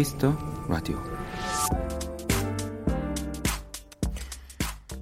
Kiss 0.00 0.19
the 0.19 0.34
Radio 0.66 0.96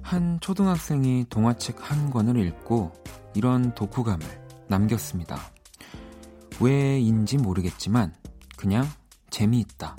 한 0.01 0.37
초등학생이 0.41 1.27
동화책 1.29 1.77
한 1.79 2.09
권을 2.09 2.45
읽고 2.45 2.91
이런 3.33 3.73
독후감을 3.75 4.25
남겼습니다. 4.67 5.39
왜인지 6.59 7.37
모르겠지만 7.37 8.13
그냥 8.57 8.85
재미있다. 9.29 9.95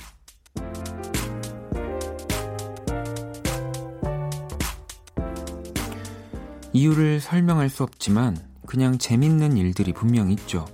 이유를 6.75 7.21
설명할 7.21 7.71
수 7.71 7.85
없지만 7.85 8.37
그냥 8.67 8.99
재밌는 8.99 9.57
일들이 9.57 9.95
분명 9.95 10.31
있죠. 10.33 10.67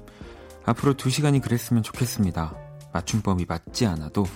앞으로 0.64 0.94
두 0.94 1.10
시간이 1.10 1.40
그랬으면 1.40 1.84
좋겠습니다. 1.84 2.65
맞춤법이 2.96 3.44
맞지 3.46 3.84
않아도 3.86 4.26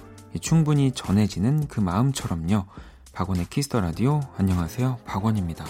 충분히 0.40 0.92
전해지는 0.92 1.66
그 1.68 1.80
마음처럼요. 1.80 2.66
박원의 3.14 3.46
Kiss 3.46 3.66
the 3.66 3.80
Radio 3.80 4.20
안녕하세요. 4.36 4.98
박원입니다. 5.06 5.64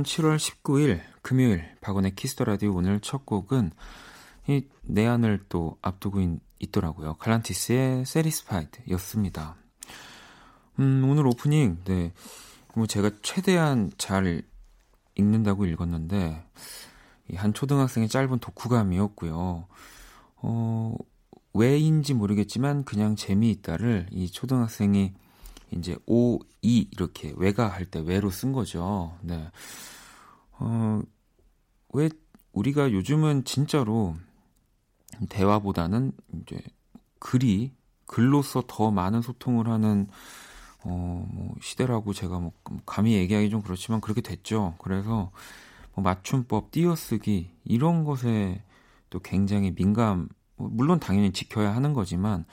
2019년 0.00 0.04
7월 0.04 0.36
19일 0.36 1.00
금요일 1.22 1.64
박원의 1.80 2.14
Kiss 2.14 2.31
the 2.31 2.44
Radio 2.44 2.74
오늘 2.74 3.00
첫 3.00 3.26
곡은 3.26 3.72
이 4.48 4.66
내한을 4.82 5.44
또 5.48 5.78
앞두고 5.82 6.20
있, 6.58 6.72
더라고요 6.72 7.14
Galantis의 7.14 8.04
Satisfied였습니다. 8.06 9.56
음, 10.78 11.04
오늘 11.08 11.26
오프닝 11.26 11.78
네. 11.84 12.12
뭐 12.74 12.86
제가 12.86 13.10
최대한 13.22 13.90
잘 13.98 14.42
읽는다고 15.14 15.66
읽었는데 15.66 16.44
이한 17.28 17.52
초등학생의 17.54 18.08
짧은 18.08 18.38
독후감이었고요. 18.38 19.66
어, 20.42 20.94
왜인지 21.52 22.14
모르겠지만 22.14 22.84
그냥 22.84 23.16
재미있다를 23.16 24.06
이 24.10 24.30
초등학생이 24.30 25.14
이제 25.72 25.96
오, 26.06 26.38
이 26.62 26.88
이렇게 26.92 27.32
외가 27.36 27.68
할 27.68 27.86
때 27.90 28.00
외로 28.00 28.30
쓴 28.30 28.52
거죠. 28.52 29.16
네. 29.22 29.50
어, 30.58 31.02
왜 31.92 32.10
우리가 32.52 32.92
요즘은 32.92 33.44
진짜로 33.44 34.16
대화보다는 35.28 36.12
이제 36.42 36.60
글이 37.18 37.72
글로서 38.06 38.64
더 38.66 38.90
많은 38.90 39.22
소통을 39.22 39.68
하는 39.68 40.08
어, 40.84 41.26
뭐 41.32 41.54
시대라고 41.60 42.12
제가 42.12 42.38
뭐 42.38 42.52
감히 42.86 43.14
얘기하기 43.14 43.50
좀 43.50 43.62
그렇지만 43.62 44.00
그렇게 44.00 44.20
됐죠. 44.20 44.74
그래서 44.78 45.30
뭐 45.94 46.02
맞춤법, 46.02 46.70
띄어쓰기 46.70 47.50
이런 47.64 48.04
것에 48.04 48.62
또 49.10 49.20
굉장히 49.20 49.72
민감 49.74 50.28
물론 50.56 51.00
당연히 51.00 51.32
지켜야 51.32 51.74
하는 51.74 51.92
거지만 51.94 52.44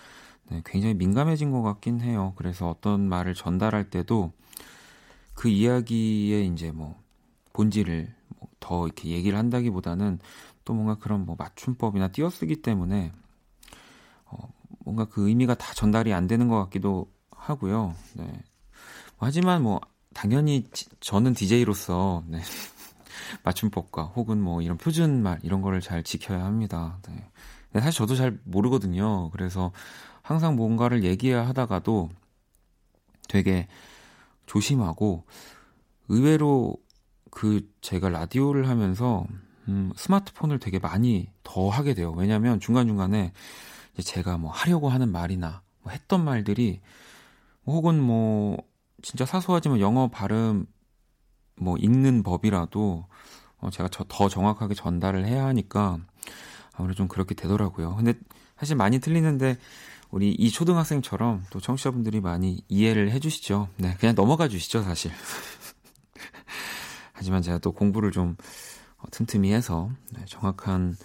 네, 0.49 0.61
굉장히 0.65 0.93
민감해진 0.93 1.51
것 1.51 1.61
같긴 1.61 2.01
해요. 2.01 2.33
그래서 2.37 2.69
어떤 2.69 3.07
말을 3.07 3.33
전달할 3.33 3.89
때도 3.89 4.31
그 5.33 5.49
이야기의 5.49 6.47
이제 6.47 6.71
뭐 6.71 6.99
본질을 7.53 8.13
뭐더 8.39 8.85
이렇게 8.87 9.09
얘기를 9.09 9.37
한다기보다는 9.37 10.19
또 10.65 10.73
뭔가 10.73 10.95
그런 10.95 11.25
뭐 11.25 11.35
맞춤법이나 11.37 12.09
띄어쓰기 12.09 12.61
때문에 12.61 13.11
어 14.25 14.37
뭔가 14.79 15.05
그 15.05 15.27
의미가 15.27 15.55
다 15.55 15.73
전달이 15.73 16.13
안 16.13 16.27
되는 16.27 16.47
것 16.47 16.57
같기도 16.63 17.11
하고요. 17.31 17.93
네. 18.15 18.31
하지만 19.17 19.63
뭐 19.63 19.81
당연히 20.13 20.65
지, 20.71 20.87
저는 20.99 21.33
DJ로서 21.33 22.23
네. 22.27 22.41
맞춤법과 23.43 24.03
혹은 24.15 24.41
뭐 24.41 24.61
이런 24.61 24.77
표준말 24.77 25.39
이런 25.43 25.61
거를 25.61 25.81
잘 25.81 26.03
지켜야 26.03 26.45
합니다. 26.45 26.99
네. 27.07 27.79
사실 27.79 27.97
저도 27.99 28.15
잘 28.15 28.39
모르거든요. 28.43 29.29
그래서 29.31 29.71
항상 30.27 30.57
뭔가를 30.57 31.05
얘기하다가도 31.05 32.09
되게 33.29 33.69
조심하고 34.45 35.23
의외로 36.09 36.75
그 37.31 37.71
제가 37.79 38.09
라디오를 38.09 38.67
하면서 38.67 39.25
음, 39.69 39.93
스마트폰을 39.95 40.59
되게 40.59 40.79
많이 40.79 41.29
더 41.43 41.69
하게 41.69 41.93
돼요. 41.93 42.11
왜냐면 42.11 42.59
중간중간에 42.59 43.31
제가 44.03 44.37
뭐 44.37 44.51
하려고 44.51 44.89
하는 44.89 45.13
말이나 45.13 45.61
뭐 45.81 45.93
했던 45.93 46.25
말들이 46.25 46.81
혹은 47.65 48.01
뭐 48.01 48.57
진짜 49.01 49.25
사소하지만 49.25 49.79
영어 49.79 50.09
발음 50.09 50.65
뭐 51.55 51.77
읽는 51.77 52.23
법이라도 52.23 53.05
어 53.59 53.69
제가 53.69 53.87
더 54.09 54.27
정확하게 54.27 54.73
전달을 54.73 55.25
해야 55.25 55.45
하니까 55.45 55.99
아무래도 56.73 56.97
좀 56.97 57.07
그렇게 57.07 57.33
되더라고요. 57.33 57.95
근데 57.95 58.13
사실 58.57 58.75
많이 58.75 58.99
틀리는데 58.99 59.57
우리 60.09 60.31
이 60.31 60.49
초등학생처럼 60.49 61.43
또 61.49 61.59
청취자분들이 61.59 62.21
많이 62.21 62.63
이해를 62.67 63.11
해주시죠. 63.11 63.69
네, 63.77 63.95
그냥 63.99 64.15
넘어가 64.15 64.47
주시죠, 64.47 64.83
사실. 64.83 65.11
하지만 67.13 67.41
제가 67.41 67.57
또 67.59 67.71
공부를 67.71 68.11
좀 68.11 68.35
어, 68.97 69.05
틈틈이 69.11 69.51
해서 69.53 69.89
네, 70.11 70.23
정확한 70.25 70.95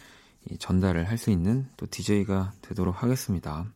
전달을 0.58 1.08
할 1.08 1.18
수 1.18 1.30
있는 1.30 1.68
또 1.76 1.86
DJ가 1.88 2.52
되도록 2.62 3.02
하겠습니다. 3.02 3.66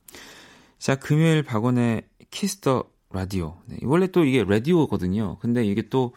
자, 0.78 0.96
금요일 0.96 1.42
박원의 1.42 2.02
Kiss 2.30 2.61
the 2.61 2.84
Radio. 3.10 3.58
네, 3.66 3.78
원래 3.82 4.08
또 4.08 4.24
이게 4.24 4.44
라디오거든요. 4.44 5.38
근데 5.38 5.64
이게 5.64 5.88
또 5.88 6.14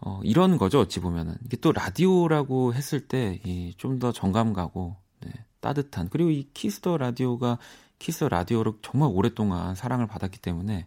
어, 0.00 0.20
이런 0.22 0.58
거죠, 0.58 0.80
어찌 0.80 1.00
보면은. 1.00 1.34
이게 1.44 1.56
또 1.56 1.72
라디오라고 1.72 2.74
했을 2.74 3.08
때, 3.08 3.40
좀 3.78 3.98
더 3.98 4.12
정감 4.12 4.52
가고, 4.52 4.96
네, 5.20 5.32
따뜻한. 5.60 6.08
그리고 6.08 6.30
이 6.30 6.48
Kiss 6.54 6.79
the 6.79 6.98
Radio가 6.98 7.58
Kiss 7.98 8.24
the 8.24 8.36
Radio를 8.36 8.72
정말 8.82 9.10
오랫동안 9.12 9.74
사랑을 9.74 10.06
받았기 10.06 10.40
때문에 10.40 10.86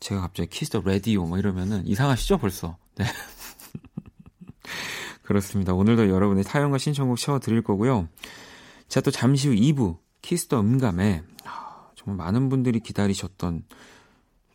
제가 0.00 0.22
갑자기 0.22 0.48
Kiss 0.48 0.76
the 0.76 0.95
Radio 0.95 1.26
뭐 1.26 1.38
이러면은 1.38 1.86
이상하시죠 1.86 2.38
벌써. 2.38 2.76
네. 2.96 3.04
그렇습니다. 5.22 5.74
오늘도 5.74 6.08
여러분의 6.08 6.44
사연과 6.44 6.78
신청곡 6.78 7.18
채워드릴 7.18 7.62
거고요. 7.62 8.08
자, 8.88 9.00
또 9.00 9.10
잠시 9.10 9.48
후 9.48 9.54
2부 9.54 9.98
Kiss 10.22 10.44
the 10.44 10.60
음감에 10.60 11.22
정말 11.94 12.26
많은 12.26 12.48
분들이 12.48 12.80
기다리셨던 12.80 13.64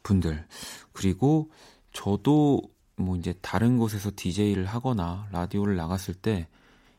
분들 0.04 0.45
그리고 0.92 1.51
저도 1.94 2.62
뭐 2.95 3.16
이제 3.16 3.33
다른 3.42 3.77
곳에서 3.77 4.12
DJ를 4.16 4.66
하거나 4.66 5.27
라디오를 5.31 5.75
나갔을 5.75 6.13
때 6.13 6.48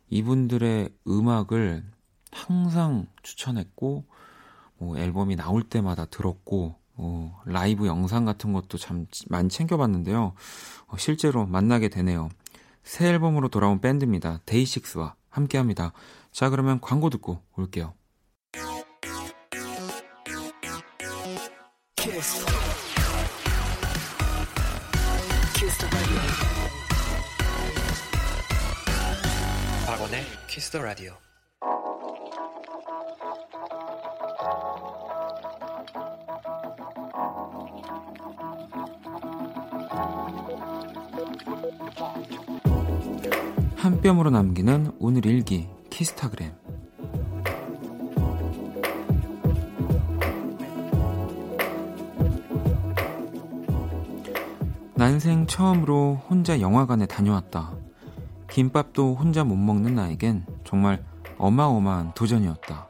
이분들의 0.09 0.91
음악을 1.07 1.85
항상 2.31 3.07
추천했고 3.23 4.05
뭐 4.79 4.99
앨범이 4.99 5.37
나올 5.37 5.63
때마다 5.63 6.05
들었고 6.07 6.77
어, 6.99 7.43
라이브 7.45 7.87
영상 7.87 8.25
같은 8.25 8.53
것도 8.53 8.79
참 8.79 9.07
많이 9.29 9.49
챙겨봤는데요. 9.49 10.35
어, 10.87 10.97
실제로 10.97 11.47
만나게 11.47 11.89
되네요. 11.89 12.29
새 12.83 13.09
앨범으로 13.09 13.49
돌아온 13.49 13.81
밴드입니다. 13.81 14.41
데이식스와 14.47 15.15
함께합니다. 15.29 15.93
자 16.33 16.51
그러면 16.51 16.81
광고 16.81 17.11
듣고 17.11 17.41
올게요. 17.57 17.95
키스. 21.97 22.47
키스 25.55 25.87
박원의 29.87 30.25
키스 30.49 30.71
더 30.71 30.83
라디오. 30.83 31.15
한 43.87 44.01
뼘으로 44.01 44.31
남기는 44.31 44.97
오늘 44.99 45.25
일기 45.27 45.69
키스타그램 45.91 46.53
난생 54.97 55.47
처음으로 55.47 56.21
혼자 56.29 56.61
영화관에 56.61 57.07
다녀왔다. 57.07 57.77
김밥도 58.51 59.15
혼자 59.15 59.45
못 59.45 59.55
먹는 59.55 59.95
나에겐 59.95 60.47
정말 60.65 61.05
어마어마한 61.39 62.15
도전이었다. 62.15 62.89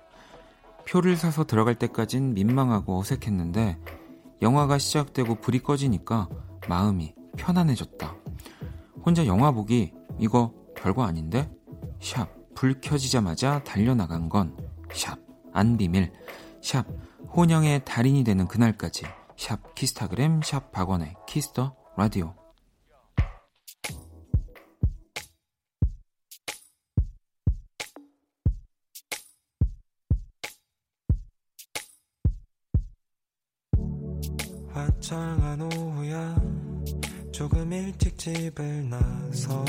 표를 0.89 1.19
사서 1.19 1.45
들어갈 1.45 1.75
때까진 1.75 2.33
민망하고 2.33 2.99
어색했는데 2.99 3.77
영화가 4.41 4.79
시작되고 4.79 5.35
불이 5.43 5.59
꺼지니까 5.59 6.29
마음이 6.71 7.15
편안해졌다. 7.37 8.15
혼자 9.05 9.27
영화 9.27 9.51
보기 9.51 9.93
이거 10.19 10.55
별거 10.87 11.03
아닌데? 11.03 11.51
샵. 12.01 12.29
불 12.55 12.81
켜지자마자 12.81 13.65
달려나간 13.65 14.29
건 14.29 14.57
샵. 14.95 15.19
안 15.53 15.77
비밀. 15.77 16.13
샵. 16.63 16.87
혼영의 17.35 17.85
달인이 17.85 18.23
되는 18.23 18.47
그날까지. 18.47 19.05
샵 19.37 19.75
키스타그램 19.75 20.43
샵 20.43 20.71
박원의 20.71 21.17
Kiss 21.27 21.54
the 21.54 21.75
Radio. 21.97 22.35
화창한 34.69 35.63
오후야. 35.63 36.37
조금 37.33 37.73
일찍 37.73 38.17
집을 38.17 38.89
나서 38.89 39.65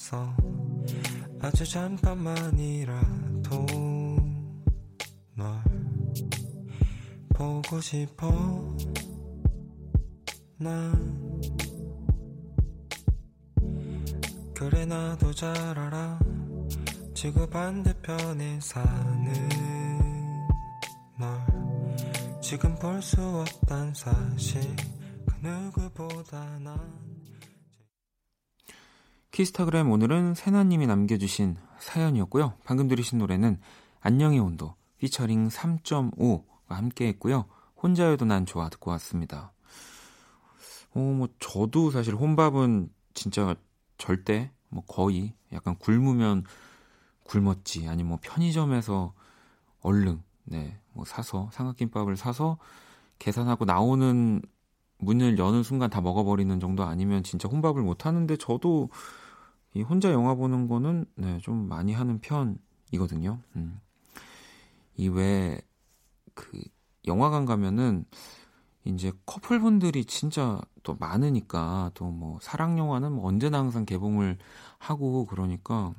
서 0.00 0.34
아주 1.42 1.62
잠깐만이라도 1.70 3.66
널 5.34 5.62
보고 7.28 7.78
싶어. 7.82 8.26
난 10.56 11.40
그래 14.54 14.86
나도 14.86 15.34
잘 15.34 15.54
알아. 15.78 16.18
지구 17.12 17.46
반대편에 17.46 18.58
사는 18.62 19.32
널 21.18 22.40
지금 22.40 22.74
볼 22.76 23.02
수 23.02 23.20
없단 23.20 23.92
사실. 23.92 24.62
그 25.26 25.46
누구보다 25.46 26.58
난 26.58 27.09
키스타그램 29.40 29.90
오늘은 29.90 30.34
세나님이 30.34 30.86
남겨주신 30.86 31.56
사연이었고요. 31.78 32.52
방금 32.62 32.88
들으신 32.88 33.16
노래는 33.16 33.58
안녕의 34.02 34.38
온도 34.38 34.74
피처링 34.98 35.48
3.5가 35.48 36.74
함께 36.74 37.06
했고요. 37.06 37.46
혼자여도 37.82 38.26
난 38.26 38.44
좋아 38.44 38.68
듣고 38.68 38.90
왔습니다. 38.90 39.54
어, 40.94 40.98
뭐, 40.98 41.28
저도 41.38 41.90
사실 41.90 42.14
혼밥은 42.14 42.90
진짜 43.14 43.54
절대, 43.96 44.50
뭐, 44.68 44.84
거의 44.86 45.32
약간 45.54 45.74
굶으면 45.78 46.44
굶었지. 47.22 47.88
아니, 47.88 48.02
뭐, 48.02 48.18
편의점에서 48.20 49.14
얼른, 49.80 50.22
네, 50.44 50.78
뭐, 50.92 51.06
사서, 51.06 51.48
삼각김밥을 51.54 52.18
사서 52.18 52.58
계산하고 53.18 53.64
나오는 53.64 54.42
문을 54.98 55.38
여는 55.38 55.62
순간 55.62 55.88
다 55.88 56.02
먹어버리는 56.02 56.60
정도 56.60 56.84
아니면 56.84 57.22
진짜 57.22 57.48
혼밥을 57.48 57.80
못 57.80 58.04
하는데 58.04 58.36
저도 58.36 58.90
이 59.74 59.82
혼자 59.82 60.12
영화 60.12 60.34
보는 60.34 60.68
거는 60.68 61.06
네, 61.16 61.38
좀 61.38 61.68
많이 61.68 61.92
하는 61.92 62.20
편이거든요. 62.20 63.40
음. 63.56 63.80
이외 64.96 65.60
그 66.34 66.60
영화관 67.06 67.46
가면은 67.46 68.04
이제 68.84 69.12
커플분들이 69.26 70.04
진짜 70.06 70.60
또 70.82 70.96
많으니까 70.98 71.90
또 71.94 72.10
뭐 72.10 72.38
사랑 72.42 72.78
영화는 72.78 73.12
뭐 73.12 73.26
언제나 73.28 73.58
항상 73.58 73.84
개봉을 73.86 74.38
하고 74.78 75.26
그러니까 75.26 75.94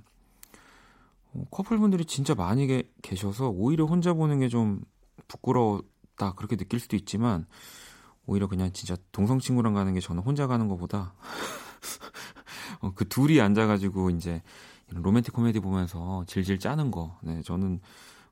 어, 1.34 1.46
커플분들이 1.52 2.06
진짜 2.06 2.36
많이 2.36 2.68
게, 2.68 2.90
계셔서 3.02 3.50
오히려 3.50 3.86
혼자 3.86 4.14
보는 4.14 4.40
게 4.40 4.50
좀 4.50 4.82
부끄러웠다 5.28 6.34
그렇게 6.36 6.56
느낄 6.58 6.80
수도 6.80 6.96
있지만 6.98 7.46
오히려 8.26 8.48
그냥 8.48 8.72
진짜 8.74 8.98
동성 9.12 9.40
친구랑 9.40 9.74
가는 9.74 9.94
게 9.94 10.00
저는 10.02 10.24
혼자 10.24 10.48
가는 10.48 10.68
것보다 10.68 11.14
어, 12.80 12.92
그 12.96 13.08
둘이 13.08 13.42
앉아가지고 13.42 14.12
이제 14.12 14.42
로맨틱 14.90 15.34
코미디 15.34 15.60
보면서 15.60 16.24
질질 16.28 16.60
짜는 16.60 16.92
거. 16.92 17.18
네, 17.22 17.42
저는 17.44 17.80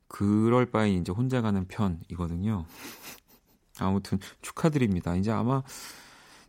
그럴 0.08 0.66
바에 0.66 0.92
이제 0.94 1.12
혼자 1.12 1.42
가는 1.42 1.68
편이거든요. 1.68 2.66
아무튼 3.80 4.20
축하드립니다. 4.42 5.16
이제 5.16 5.32
아마 5.32 5.64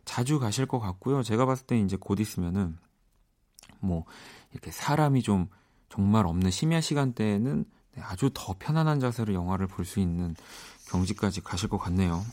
자주 0.03 0.39
가실 0.39 0.65
것 0.65 0.79
같고요. 0.79 1.23
제가 1.23 1.45
봤을 1.45 1.65
때 1.65 1.79
이제 1.79 1.95
곧 1.99 2.19
있으면은 2.19 2.77
뭐 3.79 4.05
이렇게 4.51 4.71
사람이 4.71 5.21
좀 5.23 5.47
정말 5.89 6.25
없는 6.25 6.51
심야 6.51 6.81
시간대에는 6.81 7.65
네, 7.95 8.01
아주 8.01 8.29
더 8.33 8.55
편안한 8.57 8.99
자세로 8.99 9.33
영화를 9.33 9.67
볼 9.67 9.85
수 9.85 9.99
있는 9.99 10.35
경지까지 10.89 11.41
가실 11.41 11.69
것 11.69 11.77
같네요. 11.77 12.25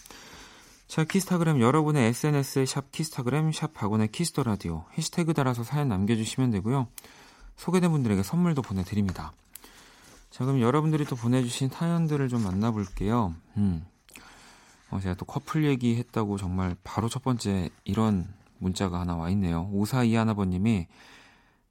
자, 0.88 1.04
키스타그램 1.04 1.60
여러분의 1.60 2.06
SNS에 2.06 2.64
샵 2.64 2.90
키스타그램 2.92 3.52
샵 3.52 3.74
박원의 3.74 4.08
Kiss 4.08 4.28
the 4.28 4.42
Radio 4.42 4.86
해시태그 4.96 5.34
달아서 5.34 5.62
사연 5.62 5.88
남겨주시면 5.88 6.50
되고요. 6.50 6.88
소개된 7.56 7.90
분들에게 7.90 8.22
선물도 8.22 8.62
보내드립니다. 8.62 9.34
자, 10.30 10.46
그럼 10.46 10.62
여러분들이 10.62 11.04
또 11.04 11.14
보내주신 11.14 11.68
사연들을 11.68 12.26
좀 12.28 12.42
만나볼게요. 12.42 13.34
음. 13.58 13.84
어, 14.90 14.98
제가 14.98 15.14
또 15.16 15.26
커플 15.26 15.66
얘기했다고 15.66 16.38
정말 16.38 16.74
바로 16.82 17.10
첫 17.10 17.22
번째 17.22 17.68
이런 17.84 18.26
문자가 18.56 18.98
하나 18.98 19.14
와 19.14 19.28
있네요. 19.28 19.70
5421번님이 19.74 20.86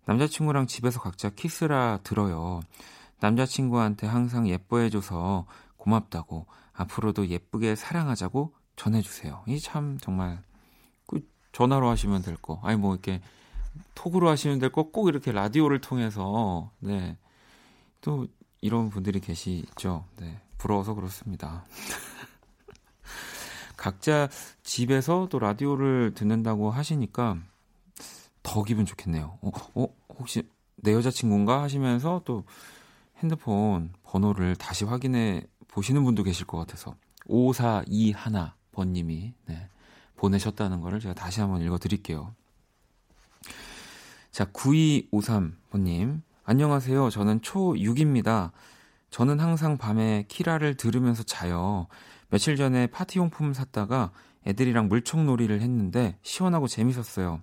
남자친구랑 0.06 0.68
집에서 0.68 1.02
각자 1.02 1.32
키스라 1.32 2.02
들어요. 2.04 2.62
남자친구한테 3.20 4.06
항상 4.06 4.48
예뻐해줘서 4.48 5.48
고맙다고 5.78 6.46
앞으로도 6.74 7.30
예쁘게 7.30 7.76
사랑하자고 7.76 8.57
전해주세요. 8.78 9.44
이 9.48 9.60
참 9.60 9.98
정말 10.02 10.42
그 11.08 11.20
전화로 11.52 11.90
하시면 11.90 12.22
될 12.22 12.38
거. 12.38 12.60
아니 12.64 12.78
뭐 12.78 12.94
이렇게 12.96 13.22
톡으로 13.96 14.30
하시면 14.30 14.60
될 14.60 14.72
거 14.72 14.84
꼭 14.92 15.10
이렇게 15.10 15.32
라디오를 15.32 15.82
통해서 15.82 16.72
네. 16.80 17.18
또 18.02 18.28
이런 18.62 18.90
분들이 18.90 19.20
계시죠. 19.20 20.06
네. 20.18 20.40
부러워서 20.58 20.94
그렇습니다. 20.96 21.66
각자 23.78 24.28
집에서 24.64 25.28
또 25.30 25.40
라디오를 25.40 26.14
듣는다고 26.16 26.72
하시니까 26.72 27.38
더 28.44 28.64
기분 28.64 28.86
좋겠네요. 28.86 29.38
어, 29.42 29.52
어 29.76 29.88
혹시 30.18 30.44
내 30.78 30.94
여자친구인가 30.94 31.62
하시면서 31.62 32.22
또 32.26 32.44
핸드폰 33.18 33.94
번호를 34.04 34.56
다시 34.56 34.86
확인해 34.86 35.44
보시는 35.68 36.04
분도 36.04 36.24
계실 36.24 36.46
것 36.46 36.58
같아서 36.58 36.96
5421 37.28 38.52
번님이 38.78 39.34
네, 39.48 39.70
보내셨다는 40.18 40.82
거를 40.82 41.00
제가 41.00 41.16
다시 41.16 41.42
한번 41.42 41.62
읽어드릴게요. 41.62 42.34
자, 44.32 44.46
9253번님. 44.46 46.22
안녕하세요. 46.46 47.10
저는 47.10 47.42
초6입니다. 47.42 48.52
저는 49.10 49.40
항상 49.40 49.78
밤에 49.78 50.26
키라를 50.28 50.76
들으면서 50.76 51.24
자요. 51.24 51.88
며칠 52.30 52.56
전에 52.56 52.86
파티용품 52.88 53.54
샀다가 53.54 54.12
애들이랑 54.46 54.90
물총놀이를 54.90 55.62
했는데 55.62 56.20
시원하고 56.22 56.68
재밌었어요. 56.68 57.42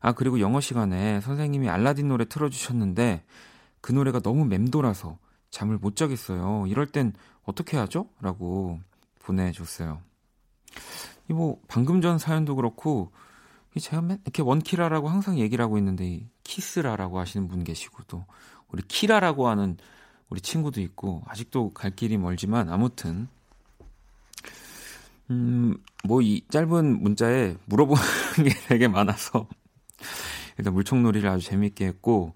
아, 0.00 0.12
그리고 0.12 0.40
영어 0.40 0.60
시간에 0.60 1.20
선생님이 1.20 1.68
알라딘 1.68 2.08
노래 2.08 2.24
틀어주셨는데 2.24 3.24
그 3.82 3.92
노래가 3.92 4.20
너무 4.20 4.46
맴돌아서 4.46 5.18
잠을 5.50 5.76
못 5.76 5.96
자겠어요. 5.96 6.64
이럴 6.66 6.86
땐 6.86 7.12
어떻게 7.44 7.76
하죠? 7.76 8.08
라고 8.22 8.80
보내줬어요. 9.18 10.00
이 11.30 11.36
뭐 11.36 11.60
방금 11.68 12.00
전 12.00 12.18
사연도 12.18 12.56
그렇고 12.56 13.10
제가 13.78 14.02
이렇게 14.24 14.42
원키라라고 14.42 15.08
항상 15.08 15.38
얘기를 15.38 15.62
하고 15.64 15.78
있는데 15.78 16.26
키스라라고 16.44 17.18
하시는 17.18 17.48
분 17.48 17.64
계시고 17.64 18.02
또 18.06 18.24
우리 18.68 18.82
키라라고 18.82 19.48
하는 19.48 19.76
우리 20.28 20.40
친구도 20.40 20.80
있고 20.80 21.22
아직도 21.26 21.72
갈 21.72 21.90
길이 21.90 22.18
멀지만 22.18 22.68
아무튼 22.68 23.28
음뭐 25.30 26.20
이 26.22 26.42
짧은 26.50 27.02
문자에 27.02 27.56
물어보는 27.66 28.02
게 28.44 28.50
되게 28.68 28.88
많아서 28.88 29.46
일단 30.58 30.74
물총놀이를 30.74 31.28
아주 31.30 31.46
재밌게 31.46 31.86
했고 31.86 32.34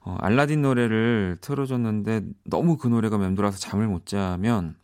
어, 0.00 0.16
알라딘 0.20 0.62
노래를 0.62 1.38
틀어줬는데 1.40 2.22
너무 2.44 2.76
그 2.76 2.88
노래가 2.88 3.18
맴돌아서 3.18 3.58
잠을 3.58 3.86
못 3.86 4.04
자면 4.06 4.74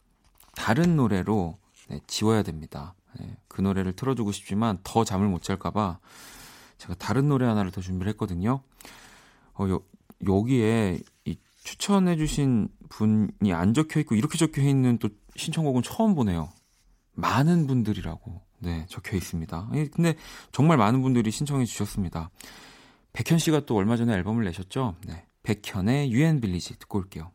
다른 0.55 0.97
노래로 0.97 1.59
네, 1.89 2.01
지워야 2.07 2.43
됩니다. 2.43 2.95
네, 3.19 3.37
그 3.49 3.61
노래를 3.61 3.95
틀어주고 3.95 4.33
싶지만 4.33 4.79
더 4.85 5.05
잠을 5.05 5.29
못 5.29 5.43
잘까봐 5.43 5.99
제가 6.79 6.95
다른 6.95 7.29
노래 7.29 7.47
하나를 7.47 7.71
더 7.71 7.81
준비를 7.81 8.11
했거든요. 8.13 8.63
어, 9.55 9.69
여, 9.69 9.81
여기에 10.27 11.01
이 11.25 11.37
추천해주신 11.65 12.69
분이 12.89 13.53
안 13.53 13.75
적혀 13.75 14.01
있고 14.01 14.15
이렇게 14.15 14.39
적혀 14.39 14.63
있는 14.63 14.99
또 14.99 15.09
신청곡은 15.37 15.83
처음 15.83 16.15
보네요. 16.15 16.49
많은 17.15 17.67
분들이라고. 17.67 18.41
네, 18.61 18.87
적혀 18.89 19.17
있습니다. 19.17 19.69
근데 19.93 20.15
정말 20.53 20.79
많은 20.79 21.03
분들이 21.03 21.31
신청해 21.31 21.65
주셨습니다. 21.65 22.31
백현 23.13 23.39
씨가 23.39 23.67
또 23.67 23.77
얼마 23.77 23.97
전에 23.97 24.13
앨범을 24.15 24.45
내셨죠? 24.45 24.97
네. 25.07 25.27
백현의 25.43 26.13
유엔 26.13 26.41
빌리지 26.41 26.79
듣고 26.79 26.99
올게요. 26.99 27.31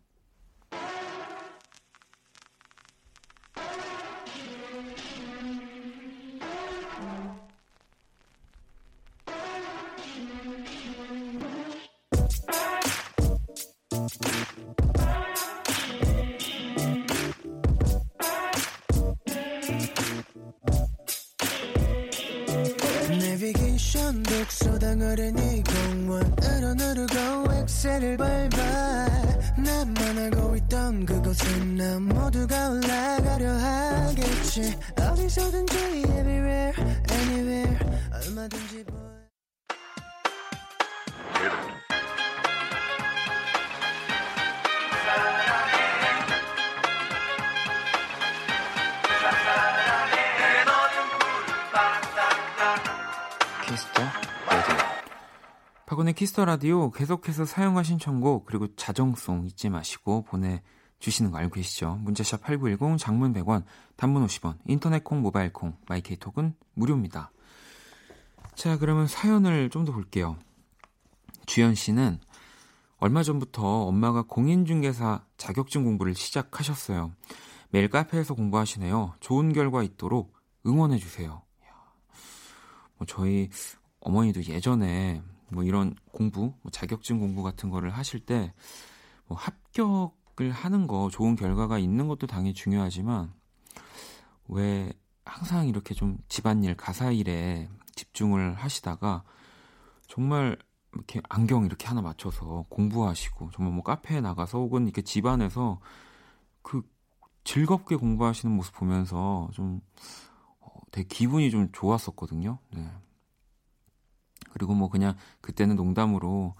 Kiss 56.33 56.40
the 56.40 56.45
Radio 56.45 56.89
계속해서 56.89 57.45
사연하고 57.45 57.83
신청곡 57.83 58.45
그리고 58.45 58.67
자정송 58.75 59.45
잊지 59.45 59.69
마시고 59.69 60.23
보내주시는 60.23 61.29
거 61.29 61.37
알고 61.37 61.53
계시죠? 61.53 61.99
문자 62.01 62.23
샵 62.23 62.41
8910 62.41 62.97
장문 62.97 63.33
100원 63.33 63.65
단문 63.97 64.25
50원 64.25 64.57
인터넷 64.65 65.03
콩 65.03 65.21
모바일 65.21 65.53
콩 65.53 65.77
마이케이톡은 65.87 66.55
무료입니다. 66.73 67.31
자 68.55 68.79
그러면 68.79 69.05
사연을 69.05 69.69
좀 69.69 69.85
더 69.85 69.91
볼게요. 69.91 70.37
주연 71.45 71.75
씨는 71.75 72.19
얼마 72.97 73.21
전부터 73.21 73.83
엄마가 73.83 74.23
공인중개사 74.23 75.23
자격증 75.37 75.83
공부를 75.83 76.15
시작하셨어요. 76.15 77.11
매일 77.69 77.89
카페에서 77.89 78.33
공부하시네요. 78.33 79.13
좋은 79.19 79.53
결과 79.53 79.83
있도록 79.83 80.33
응원해주세요. 80.65 81.43
뭐 82.97 83.07
저희 83.07 83.51
어머니도 83.99 84.45
예전에 84.45 85.21
뭐 85.53 85.63
이런 85.63 85.95
공부, 86.11 86.53
뭐 86.61 86.71
자격증 86.71 87.19
공부 87.19 87.43
같은 87.43 87.69
거를 87.69 87.91
하실 87.91 88.19
때 88.19 88.53
뭐 89.27 89.37
합격을 89.37 90.51
하는 90.51 90.87
거 90.87 91.09
좋은 91.11 91.35
결과가 91.35 91.79
있는 91.79 92.07
것도 92.07 92.27
당연히 92.27 92.53
중요하지만 92.53 93.33
왜 94.47 94.91
항상 95.25 95.67
이렇게 95.67 95.93
좀 95.93 96.17
집안일, 96.27 96.75
가사일에 96.75 97.69
집중을 97.95 98.55
하시다가 98.55 99.23
정말 100.07 100.57
이렇게 100.93 101.21
안경 101.29 101.65
이렇게 101.65 101.87
하나 101.87 102.01
맞춰서 102.01 102.65
공부하시고 102.69 103.51
정말 103.51 103.73
뭐 103.73 103.83
카페에 103.83 104.21
나가서 104.21 104.59
혹은 104.59 104.83
이렇게 104.83 105.01
집안에서 105.01 105.79
그 106.61 106.81
즐겁게 107.43 107.95
공부하시는 107.95 108.53
모습 108.55 108.75
보면서 108.75 109.49
좀 109.53 109.81
어, 110.59 110.69
되게 110.91 111.07
기분이 111.07 111.49
좀 111.49 111.69
좋았었거든요. 111.71 112.59
네. 112.71 112.87
그리고 114.53 114.73
뭐 114.73 114.89
그냥 114.89 115.15
그때는 115.41 115.75
농담으로 115.75 116.55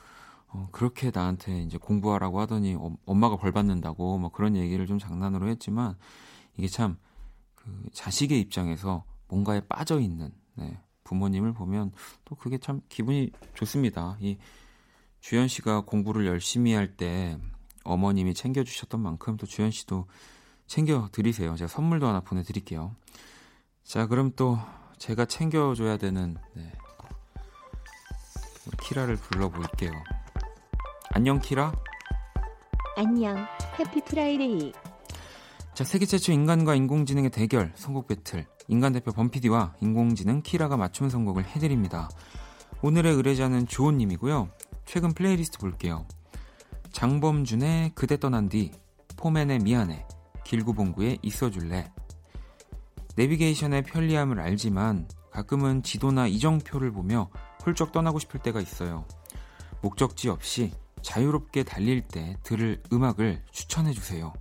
어, 0.47 0.67
그렇게 0.71 1.11
나한테 1.13 1.61
이제 1.61 1.77
공부하라고 1.77 2.39
하더니 2.41 2.75
어, 2.75 2.95
엄마가 3.05 3.37
벌 3.37 3.51
받는다고 3.51 4.17
뭐 4.17 4.29
그런 4.31 4.55
얘기를 4.55 4.85
좀 4.85 4.99
장난으로 4.99 5.47
했지만 5.47 5.95
이게 6.57 6.67
참 6.67 6.97
그 7.63 7.89
자식의 7.93 8.39
입장에서 8.41 9.05
뭔가에 9.27 9.61
빠져 9.61 9.99
있는 9.99 10.31
네, 10.55 10.79
부모님을 11.03 11.53
보면 11.53 11.91
또 12.25 12.35
그게 12.35 12.57
참 12.57 12.81
기분이 12.89 13.31
좋습니다. 13.53 14.17
이 14.19 14.37
주현 15.21 15.47
씨가 15.47 15.81
공부를 15.81 16.25
열심히 16.27 16.73
할 16.73 16.95
때 16.97 17.37
어머님이 17.85 18.33
챙겨주셨던 18.33 19.01
만큼 19.01 19.37
또 19.37 19.45
주현 19.45 19.71
씨도 19.71 20.07
챙겨 20.67 21.09
드리세요. 21.11 21.55
제가 21.55 21.67
선물도 21.67 22.07
하나 22.07 22.21
보내드릴게요. 22.21 22.95
자, 23.83 24.07
그럼 24.07 24.31
또 24.35 24.57
제가 24.97 25.25
챙겨줘야 25.25 25.97
되는 25.97 26.37
네, 26.53 26.71
키라를 28.71 29.15
불러볼게요. 29.17 29.91
안녕 31.11 31.39
키라. 31.39 31.73
안녕. 32.95 33.45
Happy 33.79 34.01
Friday. 34.05 34.73
자, 35.73 35.83
세계 35.83 36.05
최초 36.05 36.31
인간과 36.31 36.75
인공지능의 36.75 37.31
대결 37.31 37.71
선곡 37.75 38.07
배틀. 38.07 38.45
인간 38.67 38.93
대표 38.93 39.11
범피디와 39.11 39.75
인공지능 39.81 40.41
키라가 40.41 40.77
맞춤 40.77 41.09
선곡을 41.09 41.45
해드립니다. 41.45 42.09
오늘의 42.81 43.13
의뢰자는 43.13 43.67
조은님이고요. 43.67 44.49
최근 44.85 45.13
플레이리스트 45.13 45.57
볼게요. 45.57 46.05
장범준의 46.91 47.93
그대 47.95 48.17
떠난 48.17 48.49
뒤, 48.49 48.71
포맨의 49.17 49.59
미안해, 49.59 50.05
길구봉구의 50.43 51.19
있어줄래. 51.21 51.91
내비게이션의 53.15 53.83
편리함을 53.83 54.39
알지만 54.39 55.07
가끔은 55.31 55.81
지도나 55.81 56.27
이정표를 56.27 56.91
보며 56.91 57.29
훌쩍 57.63 57.91
떠나고 57.91 58.19
싶을 58.19 58.39
때가 58.41 58.61
있어요. 58.61 59.05
목적지 59.81 60.29
없이 60.29 60.71
자유롭게 61.01 61.63
달릴 61.63 62.01
때 62.01 62.37
들을 62.43 62.81
음악을 62.91 63.43
추천해 63.51 63.91
주세요. 63.91 64.33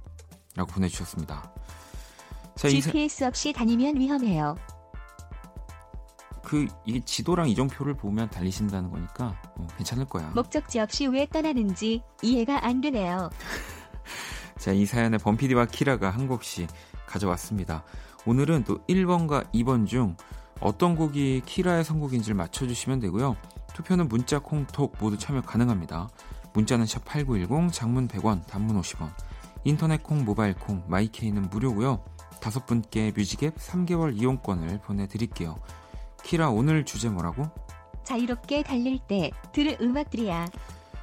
라고 0.55 0.71
보내주셨습니다. 0.73 1.53
자, 2.57 2.69
GPS 2.69 3.25
이 3.25 3.27
없이 3.27 3.53
다니면 3.53 3.99
위험해요. 3.99 4.57
그, 6.45 6.67
이 6.85 7.01
지도랑 7.03 7.49
이정표를 7.49 7.95
보면 7.95 8.29
달리신다는 8.29 8.91
거니까 8.91 9.41
어, 9.57 9.67
괜찮을 9.79 10.05
거야. 10.05 10.31
목적지 10.35 10.81
없이 10.81 11.07
왜 11.07 11.27
떠나는지 11.27 12.03
이해가 12.21 12.67
안 12.67 12.81
되네요. 12.81 13.31
자, 14.59 14.73
이 14.73 14.85
사연에 14.85 15.17
범피디와 15.19 15.67
키라가 15.67 16.11
한 16.11 16.29
곡씩 16.29 16.69
가져왔습니다. 17.07 17.85
오늘은 18.27 18.65
또 18.65 18.79
1번과 18.87 19.51
2번 19.53 19.87
중 19.87 20.17
어떤 20.63 20.97
곡이 20.97 21.43
키라의 21.45 21.85
선곡인지를 21.85 22.35
맞춰주시면 22.37 23.01
되고요. 23.01 23.37
투표는 23.75 24.09
문자, 24.09 24.39
콩, 24.39 24.67
톡 24.67 24.95
모두 25.01 25.19
참여 25.19 25.43
가능합니다. 25.43 26.09
문자는 26.55 26.87
샵 26.87 27.05
8910, 27.05 27.73
장문 27.73 28.09
100원, 28.09 28.47
단문 28.47 28.81
50원. 28.81 29.11
인터넷 29.65 30.03
콩, 30.03 30.25
모바일 30.25 30.55
콩, 30.55 30.83
마이케이는 30.87 31.49
무료고요. 31.51 32.05
다섯 32.41 32.67
분께 32.67 33.13
뮤직앱 33.17 33.57
3개월 33.57 34.17
이용권을 34.17 34.81
보내드릴게요. 34.81 35.57
키라 36.23 36.51
오늘 36.51 36.85
주제 36.85 37.09
뭐라고? 37.09 37.49
자유롭게 38.05 38.63
달릴 38.65 38.99
때 39.07 39.31
들을 39.53 39.77
음악들이야. 39.81 40.49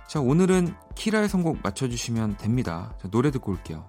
자 0.07 0.19
오늘은 0.19 0.75
키라의 0.95 1.29
선곡 1.29 1.59
맞춰주시면 1.63 2.37
됩니다. 2.37 2.93
자, 3.01 3.09
노래 3.09 3.31
듣고 3.31 3.51
올게요. 3.51 3.87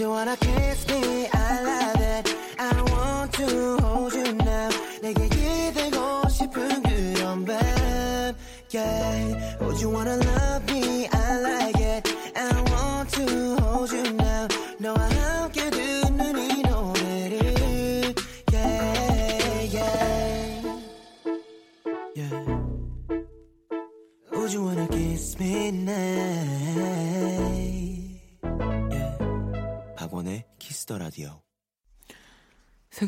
You 0.00 0.08
wanna 0.10 0.36
kiss 0.36 0.88
me? 0.88 1.28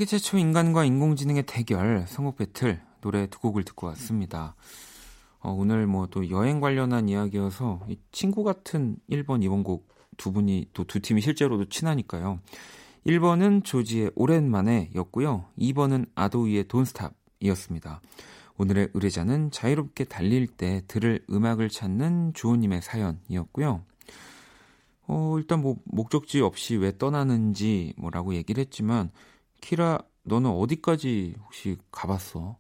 세계 0.06 0.18
최초 0.18 0.38
인간과 0.38 0.84
인공지능의 0.84 1.46
대결 1.46 2.06
선곡 2.06 2.36
배틀 2.36 2.80
노래 3.00 3.26
두 3.26 3.40
곡을 3.40 3.64
듣고 3.64 3.88
왔습니다. 3.88 4.54
어, 5.40 5.50
오늘 5.50 5.88
뭐 5.88 6.06
또 6.06 6.30
여행 6.30 6.60
관련한 6.60 7.08
이야기여서 7.08 7.80
이 7.88 7.98
친구 8.12 8.44
같은 8.44 8.98
1번, 9.10 9.42
2번 9.42 9.64
곡 9.64 9.88
두 10.16 10.32
분이 10.32 10.70
또 10.75 10.84
두 10.84 11.00
팀이 11.00 11.20
실제로도 11.20 11.68
친하니까요. 11.68 12.38
1번은 13.04 13.64
조지의 13.64 14.12
오랜만에 14.14 14.90
였고요. 14.94 15.46
2번은 15.58 16.06
아도이의 16.14 16.68
돈스탑 16.68 17.12
이었습니다. 17.40 18.00
오늘의 18.58 18.90
의뢰자는 18.94 19.50
자유롭게 19.50 20.04
달릴 20.04 20.46
때 20.46 20.82
들을 20.86 21.20
음악을 21.28 21.68
찾는 21.68 22.32
주호님의 22.34 22.80
사연이었고요. 22.82 23.82
어, 25.08 25.34
일단 25.38 25.60
뭐 25.60 25.76
목적지 25.84 26.40
없이 26.42 26.76
왜 26.76 26.96
떠나는지 26.96 27.94
뭐라고 27.96 28.34
얘기를 28.34 28.60
했지만 28.60 29.10
키라 29.60 29.98
너는 30.22 30.50
어디까지 30.50 31.34
혹시 31.44 31.76
가봤어? 31.90 32.58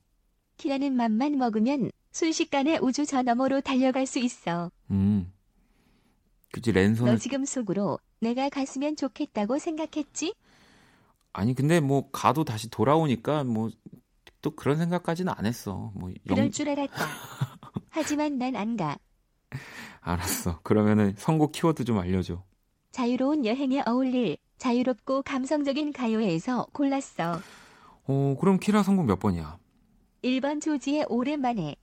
키라는 0.58 0.92
맘만 0.94 1.38
먹으면 1.38 1.90
순식간에 2.12 2.78
우주 2.78 3.06
저 3.06 3.22
너머로 3.22 3.60
달려갈 3.62 4.06
수 4.06 4.18
있어. 4.18 4.70
음. 4.90 5.32
그치 6.52 6.72
너 6.72 6.80
랜선을 6.80 7.18
지금 7.18 7.44
속으로 7.44 7.98
내가 8.20 8.48
갔으면 8.48 8.96
좋겠다고 8.96 9.58
생각했지? 9.58 10.34
아니 11.32 11.54
근데 11.54 11.80
뭐 11.80 12.10
가도 12.10 12.44
다시 12.44 12.68
돌아오니까 12.70 13.44
뭐 13.44 13.70
또 14.42 14.50
그런 14.54 14.76
생각까지는 14.78 15.32
안 15.36 15.44
했어. 15.44 15.90
뭐 15.94 16.12
그럴 16.28 16.46
영... 16.46 16.50
줄 16.52 16.68
알았다. 16.68 17.04
하지만 17.90 18.38
난 18.38 18.54
안 18.54 18.76
가. 18.76 18.96
알았어. 20.00 20.60
그러면은 20.62 21.14
선곡 21.18 21.52
키워드 21.52 21.84
좀 21.84 21.98
알려줘. 21.98 22.42
자유로운 22.90 23.44
여행에 23.44 23.82
어울릴 23.86 24.38
자유롭고 24.58 25.22
감성적인 25.22 25.92
가요에서 25.92 26.66
골랐어. 26.72 27.40
어 28.06 28.36
그럼 28.40 28.58
키라 28.58 28.82
선곡 28.82 29.06
몇 29.06 29.18
번이야? 29.18 29.58
1번 30.22 30.60
조지의 30.60 31.06
오랜만에 31.08 31.76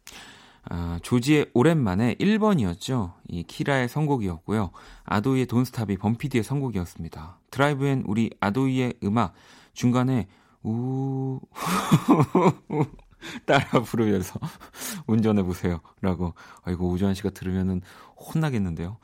아, 0.69 0.97
조지의 1.01 1.51
오랜만에 1.53 2.15
1번이었죠. 2.15 3.13
이 3.27 3.43
키라의 3.43 3.89
선곡이었고요. 3.89 4.71
아도이의 5.03 5.45
돈스탑이 5.47 5.97
범피디의 5.97 6.43
선곡이었습니다. 6.43 7.39
드라이브엔 7.51 8.03
우리 8.07 8.29
아도이의 8.39 8.95
음악 9.03 9.33
중간에 9.73 10.27
우 10.63 11.41
따라 13.45 13.81
부르면서 13.81 14.39
운전해 15.07 15.43
보세요라고. 15.43 16.33
아이고 16.63 16.89
오주환 16.89 17.13
씨가 17.13 17.31
들으면은 17.31 17.81
혼나겠는데요. 18.15 18.97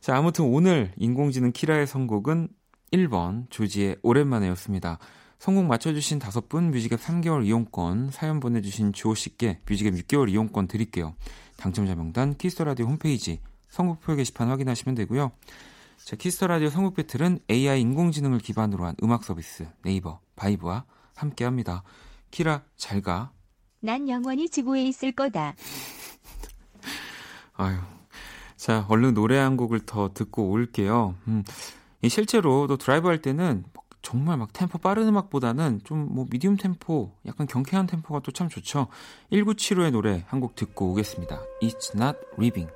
자, 0.00 0.16
아무튼 0.16 0.46
오늘 0.46 0.92
인공지능 0.96 1.52
키라의 1.52 1.86
선곡은 1.86 2.48
1번 2.92 3.50
조지의 3.50 3.96
오랜만에였습니다. 4.02 4.98
선곡 5.38 5.66
맞춰주신 5.66 6.18
다섯 6.18 6.48
분 6.48 6.70
뮤직앱 6.70 7.00
3개월 7.00 7.44
이용권, 7.44 8.10
사연 8.12 8.38
보내주신 8.38 8.92
주호 8.92 9.14
씨께 9.14 9.60
뮤직앱 9.68 9.94
6개월 9.94 10.28
이용권 10.30 10.68
드릴게요. 10.68 11.14
당첨자 11.56 11.94
명단 11.94 12.36
키스 12.36 12.55
더 12.55 12.67
라디오 12.67 12.86
홈페이지 12.86 13.40
선곡표 13.68 14.14
게시판 14.14 14.48
확인하시면 14.48 14.94
되고요. 14.94 15.32
자, 16.04 16.16
키스 16.16 16.36
더 16.36 16.48
라디오 16.48 16.68
선곡 16.68 16.94
배틀은 16.94 17.40
AI 17.50 17.80
인공지능을 17.80 18.38
기반으로 18.38 18.84
한 18.84 18.94
음악 19.02 19.24
서비스 19.24 19.66
네이버 19.82 20.20
바이브와 20.36 20.84
함께합니다. 21.16 21.82
키라 22.30 22.62
잘 22.76 23.00
가. 23.00 23.32
난 23.80 24.08
영원히 24.08 24.48
지구에 24.48 24.84
있을 24.84 25.12
거다. 25.12 25.54
아유. 27.54 27.78
자, 28.56 28.86
얼른 28.88 29.14
노래 29.14 29.38
한 29.38 29.56
곡을 29.56 29.86
더 29.86 30.12
듣고 30.12 30.50
올게요. 30.50 31.16
음, 31.26 31.42
이 31.44 31.81
실제로 32.08 32.66
또 32.66 32.76
드라이브 32.76 33.08
할 33.08 33.22
때는 33.22 33.64
정말 34.02 34.36
막 34.36 34.52
템포 34.52 34.78
빠른 34.78 35.06
음악보다는 35.08 35.80
좀 35.84 36.08
뭐 36.12 36.26
미디움 36.28 36.56
템포, 36.56 37.12
약간 37.26 37.46
경쾌한 37.46 37.86
템포가 37.86 38.20
또 38.20 38.32
참 38.32 38.48
좋죠. 38.48 38.88
1975의 39.32 39.92
노래 39.92 40.24
한 40.26 40.40
곡 40.40 40.56
듣고 40.56 40.90
오겠습니다. 40.90 41.40
It's 41.62 41.94
not 41.94 42.18
living. 42.38 42.68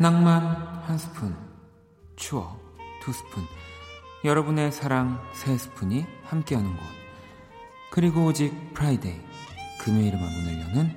낭만 0.00 0.44
한 0.84 0.96
스푼, 0.96 1.36
추억 2.14 2.56
두 3.02 3.12
스푼, 3.12 3.42
여러분의 4.24 4.70
사랑 4.70 5.20
세 5.32 5.58
스푼이 5.58 6.06
함께하는 6.22 6.76
곳. 6.76 6.84
그리고 7.90 8.26
오직 8.26 8.74
Friday, 8.74 9.20
금요일에만 9.80 10.22
문을 10.24 10.60
여는 10.60 10.96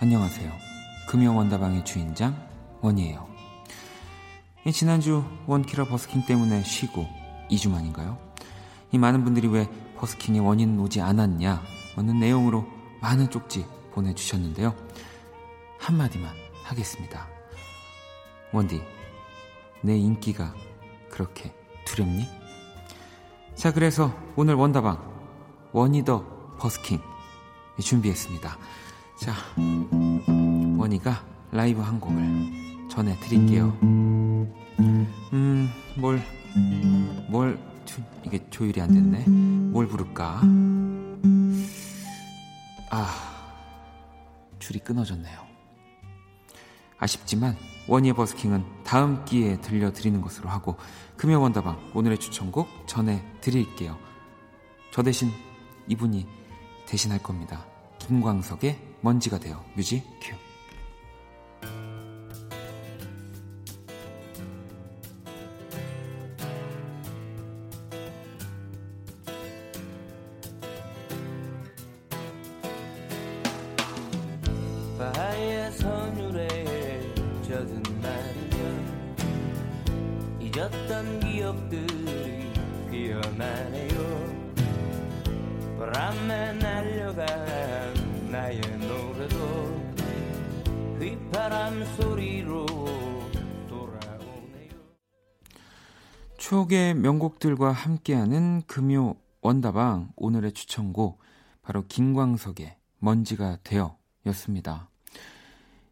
안녕하세요. 0.00 0.50
금요 1.10 1.36
원다방의 1.36 1.84
주인장 1.84 2.48
원이에요. 2.80 3.28
이 4.64 4.72
지난주 4.72 5.24
원키라 5.46 5.84
버스킹 5.84 6.24
때문에 6.24 6.62
쉬고 6.62 7.06
2주 7.50 7.70
만인가요? 7.70 8.18
이 8.92 8.96
많은 8.96 9.24
분들이 9.24 9.46
왜 9.48 9.68
버스킹의 9.98 10.40
원이는 10.40 10.80
오지 10.80 11.02
않았냐? 11.02 11.62
는 11.98 12.18
내용으로 12.18 12.66
많은 13.02 13.28
쪽지 13.28 13.66
보내주셨는데요. 13.92 14.74
한마디만 15.78 16.32
하겠습니다. 16.64 17.37
원디, 18.52 18.82
내 19.82 19.96
인기가 19.96 20.54
그렇게 21.10 21.52
두렵니? 21.84 22.26
자, 23.54 23.72
그래서 23.72 24.16
오늘 24.36 24.54
원다방 24.54 24.98
원이더 25.72 26.56
버스킹 26.58 27.00
준비했습니다. 27.80 28.58
자, 29.20 29.32
원이가 30.78 31.24
라이브 31.52 31.80
한 31.80 32.00
곡을 32.00 32.88
전해드릴게요. 32.88 33.76
음, 33.82 35.70
뭘, 35.96 36.22
뭘, 37.28 37.58
조- 37.84 38.02
이게 38.24 38.48
조율이 38.50 38.80
안 38.80 38.88
됐네. 38.92 39.24
뭘 39.72 39.86
부를까? 39.88 40.40
아, 42.90 43.14
줄이 44.58 44.78
끊어졌네요. 44.78 45.38
아쉽지만 46.98 47.56
원희의 47.88 48.14
버스킹은 48.14 48.64
다음 48.84 49.24
기회에 49.24 49.60
들려드리는 49.60 50.20
것으로 50.20 50.48
하고 50.48 50.76
금요 51.16 51.40
원다방 51.40 51.92
오늘의 51.94 52.18
추천곡 52.18 52.68
전해드릴게요. 52.86 53.98
저 54.92 55.02
대신 55.02 55.30
이분이 55.88 56.26
대신할 56.86 57.22
겁니다. 57.22 57.66
김광석의 57.98 58.78
먼지가 59.00 59.38
되어 59.38 59.64
뮤직 59.74 60.04
큐. 60.20 60.47
잊었던 80.68 81.20
기억들이 81.20 82.52
피어나네요 82.90 83.98
바람에 85.78 86.52
날려간 86.54 88.30
나의 88.30 88.60
노래도 88.78 89.36
휘파람 90.98 91.84
소리로 91.96 92.66
돌아오네요 93.68 94.70
추억의 96.36 96.94
명곡들과 96.94 97.72
함께하는 97.72 98.62
금요 98.66 99.14
원다방 99.40 100.12
오늘의 100.16 100.52
추천곡 100.52 101.20
바로 101.62 101.84
김광석의 101.86 102.76
먼지가 102.98 103.58
되어 103.62 103.96
였습니다. 104.26 104.87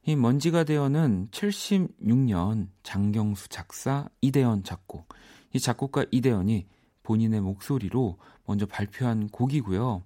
이 0.08 0.14
먼지가 0.14 0.62
되어는 0.62 1.30
76년 1.32 2.68
장경수 2.84 3.48
작사 3.48 4.08
이대현 4.20 4.62
작곡 4.62 5.08
이 5.52 5.58
작곡가 5.58 6.06
이대현이 6.12 6.64
본인의 7.02 7.40
목소리로 7.40 8.16
먼저 8.44 8.66
발표한 8.66 9.28
곡이고요. 9.28 10.04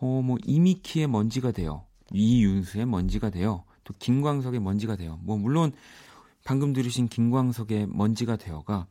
어, 0.00 0.22
뭐 0.22 0.36
이미키의 0.44 1.06
먼지가 1.06 1.50
되어 1.50 1.86
이윤수의 2.12 2.84
먼지가 2.84 3.30
되어 3.30 3.64
또 3.84 3.94
김광석의 3.98 4.60
먼지가 4.60 4.96
되어 4.96 5.18
뭐 5.22 5.38
물론 5.38 5.72
방금 6.44 6.74
들으신 6.74 7.08
김광석의 7.08 7.86
먼지가 7.86 8.36
되어가 8.36 8.86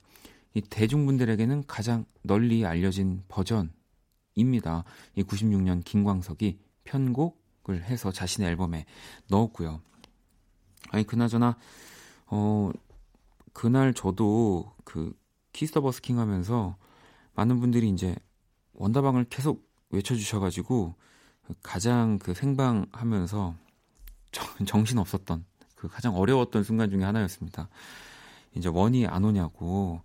이 0.56 0.62
대중분들에게는 0.62 1.66
가장 1.68 2.06
널리 2.24 2.66
알려진 2.66 3.22
버전입니다. 3.28 4.86
이 5.16 5.22
96년 5.22 5.84
김광석이 5.86 6.58
편곡을 6.84 7.84
해서 7.84 8.12
자신의 8.12 8.50
앨범에 8.50 8.86
넣었고요. 9.30 9.82
아니 10.92 11.06
그나저나 11.06 11.58
어 12.28 12.72
그날 13.54 13.94
저도 13.94 14.72
그 14.84 15.18
키스 15.54 15.71
더 15.71 15.82
버스킹 15.82 16.20
하면서 16.20 16.78
많은 17.34 17.60
분들이 17.60 17.90
이제 17.90 18.16
원다방을 18.74 19.26
계속 19.26 19.68
외쳐주셔가지고 19.90 20.96
가장 21.64 22.20
그 22.20 22.34
생방 22.34 22.86
하면서 22.92 23.56
정신 24.66 24.98
없었던 24.98 25.46
그 25.76 25.88
가장 25.88 26.16
어려웠던 26.16 26.64
순간 26.64 26.90
중에 26.90 27.04
하나였습니다. 27.04 27.70
이제 28.56 28.70
원이 28.70 29.08
안 29.08 29.24
오냐고. 29.24 30.02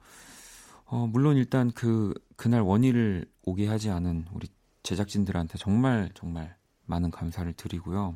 어, 0.87 1.07
물론 1.07 1.37
일단 1.37 1.71
그, 1.73 2.15
그날 2.37 2.61
원이를 2.61 3.27
오게 3.43 3.67
하지 3.67 3.91
않은 3.91 4.27
우리 4.33 4.49
제작진들한테 4.83 5.59
정말 5.59 6.11
정말 6.15 6.57
많은 6.87 7.11
감사를 7.11 7.53
드리고요. 7.55 8.15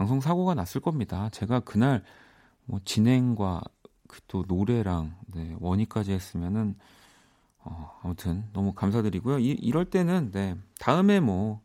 방송 0.00 0.22
사고가 0.22 0.54
났을 0.54 0.80
겁니다. 0.80 1.28
제가 1.30 1.60
그날 1.60 2.02
뭐 2.64 2.80
진행과 2.86 3.60
그 4.08 4.20
또 4.28 4.46
노래랑 4.48 5.14
네, 5.34 5.54
원희까지 5.60 6.12
했으면은 6.12 6.74
어, 7.58 8.00
아무튼 8.02 8.44
너무 8.54 8.72
감사드리고요. 8.72 9.40
이, 9.40 9.50
이럴 9.50 9.84
때는 9.84 10.30
네, 10.32 10.56
다음에 10.78 11.20
뭐 11.20 11.60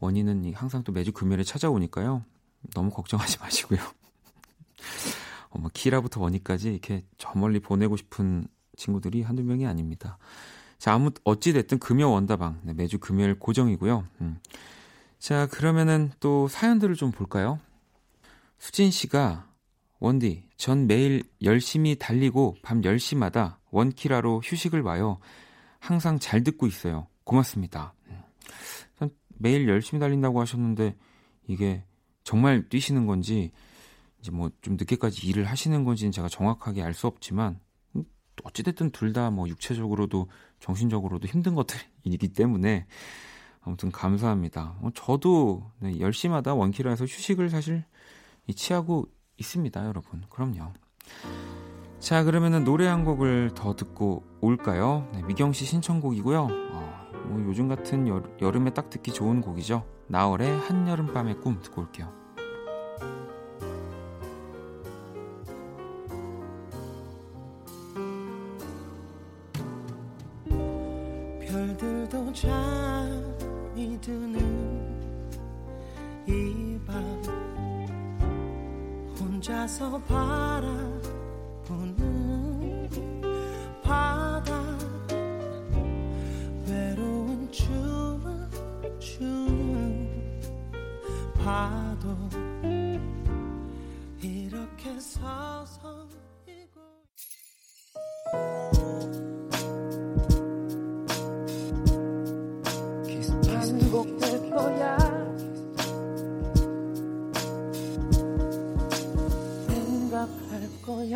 원희는 0.00 0.52
항상 0.52 0.84
또 0.84 0.92
매주 0.92 1.12
금요일에 1.12 1.44
찾아오니까요. 1.44 2.24
너무 2.74 2.90
걱정하지 2.90 3.38
마시고요. 3.40 3.80
어, 5.48 5.58
뭐 5.58 5.70
키라부터 5.72 6.20
원희까지 6.20 6.70
이렇게 6.70 7.06
저 7.16 7.32
멀리 7.36 7.58
보내고 7.58 7.96
싶은 7.96 8.48
친구들이 8.76 9.22
한두 9.22 9.42
명이 9.42 9.66
아닙니다. 9.66 10.18
자, 10.76 10.92
아무 10.92 11.10
어찌 11.24 11.54
됐든 11.54 11.78
금요 11.78 12.10
원다방 12.10 12.60
네, 12.64 12.74
매주 12.74 12.98
금요일 12.98 13.38
고정이고요. 13.38 14.04
음. 14.20 14.38
자, 15.18 15.46
그러면은 15.46 16.12
또 16.20 16.48
사연들을 16.48 16.94
좀 16.96 17.12
볼까요? 17.12 17.58
수진 18.58 18.90
씨가 18.90 19.48
원디, 20.00 20.44
전 20.56 20.86
매일 20.86 21.22
열심히 21.42 21.96
달리고 21.96 22.56
밤 22.62 22.80
10시마다 22.82 23.56
원키라로 23.70 24.40
휴식을 24.44 24.82
와요. 24.82 25.18
항상 25.80 26.18
잘 26.18 26.42
듣고 26.44 26.66
있어요. 26.66 27.08
고맙습니다. 27.24 27.94
음. 29.00 29.10
매일 29.38 29.68
열심히 29.68 30.00
달린다고 30.00 30.40
하셨는데 30.40 30.96
이게 31.46 31.84
정말 32.24 32.68
뛰시는 32.68 33.06
건지 33.06 33.52
이제 34.20 34.30
뭐 34.32 34.50
좀 34.62 34.76
늦게까지 34.76 35.26
일을 35.28 35.44
하시는 35.44 35.84
건지는 35.84 36.10
제가 36.12 36.28
정확하게 36.28 36.82
알 36.82 36.92
수 36.94 37.06
없지만 37.06 37.60
음, 37.94 38.04
어찌됐든 38.42 38.90
둘 38.90 39.12
다 39.12 39.30
뭐 39.30 39.48
육체적으로도 39.48 40.28
정신적으로도 40.60 41.28
힘든 41.28 41.54
것들이기 41.54 42.28
때문에 42.34 42.86
아무튼 43.60 43.90
감사합니다. 43.92 44.76
어, 44.80 44.90
저도 44.94 45.70
네, 45.78 45.92
10시마다 45.98 46.56
원키라에서 46.58 47.04
휴식을 47.04 47.50
사실 47.50 47.84
취하고 48.54 49.06
있습니다, 49.36 49.86
여러분. 49.86 50.22
그럼요. 50.28 50.72
자, 51.98 52.24
그러면은 52.24 52.64
노래 52.64 52.86
한 52.86 53.04
곡을 53.04 53.52
더 53.54 53.74
듣고 53.74 54.24
올까요? 54.40 55.08
네, 55.12 55.22
미경 55.22 55.52
씨 55.52 55.64
신청곡이고요. 55.64 56.48
어, 56.72 57.10
뭐 57.26 57.44
요즘 57.46 57.68
같은 57.68 58.06
여, 58.08 58.22
여름에 58.40 58.72
딱 58.72 58.90
듣기 58.90 59.12
좋은 59.12 59.40
곡이죠. 59.40 59.84
나월의 60.08 60.58
한여름밤의 60.60 61.40
꿈 61.40 61.60
듣고 61.60 61.82
올게요. 61.82 62.17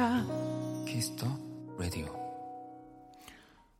거야 0.02 0.26
키스 0.84 1.12
더 1.12 1.28
라디오. 1.78 2.06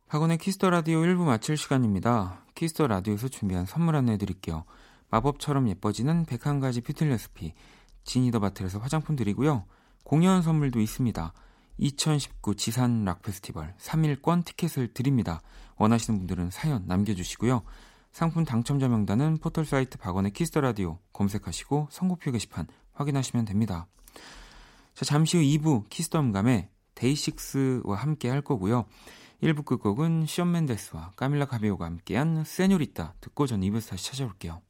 박원의 0.07 0.37
키스 0.37 0.57
더 0.57 0.69
라디오 0.69 1.01
1부 1.01 1.25
마칠 1.25 1.57
시간입니다. 1.57 2.45
키스 2.55 2.75
더 2.75 2.87
라디오에서 2.87 3.27
준비한 3.27 3.65
선물 3.65 3.97
안내 3.97 4.17
드릴게요. 4.17 4.63
마법처럼 5.09 5.67
예뻐지는 5.67 6.25
101가지 6.25 6.83
뷰티 6.85 7.03
레시피 7.05 7.53
지니더 8.05 8.39
바틀에서 8.39 8.79
화장품 8.79 9.17
드리고요. 9.17 9.65
공연 10.05 10.41
선물도 10.41 10.79
있습니다. 10.79 11.33
2019 11.79 12.55
지산 12.55 13.03
락 13.03 13.21
페스티벌 13.21 13.75
3일권 13.77 14.45
티켓을 14.45 14.93
드립니다. 14.93 15.41
원하시는 15.75 16.19
분들은 16.19 16.51
사연 16.51 16.85
남겨주시고요. 16.87 17.63
상품 18.13 18.45
당첨자 18.45 18.87
명단은 18.87 19.39
포털 19.39 19.65
사이트 19.65 19.97
박원의 19.97 20.31
키스 20.31 20.50
더 20.50 20.61
라디오 20.61 20.99
검색하시고 21.11 21.89
선곡표 21.91 22.31
게시판 22.31 22.67
확인하시면 22.93 23.43
됩니다. 23.43 23.87
자, 24.93 25.05
잠시 25.05 25.37
후 25.37 25.43
2부 25.43 25.89
키스 25.89 26.08
더 26.08 26.19
음감회 26.19 26.69
데이식스와 26.95 27.95
함께 27.97 28.29
할 28.29 28.41
거고요. 28.41 28.85
1부 29.41 29.65
끝곡은 29.65 30.25
숀 30.25 30.51
멘데스와 30.51 31.11
카밀라 31.15 31.45
카베요가 31.45 31.85
함께한 31.85 32.43
Señorita 32.45 33.15
듣고 33.19 33.47
전 33.47 33.61
2부에서 33.61 33.89
다시 33.89 34.11
찾아올게요. 34.11 34.61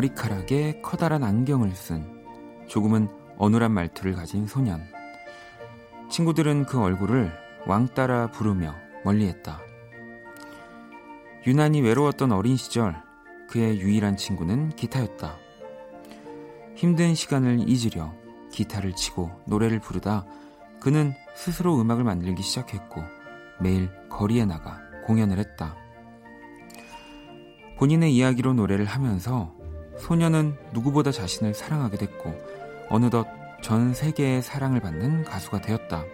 머리카락에 0.00 0.80
커다란 0.80 1.22
안경을 1.22 1.72
쓴 1.72 2.24
조금은 2.68 3.08
어눌한 3.36 3.70
말투를 3.72 4.14
가진 4.14 4.46
소년. 4.46 4.80
친구들은 6.10 6.64
그 6.64 6.80
얼굴을 6.80 7.30
왕따라 7.66 8.30
부르며 8.30 8.74
멀리했다. 9.04 9.60
유난히 11.46 11.82
외로웠던 11.82 12.32
어린 12.32 12.56
시절 12.56 12.96
그의 13.48 13.80
유일한 13.80 14.16
친구는 14.16 14.70
기타였다. 14.70 15.36
힘든 16.76 17.14
시간을 17.14 17.68
잊으려 17.68 18.14
기타를 18.52 18.94
치고 18.94 19.30
노래를 19.46 19.80
부르다 19.80 20.24
그는 20.80 21.12
스스로 21.34 21.78
음악을 21.78 22.04
만들기 22.04 22.42
시작했고 22.42 23.02
매일 23.60 23.90
거리에 24.08 24.46
나가 24.46 24.80
공연을 25.04 25.38
했다. 25.38 25.76
본인의 27.78 28.14
이야기로 28.14 28.54
노래를 28.54 28.86
하면서 28.86 29.59
소녀는 30.00 30.56
누구보다 30.72 31.12
자신을 31.12 31.54
사랑하게 31.54 31.98
됐고 31.98 32.34
어느덧 32.88 33.26
전 33.62 33.94
세계의 33.94 34.42
사랑을 34.42 34.80
받는 34.80 35.24
가수가 35.24 35.60
되었다. 35.60 36.04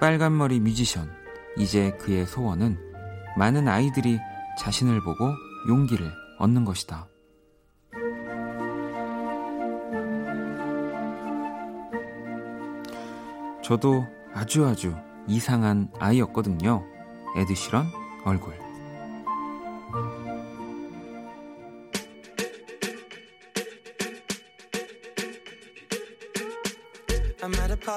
빨간머리 0.00 0.60
뮤지션 0.60 1.10
이제 1.56 1.92
그의 1.92 2.26
소원은 2.26 2.78
많은 3.38 3.68
아이들이 3.68 4.18
자신을 4.58 5.00
보고 5.02 5.32
용기를 5.68 6.10
얻는 6.38 6.64
것이다. 6.64 7.08
저도 13.62 14.06
아주 14.34 14.66
아주 14.66 14.94
이상한 15.26 15.88
아이였거든요. 15.98 16.84
에드시런 17.36 17.86
얼굴. 18.24 18.63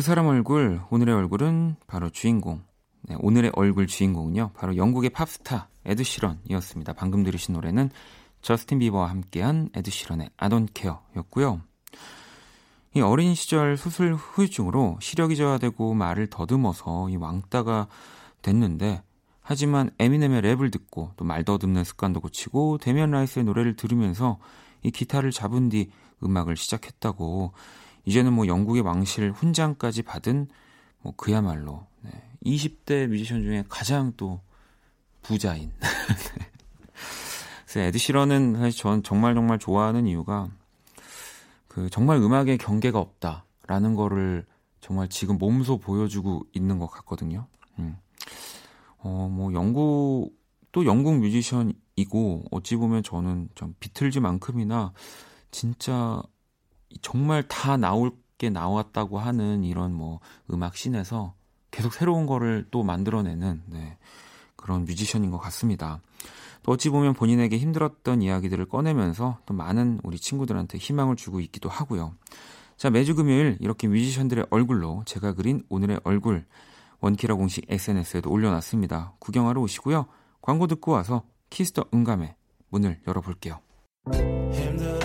그 0.00 0.04
사람 0.04 0.28
얼굴, 0.28 0.80
오늘의 0.88 1.14
얼굴은 1.14 1.76
바로 1.86 2.08
주인공. 2.08 2.62
네, 3.02 3.16
오늘의 3.18 3.50
얼굴 3.54 3.86
주인공은요, 3.86 4.52
바로 4.54 4.74
영국의 4.74 5.10
팝스타 5.10 5.68
에드시런이었습니다. 5.84 6.94
방금 6.94 7.22
들으신 7.22 7.52
노래는 7.52 7.90
저스틴 8.40 8.78
비버와 8.78 9.10
함께한 9.10 9.68
에드 9.74 9.93
시런의 9.93 10.30
I 10.38 10.48
Don't 10.48 10.68
Care였고요. 10.74 11.60
이 12.94 13.02
어린 13.02 13.34
시절 13.34 13.76
수술 13.76 14.14
후유증으로 14.14 14.96
시력이 15.02 15.36
저하되고 15.36 15.92
말을 15.92 16.28
더듬어서 16.28 17.10
이 17.10 17.16
왕따가 17.16 17.86
됐는데 18.40 19.02
하지만 19.42 19.90
에미넴의 19.98 20.40
랩을 20.40 20.72
듣고 20.72 21.12
또 21.18 21.26
말 21.26 21.44
더듬는 21.44 21.84
습관도 21.84 22.20
고치고 22.20 22.78
데미안 22.78 23.10
라이스의 23.10 23.44
노래를 23.44 23.76
들으면서 23.76 24.38
이 24.82 24.90
기타를 24.90 25.30
잡은 25.30 25.68
뒤 25.68 25.90
음악을 26.24 26.56
시작했다고 26.56 27.52
이제는 28.04 28.32
뭐 28.32 28.46
영국의 28.46 28.82
왕실 28.82 29.30
훈장까지 29.30 30.02
받은 30.02 30.48
뭐 31.02 31.14
그야말로 31.16 31.86
네, 32.02 32.10
20대 32.44 33.06
뮤지션 33.06 33.42
중에 33.42 33.64
가장 33.68 34.12
또 34.16 34.40
부자인 35.22 35.72
그래서 37.66 37.80
에드시런은 37.80 38.56
사실 38.56 38.80
전 38.80 39.02
정말 39.02 39.34
정말 39.34 39.58
좋아하는 39.58 40.06
이유가 40.06 40.48
그 41.68 41.88
정말 41.88 42.16
음악에 42.16 42.56
경계가 42.56 42.98
없다라는 42.98 43.94
거를 43.94 44.44
정말 44.80 45.08
지금 45.08 45.38
몸소 45.38 45.78
보여주고 45.78 46.46
있는 46.52 46.80
것 46.80 46.88
같거든요. 46.88 47.46
음. 47.78 47.96
어, 48.98 49.28
뭐 49.30 49.52
영국 49.52 50.32
또 50.72 50.84
영국 50.84 51.18
뮤지션이고 51.18 52.44
어찌 52.50 52.74
보면 52.74 53.02
저는 53.04 53.50
좀 53.54 53.74
비틀즈만큼이나 53.78 54.92
진짜 55.52 56.22
정말 57.02 57.46
다 57.46 57.76
나올 57.76 58.12
게 58.38 58.50
나왔다고 58.50 59.18
하는 59.18 59.64
이런 59.64 59.92
뭐 59.92 60.20
음악 60.50 60.76
scene에서 60.76 61.34
계속 61.70 61.92
새로운 61.92 62.26
거를 62.26 62.66
또 62.70 62.82
만들어내는 62.82 63.62
네, 63.66 63.98
그런 64.56 64.84
뮤지션인 64.84 65.30
것 65.30 65.38
같습니다. 65.38 66.00
또 66.62 66.72
어찌 66.72 66.90
보면 66.90 67.14
본인에게 67.14 67.58
힘들었던 67.58 68.22
이야기들을 68.22 68.66
꺼내면서 68.66 69.38
또 69.46 69.54
많은 69.54 70.00
우리 70.02 70.18
친구들한테 70.18 70.78
희망을 70.78 71.16
주고 71.16 71.40
있기도 71.40 71.68
하고요. 71.68 72.14
자, 72.76 72.90
매주 72.90 73.14
금요일 73.14 73.56
이렇게 73.60 73.88
뮤지션들의 73.88 74.46
얼굴로 74.50 75.02
제가 75.06 75.34
그린 75.34 75.62
오늘의 75.68 76.00
얼굴 76.04 76.46
원키라 77.00 77.34
공식 77.34 77.64
SNS에도 77.70 78.30
올려놨습니다. 78.30 79.14
구경하러 79.18 79.60
오시고요. 79.60 80.06
광고 80.42 80.66
듣고 80.66 80.92
와서 80.92 81.22
키스 81.50 81.71
더 81.71 81.84
음감회 81.92 82.34
문을 82.68 83.00
열어볼게요. 83.06 83.60
힘들어. 84.52 84.99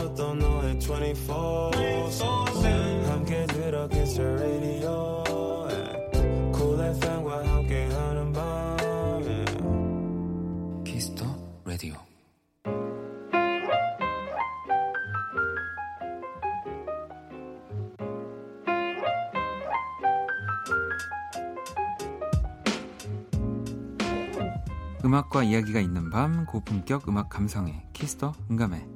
음악과 25.05 25.43
이야기가 25.43 25.79
있는 25.79 26.09
밤 26.09 26.45
고품격 26.45 27.07
음악 27.07 27.29
감상회 27.29 27.87
키스 27.93 28.18
더 28.18 28.34
음감회. 28.49 28.94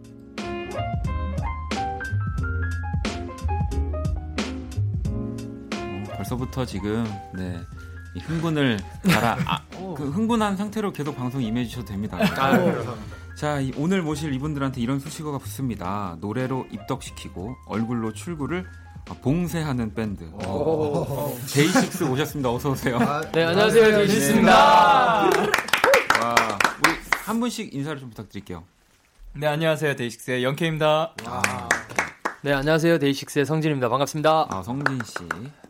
벌써부터 6.29 6.65
지금 6.65 7.03
네, 7.33 7.59
이 8.13 8.19
흥분을 8.19 8.79
달아 9.03 9.37
아, 9.45 9.61
그 9.97 10.09
흥분한 10.09 10.57
상태로 10.57 10.93
계속 10.93 11.15
방송 11.17 11.41
임해주셔도 11.41 11.85
됩니다. 11.87 12.17
자, 13.35 13.59
이- 13.59 13.71
오늘 13.77 14.01
모실 14.01 14.33
이분들한테 14.33 14.79
이런 14.81 14.99
수식어가 14.99 15.37
붙습니다. 15.39 16.17
노래로 16.19 16.67
입덕시키고 16.71 17.55
얼굴로 17.67 18.13
출구를 18.13 18.65
봉쇄하는 19.23 19.93
밴드. 19.95 20.29
데이식스 21.51 22.03
오셨습니다. 22.03 22.51
어서 22.51 22.69
오세요. 22.71 22.99
네, 23.33 23.43
안녕하세요. 23.45 23.97
데이식스입니다. 23.97 24.53
와, 24.53 25.29
우리 26.85 26.91
한 27.25 27.39
분씩 27.39 27.73
인사를 27.73 27.99
좀 27.99 28.09
부탁드릴게요. 28.09 28.63
네, 29.33 29.47
안녕하세요. 29.47 29.95
데이식스의 29.95 30.43
영케이입니다. 30.43 31.13
네, 32.41 32.54
안녕하세요. 32.54 32.99
데이식스의 32.99 33.45
성진입니다. 33.45 33.89
반갑습니다. 33.89 34.47
아, 34.49 34.63
성진 34.63 34.97
씨, 35.04 35.17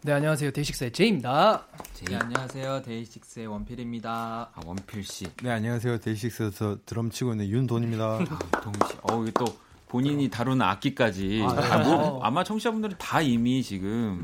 네, 0.03 0.13
안녕하세요. 0.13 0.51
데이식스의 0.51 0.91
제이입니다. 0.91 1.65
제이, 1.93 2.15
안녕하세요. 2.15 2.83
데이식스의 2.83 3.47
원필입니다. 3.47 4.51
아, 4.53 4.61
원필 4.63 5.03
씨, 5.03 5.25
네, 5.41 5.49
안녕하세요. 5.49 5.99
데이식스에서 5.99 6.77
드럼 6.85 7.09
치고 7.09 7.31
있는 7.31 7.47
윤도운입니다. 7.47 8.17
도운 8.61 8.77
씨. 8.87 8.97
어, 9.01 9.21
이게 9.23 9.31
또 9.31 9.45
본인이 9.87 10.29
다루는 10.29 10.61
악기까지. 10.63 11.43
아, 11.43 11.77
뭐, 11.79 12.23
아마 12.23 12.43
청취자분들은 12.43 12.97
다 12.99 13.19
이미 13.21 13.63
지금 13.63 14.23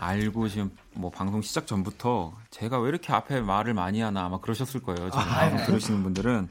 알고 0.00 0.48
지금 0.50 0.70
뭐 0.92 1.10
방송 1.10 1.40
시작 1.40 1.66
전부터 1.66 2.34
제가 2.50 2.78
왜 2.78 2.90
이렇게 2.90 3.10
앞에 3.14 3.40
말을 3.40 3.72
많이 3.72 4.02
하나 4.02 4.26
아마 4.26 4.38
그러셨을 4.38 4.82
거예요. 4.82 5.08
지금 5.10 5.24
방송 5.24 5.64
들으시는 5.64 6.02
분들은. 6.02 6.48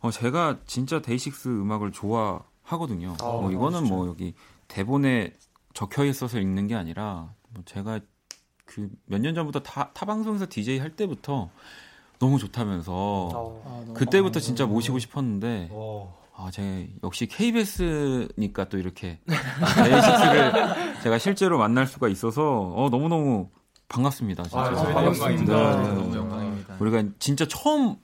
어, 0.00 0.10
제가 0.10 0.58
진짜 0.66 1.00
데이식스 1.00 1.48
음악을 1.48 1.92
좋아 1.92 2.42
하거든요. 2.72 3.14
뭐 3.20 3.50
이거는 3.50 3.84
뭐 3.88 4.06
여기 4.08 4.34
대본에 4.68 5.34
적혀 5.74 6.04
있어서 6.04 6.38
읽는 6.38 6.66
게 6.66 6.74
아니라 6.74 7.32
뭐 7.50 7.62
제가 7.64 8.00
그 8.64 8.88
몇 9.06 9.20
년 9.20 9.34
전부터 9.34 9.60
타, 9.60 9.90
타 9.92 10.06
방송에서 10.06 10.46
DJ 10.48 10.78
할 10.78 10.96
때부터 10.96 11.50
너무 12.18 12.38
좋다면서 12.38 12.92
어. 12.94 13.84
그때부터 13.94 14.40
진짜 14.40 14.64
모시고 14.66 14.98
싶었는데 14.98 15.68
아, 16.34 16.50
제 16.50 16.88
역시 17.02 17.26
KBS니까 17.26 18.68
또 18.68 18.78
이렇게 18.78 19.20
데이식스를 19.26 20.52
제가 21.02 21.18
실제로 21.18 21.58
만날 21.58 21.86
수가 21.86 22.08
있어서 22.08 22.72
어, 22.74 22.88
너무 22.90 23.08
너무 23.08 23.50
반갑습니다. 23.88 24.44
진짜. 24.44 24.58
아, 24.60 24.74
저희도 24.74 24.94
반갑습니다. 24.94 25.52
영광입니다. 25.52 25.82
네. 25.82 25.94
너무 25.94 26.16
영광입니다. 26.16 26.76
우리가 26.80 27.04
진짜 27.18 27.44
처음 27.46 27.96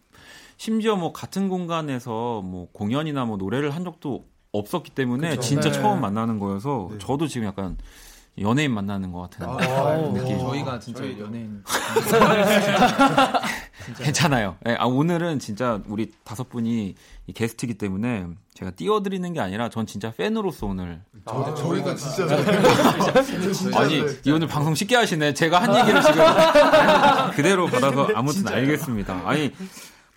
심지어 0.59 0.97
뭐 0.97 1.13
같은 1.13 1.49
공간에서 1.49 2.43
뭐 2.43 2.69
공연이나 2.73 3.25
뭐 3.25 3.37
노래를 3.37 3.71
한 3.71 3.85
적도 3.85 4.27
없었기 4.53 4.91
때문에 4.91 5.31
그쵸. 5.31 5.41
진짜 5.43 5.71
네. 5.71 5.81
처음 5.81 6.01
만나는 6.01 6.39
거여서 6.39 6.91
저도 6.99 7.27
지금 7.27 7.47
약간 7.47 7.77
연예인 8.41 8.73
만나는 8.73 9.13
것 9.13 9.29
같은 9.31 9.47
느낌. 10.15 10.39
저희가 10.39 10.79
진짜 10.79 11.03
연예인 11.19 11.63
괜찮아요. 13.99 14.57
예, 14.67 14.77
아, 14.79 14.85
오늘은 14.85 15.39
진짜 15.39 15.81
우리 15.89 16.13
다섯 16.25 16.49
분이 16.49 16.95
이 17.27 17.33
게스트이기 17.33 17.75
때문에 17.75 18.27
제가 18.55 18.71
띄워드리는 18.73 19.33
게 19.33 19.41
아니라 19.41 19.69
전 19.71 19.87
진짜 19.87 20.13
팬으로서 20.13 20.67
오늘. 20.67 21.01
저, 21.27 21.55
저희가 21.55 21.95
진짜 21.95 22.37
아니, 23.75 24.03
이 24.25 24.31
오늘 24.31 24.47
방송 24.47 24.75
쉽게 24.75 24.97
하시네. 24.97 25.35
제가 25.35 25.63
한 25.63 25.81
얘기를 25.81 26.03
지금 26.03 26.23
그대로 27.35 27.67
받아서 27.67 28.09
아무튼 28.15 28.47
알겠습니다. 28.49 29.23
아니, 29.25 29.53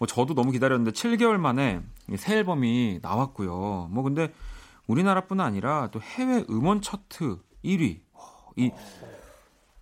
뭐 0.02 0.08
저도 0.08 0.34
너무 0.34 0.52
기다렸는데 0.52 0.90
7개월 0.94 1.38
만에 1.38 1.80
이새 2.12 2.38
앨범이 2.38 3.02
나왔고요. 3.04 3.88
뭐 3.92 4.02
근데 4.02 4.34
우리나라뿐 4.88 5.40
아니라 5.40 5.90
또 5.92 6.02
해외 6.02 6.44
음원 6.50 6.82
차트 6.82 7.38
1위. 7.64 8.00
이 8.56 8.72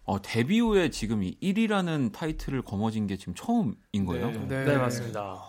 어, 0.04 0.22
데뷔 0.22 0.60
후에 0.60 0.90
지금 0.90 1.24
이 1.24 1.38
1위라는 1.42 2.12
타이틀을 2.12 2.64
거머쥔 2.64 3.08
게 3.08 3.16
지금 3.16 3.34
처음인 3.34 4.06
거예요? 4.06 4.32
네. 4.50 4.66
네, 4.66 4.78
맞습니다. 4.78 5.42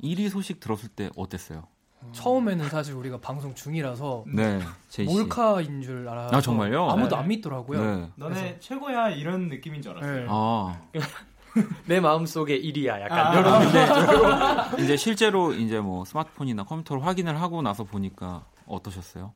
1위 0.00 0.30
소식 0.30 0.60
들었을 0.60 0.90
때 0.90 1.10
어땠어요? 1.16 1.66
처음에는 2.12 2.68
사실 2.68 2.94
우리가 2.94 3.18
방송 3.18 3.52
중이라서 3.52 4.26
네. 4.32 4.60
몰카인 5.06 5.82
줄 5.82 6.08
알아서 6.08 6.36
아, 6.36 6.40
정말요? 6.40 6.88
아무도 6.88 7.16
네. 7.16 7.20
안 7.20 7.26
믿더라고요. 7.26 7.80
네. 7.82 8.08
너네 8.14 8.58
최고야 8.60 9.10
이런 9.10 9.48
느낌인 9.48 9.82
줄 9.82 9.90
알았어요. 9.92 10.20
네. 10.20 10.26
아, 10.28 10.80
내 11.86 12.00
마음속에 12.00 12.60
1위야. 12.60 13.00
약간 13.00 13.18
아. 13.18 13.40
이런 13.40 14.72
느낌. 14.74 14.78
이제 14.84 14.96
실제로 14.96 15.52
이제 15.52 15.80
뭐 15.80 16.04
스마트폰이나 16.04 16.64
컴퓨터로 16.64 17.00
확인을 17.00 17.40
하고 17.40 17.62
나서 17.62 17.84
보니까 17.84 18.44
어떠셨어요? 18.66 19.32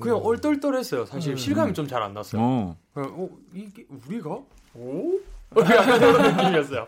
그냥 0.00 0.18
얼떨떨했어요. 0.22 1.06
사실 1.06 1.36
실감이 1.36 1.74
좀 1.74 1.86
잘 1.88 2.02
안 2.02 2.14
났어요. 2.14 2.40
어. 2.42 2.76
그냥, 2.94 3.14
어, 3.16 3.28
이게 3.52 3.84
우리가? 4.06 4.30
오? 4.74 5.18
약간 5.58 5.96
이런 5.96 6.36
느낌이었어요. 6.36 6.86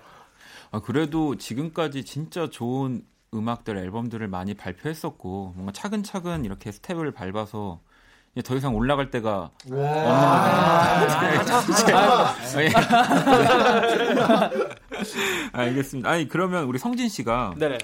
아, 0.71 0.81
그래도 0.81 1.37
지금까지 1.37 2.05
진짜 2.05 2.49
좋은 2.49 3.05
음악들, 3.35 3.77
앨범들을 3.77 4.27
많이 4.29 4.55
발표했었고, 4.55 5.53
뭔가 5.57 5.73
차근차근 5.73 6.45
이렇게 6.45 6.71
스텝을 6.73 7.11
밟아서 7.11 7.81
더 8.43 8.57
이상 8.57 8.75
올라갈 8.75 9.11
때가 9.11 9.51
없는 9.65 9.79
알겠습니다. 15.53 16.09
아니, 16.11 16.29
그러면 16.29 16.65
우리 16.65 16.79
성진 16.79 17.09
씨가 17.09 17.55
네네. 17.59 17.79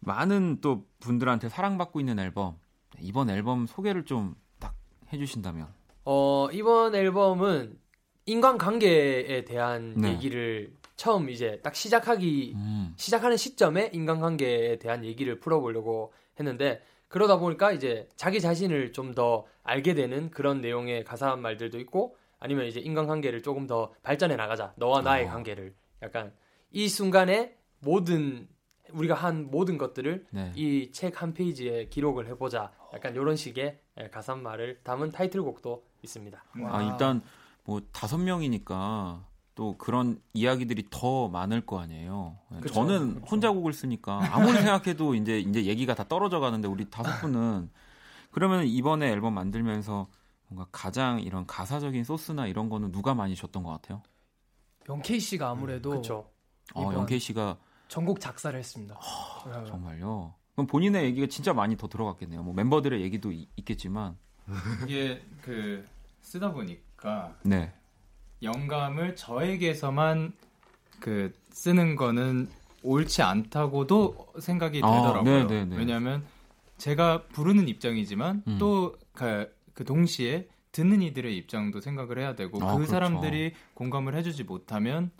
많은 0.00 0.58
또 0.60 0.84
분들한테 1.00 1.48
사랑받고 1.48 2.00
있는 2.00 2.18
앨범, 2.18 2.56
이번 3.00 3.30
앨범 3.30 3.66
소개를 3.66 4.04
좀 4.04 4.34
딱 4.60 4.74
해주신다면. 5.12 5.68
어, 6.04 6.48
이번 6.52 6.94
앨범은 6.94 7.78
인간관계에 8.26 9.44
대한 9.44 9.94
네. 9.96 10.12
얘기를 10.12 10.72
처음 10.96 11.28
이제 11.28 11.60
딱 11.62 11.74
시작하기 11.74 12.52
음. 12.54 12.94
시작하는 12.96 13.36
시점에 13.36 13.90
인간관계에 13.92 14.78
대한 14.78 15.04
얘기를 15.04 15.40
풀어보려고 15.40 16.12
했는데 16.38 16.82
그러다 17.08 17.38
보니까 17.38 17.72
이제 17.72 18.08
자기 18.16 18.40
자신을 18.40 18.92
좀 18.92 19.14
더 19.14 19.46
알게 19.62 19.94
되는 19.94 20.30
그런 20.30 20.60
내용의 20.60 21.04
가사 21.04 21.36
말들도 21.36 21.78
있고 21.80 22.16
아니면 22.38 22.66
이제 22.66 22.80
인간관계를 22.80 23.42
조금 23.42 23.66
더 23.66 23.92
발전해 24.02 24.36
나가자 24.36 24.74
너와 24.76 25.00
나의 25.02 25.26
어. 25.26 25.30
관계를 25.30 25.74
약간 26.02 26.32
이 26.70 26.88
순간에 26.88 27.56
모든 27.80 28.48
우리가 28.92 29.14
한 29.14 29.50
모든 29.50 29.78
것들을 29.78 30.26
네. 30.30 30.52
이책 30.54 31.22
한 31.22 31.32
페이지에 31.32 31.88
기록을 31.88 32.26
해보자 32.28 32.72
약간 32.92 33.14
이런 33.14 33.36
식의 33.36 33.78
예, 34.00 34.08
가사말을 34.08 34.80
담은 34.82 35.10
타이틀곡도 35.12 35.84
있습니다. 36.02 36.44
아, 36.64 36.82
일단 36.82 37.22
뭐 37.64 37.80
다섯 37.92 38.18
명이니까 38.18 39.24
또 39.54 39.76
그런 39.78 40.20
이야기들이 40.32 40.86
더 40.90 41.28
많을 41.28 41.64
거 41.64 41.78
아니에요. 41.78 42.36
네, 42.50 42.60
그쵸, 42.60 42.74
저는 42.74 43.22
혼자 43.30 43.50
곡을 43.52 43.72
쓰니까 43.72 44.20
아무리 44.34 44.54
생각해도 44.58 45.14
이제 45.14 45.38
이제 45.38 45.64
얘기가 45.66 45.94
다 45.94 46.04
떨어져 46.08 46.40
가는데 46.40 46.66
우리 46.66 46.90
다섯 46.90 47.20
분은 47.20 47.70
그러면 48.32 48.66
이번에 48.66 49.08
앨범 49.10 49.34
만들면서 49.34 50.08
뭔가 50.48 50.68
가장 50.72 51.20
이런 51.20 51.46
가사적인 51.46 52.02
소스나 52.02 52.46
이런 52.48 52.68
거는 52.68 52.90
누가 52.90 53.14
많이 53.14 53.36
줬던 53.36 53.62
것 53.62 53.70
같아요? 53.70 54.02
영케이 54.88 55.20
씨가 55.20 55.50
아무래도 55.50 55.90
그렇죠. 55.90 56.28
어, 56.74 56.82
이번- 56.82 56.94
영케이 56.94 57.18
씨가 57.20 57.56
전곡 57.88 58.18
작사를 58.20 58.58
했습니다. 58.58 58.98
네. 59.46 59.64
정말요. 59.66 60.34
그럼 60.54 60.66
본인의 60.66 61.04
얘기가 61.04 61.26
진짜 61.28 61.52
많이 61.52 61.76
더 61.76 61.86
들어갔겠네요. 61.88 62.42
뭐 62.42 62.54
멤버들의 62.54 63.00
얘기도 63.02 63.30
이- 63.32 63.48
있겠지만, 63.56 64.16
이게 64.84 65.22
그 65.42 65.84
쓰다 66.22 66.52
보니까 66.52 67.34
네. 67.44 67.72
영감을 68.44 69.16
저에게서만 69.16 70.32
그 71.00 71.32
쓰는 71.50 71.96
거는 71.96 72.48
옳지 72.82 73.22
않다고도 73.22 74.32
생각이 74.40 74.80
아, 74.84 74.90
되더라고요. 74.90 75.46
네, 75.46 75.46
네, 75.46 75.64
네. 75.64 75.76
왜냐하면 75.76 76.24
제가 76.78 77.24
부르는 77.32 77.68
입장이지만 77.68 78.42
음. 78.46 78.58
또그 78.58 79.54
그 79.74 79.84
동시에 79.84 80.48
듣는 80.72 81.02
이들의 81.02 81.36
입장도 81.36 81.80
생각을 81.80 82.18
해야 82.18 82.34
되고 82.34 82.58
아, 82.62 82.72
그 82.72 82.74
그렇죠. 82.76 82.90
사람들이 82.90 83.54
공감을 83.74 84.14
해주지 84.16 84.44
못하면 84.44 85.10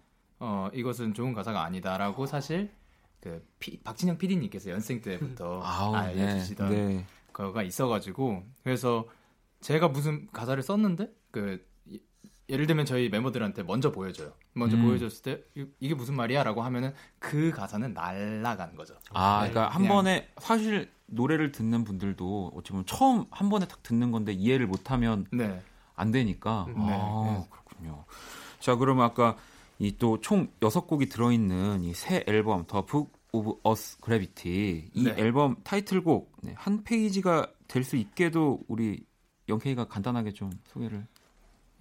어 0.40 0.68
이것은 0.74 1.14
좋은 1.14 1.32
가사가 1.32 1.60
어. 1.60 1.62
아니다라고 1.62 2.26
사실 2.26 2.70
그 3.20 3.42
피- 3.58 3.80
박진영 3.82 4.18
PD님께서 4.18 4.70
연생 4.70 5.00
때부터 5.00 5.62
아우, 5.64 5.94
알려주시던 5.94 6.70
네. 6.70 6.76
네. 6.88 7.06
거가 7.32 7.62
있어가지고 7.62 8.42
그래서 8.62 9.06
제가 9.60 9.88
무슨 9.88 10.28
가사를 10.32 10.62
썼는데 10.62 11.08
그 11.30 11.64
이- 11.72 11.73
예를 12.48 12.66
들면 12.66 12.84
저희 12.84 13.08
멤버들한테 13.08 13.62
먼저 13.62 13.90
보여줘요. 13.90 14.32
먼저 14.52 14.76
음. 14.76 14.82
보여줬을 14.82 15.22
때 15.22 15.42
이- 15.56 15.66
이게 15.80 15.94
무슨 15.94 16.14
말이야라고 16.14 16.62
하면은 16.62 16.92
그 17.18 17.50
가사는 17.50 17.94
날라간 17.94 18.74
거죠. 18.76 18.94
아, 19.12 19.44
네, 19.44 19.50
그러니까 19.50 19.74
한 19.74 19.82
그냥 19.82 19.94
번에 19.96 20.28
사실 20.38 20.90
노래를 21.06 21.52
듣는 21.52 21.84
분들도 21.84 22.52
어찌 22.54 22.70
보면 22.72 22.84
처음 22.86 23.24
한 23.30 23.48
번에 23.48 23.66
딱 23.66 23.82
듣는 23.82 24.10
건데 24.10 24.32
이해를 24.32 24.66
못하면 24.66 25.26
네. 25.32 25.62
안 25.96 26.10
되니까. 26.10 26.66
네, 26.68 26.74
아, 26.76 27.38
네. 27.40 27.46
그렇군요. 27.50 28.04
자, 28.60 28.74
그러면 28.76 29.04
아까 29.04 29.36
이 29.78 29.96
또 29.96 30.19
총 30.19 30.48
여섯 30.62 30.86
곡이 30.86 31.06
들어있는 31.08 31.82
이 31.84 31.92
새 31.94 32.24
앨범 32.26 32.66
The 32.66 32.82
Book 32.84 33.12
of 33.32 33.58
Us 33.64 33.98
Gravity 34.00 34.90
이 34.94 35.02
네. 35.02 35.10
앨범 35.18 35.56
타이틀곡 35.64 36.32
네, 36.42 36.52
한 36.56 36.84
페이지가 36.84 37.48
될 37.66 37.82
수 37.82 37.96
있게도 37.96 38.60
우리 38.68 39.04
영케이가 39.48 39.86
간단하게 39.88 40.32
좀 40.32 40.50
소개를. 40.68 41.06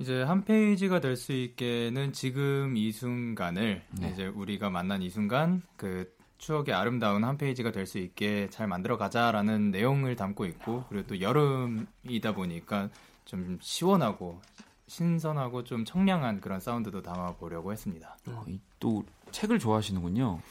이제 0.04 0.22
한 0.22 0.44
페이지가 0.44 1.00
될 1.00 1.16
수 1.16 1.32
있게는 1.32 2.12
지금 2.12 2.76
이 2.76 2.92
순간을 2.92 3.84
네. 4.02 4.10
이제 4.12 4.28
우리가 4.28 4.70
만난 4.70 5.02
이 5.02 5.10
순간 5.10 5.62
그 5.78 6.14
추억의 6.40 6.74
아름다운 6.76 7.24
한 7.24 7.38
페이지가 7.38 7.72
될 7.72 7.86
수 7.86 8.00
있게 8.00 8.50
잘 8.50 8.68
만들어 8.68 8.98
가자라는 8.98 9.72
내용을 9.72 10.18
담고 10.18 10.46
있고 10.46 10.84
그리고 10.90 11.08
또 11.08 11.22
여름이다 11.22 12.34
보니까 12.36 12.90
좀 13.24 13.58
시원하고 13.62 14.42
신선하고 14.88 15.64
좀 15.64 15.86
청량한 15.86 16.42
그런 16.42 16.60
사운드도 16.60 17.02
담아 17.02 17.36
보려고 17.36 17.72
했습니다. 17.72 18.18
어, 18.28 18.44
이, 18.50 18.60
또 18.82 19.06
책을 19.32 19.58
좋아하시는군요. 19.58 20.42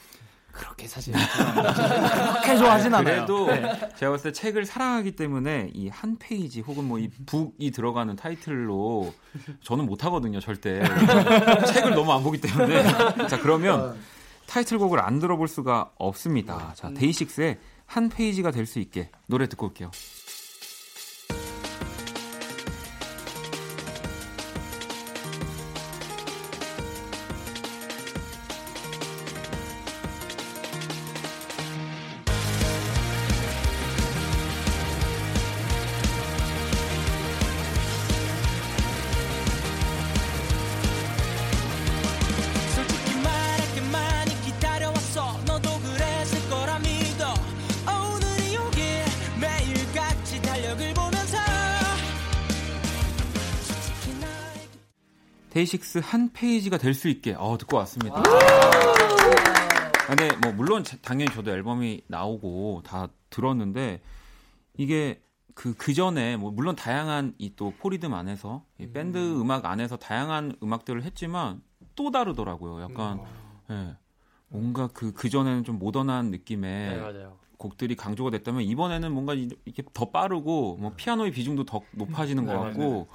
그렇게 0.53 0.87
사실 0.87 1.15
그렇게 1.15 2.57
좋아하진 2.57 2.95
않아요. 2.95 3.27
그래도 3.27 3.47
네. 3.47 3.63
제가 3.97 4.13
봤을 4.13 4.33
때 4.33 4.33
책을 4.33 4.65
사랑하기 4.67 5.13
때문에 5.17 5.71
이 5.75 5.89
한 5.89 6.17
페이지 6.19 6.61
혹은 6.61 6.85
뭐 6.85 6.99
이 6.99 7.09
북이 7.27 7.71
들어가는 7.71 8.15
타이틀로 8.17 9.13
저는 9.63 9.87
못 9.87 10.05
하거든요, 10.05 10.41
절대. 10.41 10.83
책을 11.73 11.95
너무 11.95 12.13
안 12.13 12.23
보기 12.23 12.41
때문에. 12.41 12.83
자, 13.29 13.39
그러면 13.41 13.97
타이틀곡을 14.47 15.01
안 15.01 15.19
들어볼 15.19 15.49
수가 15.49 15.91
없습니다. 15.99 16.73
자, 16.75 16.91
데이식스의 16.95 17.59
한 17.87 18.09
페이지가 18.09 18.51
될 18.51 18.67
수 18.67 18.79
있게 18.79 19.11
노래 19.27 19.47
듣고 19.49 19.67
올게요. 19.67 19.91
데이식스 55.73 55.99
한 56.05 56.31
페이지가 56.33 56.77
될 56.77 56.93
수 56.93 57.09
있게 57.09 57.35
어, 57.39 57.57
듣고 57.57 57.79
왔습니다. 57.79 58.17
아, 58.19 58.23
근데 60.07 60.29
뭐 60.43 60.53
물론 60.53 60.85
자- 60.85 60.99
당연히 61.01 61.33
저도 61.33 61.51
앨범이 61.51 62.03
나오고 62.09 62.83
다 62.85 63.09
들었는데 63.31 64.01
이게 64.77 65.23
그, 65.55 65.75
그 65.75 65.93
전에, 65.95 66.37
뭐, 66.37 66.51
물론 66.51 66.77
다양한 66.77 67.35
이 67.39 67.51
또 67.57 67.73
포리듬 67.79 68.13
안에서, 68.15 68.65
이 68.79 68.87
밴드 68.87 69.19
음악 69.19 69.65
안에서 69.67 69.97
다양한 69.97 70.57
음악들을 70.63 71.03
했지만 71.05 71.63
또 71.95 72.11
다르더라고요. 72.11 72.83
약간, 72.83 73.21
예. 73.71 73.97
뭔가 74.49 74.89
그, 74.89 75.13
그 75.13 75.29
전에는 75.31 75.65
좀 75.65 75.79
모던한 75.79 76.31
느낌의 76.31 76.97
네. 77.13 77.27
곡들이 77.59 77.97
강조가 77.97 78.31
됐다면 78.31 78.63
이번에는 78.63 79.13
뭔가 79.13 79.35
이- 79.35 79.49
이렇게 79.65 79.83
더 79.95 80.11
빠르고 80.11 80.77
뭐 80.79 80.93
피아노의 80.97 81.31
비중도 81.33 81.65
더 81.65 81.81
높아지는 81.93 82.45
것 82.47 82.53
네, 82.53 82.59
같고 82.59 83.09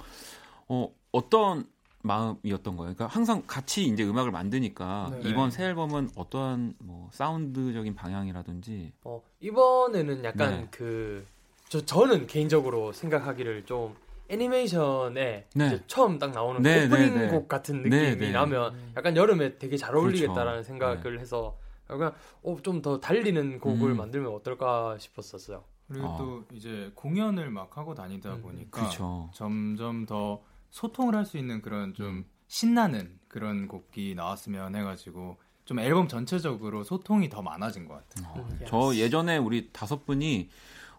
어 0.68 0.88
어떤 1.12 1.66
마음이었던 2.08 2.76
거예요. 2.76 2.94
그러니까 2.94 3.06
항상 3.06 3.42
같이 3.46 3.84
이제 3.84 4.02
음악을 4.04 4.32
만드니까 4.32 5.12
네. 5.22 5.30
이번 5.30 5.50
새 5.52 5.66
앨범은 5.66 6.10
어떠한 6.16 6.74
뭐 6.80 7.08
사운드적인 7.12 7.94
방향이라든지 7.94 8.92
어, 9.04 9.22
이번에는 9.40 10.24
약간 10.24 10.50
네. 10.50 10.68
그, 10.70 11.24
저, 11.68 11.80
저는 11.84 12.26
개인적으로 12.26 12.92
생각하기를 12.92 13.66
좀 13.66 13.94
애니메이션에 14.28 15.46
네. 15.54 15.66
이제 15.66 15.82
처음 15.86 16.18
딱 16.18 16.32
나오는 16.32 16.60
네, 16.60 16.86
오프닝 16.86 17.14
네, 17.14 17.26
네. 17.26 17.28
곡 17.28 17.48
같은 17.48 17.82
네, 17.82 18.10
느낌이 18.10 18.26
네. 18.26 18.32
나면 18.32 18.74
약간 18.96 19.16
여름에 19.16 19.58
되게 19.58 19.76
잘 19.76 19.94
어울리겠다라는 19.94 20.62
그렇죠. 20.62 20.66
생각을 20.66 21.20
해서 21.20 21.56
그냥 21.86 22.12
어, 22.42 22.56
좀 22.62 22.82
더 22.82 23.00
달리는 23.00 23.58
곡을 23.60 23.92
음. 23.92 23.96
만들면 23.96 24.32
어떨까 24.32 24.96
싶었었어요. 24.98 25.62
그리고 25.88 26.06
어. 26.06 26.16
또 26.18 26.44
이제 26.54 26.90
공연을 26.94 27.50
막 27.50 27.76
하고 27.78 27.94
다니다 27.94 28.34
음, 28.34 28.42
보니까 28.42 28.80
그렇죠. 28.80 29.30
점점 29.32 30.04
더 30.04 30.42
소통을 30.70 31.14
할 31.14 31.24
수 31.24 31.38
있는 31.38 31.62
그런 31.62 31.94
좀 31.94 32.24
신나는 32.46 33.18
그런 33.28 33.68
곡이 33.68 34.14
나왔으면 34.14 34.74
해가지고 34.74 35.36
좀 35.64 35.78
앨범 35.80 36.08
전체적으로 36.08 36.82
소통이 36.84 37.28
더 37.28 37.42
많아진 37.42 37.86
것 37.86 37.94
같아요. 38.08 38.46
음. 38.48 38.60
저 38.66 38.94
예전에 38.94 39.36
우리 39.36 39.70
다섯 39.72 40.06
분이 40.06 40.48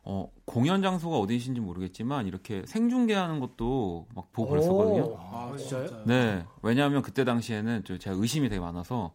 어, 0.03 0.31
공연 0.45 0.81
장소가 0.81 1.17
어디신지 1.17 1.59
모르겠지만 1.59 2.27
이렇게 2.27 2.63
생중계하는 2.65 3.39
것도 3.39 4.07
막 4.15 4.31
보고 4.31 4.51
그랬었거든요. 4.51 5.17
아, 5.19 5.53
진짜요? 5.57 6.03
네, 6.05 6.45
왜냐하면 6.61 7.01
그때 7.01 7.23
당시에는 7.25 7.83
저 7.85 7.97
제가 7.97 8.15
의심이 8.19 8.47
되게 8.49 8.59
많아서 8.59 9.13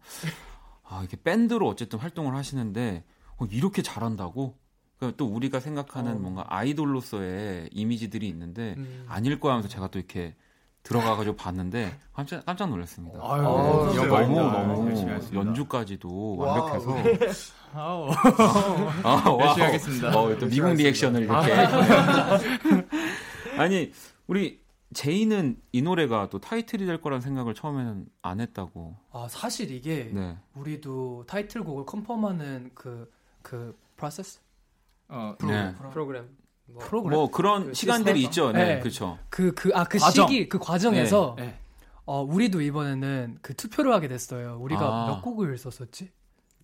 아 0.83 0.99
이렇게 0.99 1.17
밴드로 1.21 1.67
어쨌든 1.67 1.99
활동을 1.99 2.35
하시는데 2.35 3.03
어, 3.37 3.45
이렇게 3.49 3.81
잘한다고? 3.81 4.57
그러니까 4.97 5.17
또 5.17 5.25
우리가 5.27 5.59
생각하는 5.59 6.21
뭔가 6.21 6.45
아이돌로서의 6.47 7.69
이미지들이 7.73 8.27
있는데 8.29 8.75
음. 8.77 9.05
아닐 9.07 9.39
거야 9.39 9.53
하면서 9.53 9.67
제가 9.67 9.87
또 9.89 9.99
이렇게 9.99 10.35
들어가가지고 10.85 11.35
봤는데 11.35 11.97
깜짝 12.13 12.45
깜짝 12.45 12.69
놀랐습니다. 12.69 13.19
아유, 13.21 13.41
어, 13.43 13.85
너무 13.87 13.97
영광입니다. 13.97 14.69
열심히 14.69 14.75
너무 14.75 15.09
하겠습니다. 15.11 15.39
연주까지도 15.39 16.35
와우. 16.37 16.71
완벽해서 16.71 17.45
아우. 17.73 18.09
아, 19.03 19.23
와우. 19.29 19.39
열심히 19.41 19.65
하겠습니다. 19.65 20.17
어, 20.17 20.37
또 20.37 20.45
미국 20.45 20.73
리액션을 20.73 21.23
이렇게. 21.23 21.53
아니, 23.57 23.91
우리 24.27 24.63
제이는 24.93 25.57
이 25.71 25.81
노래가 25.81 26.29
또 26.29 26.39
타이틀이 26.39 26.85
될 26.85 27.01
거란 27.01 27.19
생각을 27.19 27.53
처음에는 27.55 28.05
안 28.21 28.39
했다고. 28.39 28.95
아 29.11 29.27
사실 29.27 29.71
이게 29.71 30.11
네. 30.13 30.37
우리도 30.53 31.25
타이틀곡을 31.27 31.85
컨펌하는 31.85 32.71
그그 32.75 33.75
프로세스 33.97 34.39
어, 35.09 35.35
네. 35.45 35.73
프로그램. 35.91 36.29
뭐, 36.67 36.79
프로그램 36.83 37.17
뭐 37.19 37.29
그런 37.31 37.67
그 37.67 37.73
시간들이? 37.73 38.21
있죠. 38.23 38.51
네, 38.51 38.75
네. 38.75 38.79
그렇죠. 38.79 39.17
그 39.29 39.53
그 39.53 39.71
아 39.75 39.83
그. 39.85 39.99
시기 39.99 40.49
그 40.49 40.57
과정에서 40.59 41.35
네. 41.37 41.57
어 42.05 42.21
우리도 42.21 42.61
이번에는 42.61 43.39
그 43.41 43.53
투표를 43.55 43.93
하게 43.93 44.07
됐어요. 44.07 44.57
우리가 44.61 44.81
아. 44.81 45.07
몇 45.07 45.21
곡을 45.21 45.57
썼었지? 45.57 46.11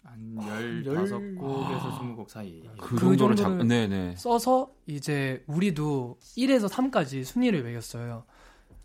한 0.04 0.36
15곡에서 0.84 1.99
20곡 1.99 2.30
사이. 2.30 2.62
그, 2.80 2.95
그 2.95 2.99
정도로 2.99 3.36
잡, 3.36 3.49
정도를- 3.49 3.68
네, 3.68 3.88
네. 3.88 4.16
써서 4.18 4.72
이제 4.88 5.43
우리도 5.47 6.18
1에서 6.38 6.68
3까지 6.70 7.24
순위를 7.24 7.64
매겼어요. 7.64 8.26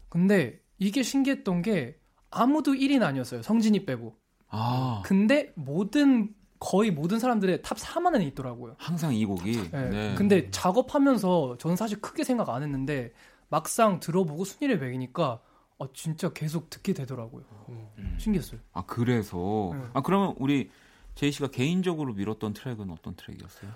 근데 0.09 0.61
이게 0.79 1.03
신기했던 1.03 1.62
게 1.62 1.99
아무도 2.31 2.73
1위는 2.73 3.03
아니었어요. 3.03 3.43
성진이 3.43 3.87
빼고. 3.87 4.14
아, 4.49 5.03
근데 5.05 5.53
모든 5.57 6.35
거의 6.59 6.90
모든 6.90 7.18
사람들의 7.18 7.62
top 7.62 7.76
4만 7.78 8.14
안에 8.14 8.24
있더라고요. 8.26 8.76
항상 8.78 9.14
이 9.14 9.24
곡이. 9.24 9.70
네. 9.70 9.88
네. 9.90 10.14
근데 10.16 10.50
작업하면서 10.50 11.59
저는 11.59 11.76
사실 11.76 12.00
크게 12.00 12.24
생각 12.24 12.48
안 12.50 12.62
했는데 12.62 13.12
막상 13.48 14.00
들어보고 14.00 14.44
순위를 14.44 14.78
매기니까 14.78 15.40
어, 15.78 15.92
진짜 15.92 16.32
계속 16.32 16.70
듣게 16.70 16.94
되더라고요. 16.94 17.44
음. 17.68 18.16
신기했어요. 18.18 18.61
아, 18.72 18.82
그래서. 18.86 19.72
네. 19.74 19.82
아, 19.92 20.00
그러면 20.00 20.34
우리 20.38 20.70
제이 21.14 21.30
씨가 21.30 21.48
개인적으로 21.48 22.14
밀었던 22.14 22.54
트랙은 22.54 22.90
어떤 22.90 23.14
트랙이었어요? 23.14 23.72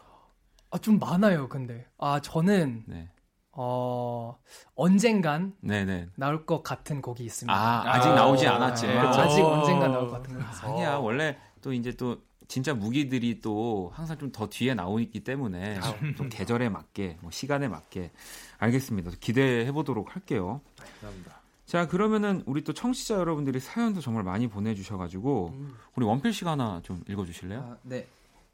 아, 0.70 0.78
좀 0.78 0.98
많아요, 0.98 1.48
근데. 1.48 1.86
아, 1.98 2.20
저는, 2.20 2.84
네. 2.86 3.10
어, 3.52 4.38
언젠간 4.76 5.54
네, 5.60 5.84
네. 5.84 6.08
나올 6.14 6.46
것 6.46 6.62
같은 6.62 7.02
곡이 7.02 7.24
있습니다. 7.24 7.52
아, 7.52 7.94
아직 7.94 8.08
아, 8.10 8.14
나오지 8.14 8.46
어, 8.46 8.52
않았지만. 8.52 8.94
네. 8.94 9.00
아직 9.00 9.42
어. 9.42 9.58
언젠간 9.58 9.92
나올 9.92 10.08
것 10.08 10.12
같은 10.12 10.34
곡이 10.34 10.46
있어요. 10.50 10.72
아니야 10.72 10.94
원래 10.96 11.36
또 11.60 11.72
이제 11.72 11.92
또 11.92 12.22
진짜 12.50 12.74
무기들이 12.74 13.40
또 13.40 13.92
항상 13.94 14.18
좀 14.18 14.32
더 14.32 14.48
뒤에 14.48 14.74
나오기 14.74 15.20
때문에 15.20 15.78
또 16.16 16.28
계절에 16.28 16.68
맞게 16.68 17.18
뭐 17.20 17.30
시간에 17.30 17.68
맞게 17.68 18.10
알겠습니다 18.58 19.12
기대해 19.20 19.70
보도록 19.72 20.14
할게요 20.14 20.60
감사합니다. 20.76 21.40
자 21.66 21.86
그러면은 21.86 22.42
우리 22.46 22.64
또 22.64 22.72
청취자 22.72 23.14
여러분들이 23.14 23.60
사연도 23.60 24.00
정말 24.00 24.24
많이 24.24 24.48
보내주셔가지고 24.48 25.54
우리 25.94 26.04
원필 26.04 26.32
씨가 26.32 26.52
하나 26.52 26.80
좀 26.82 27.02
읽어주실래요? 27.08 27.60
아, 27.60 27.76
네. 27.84 28.06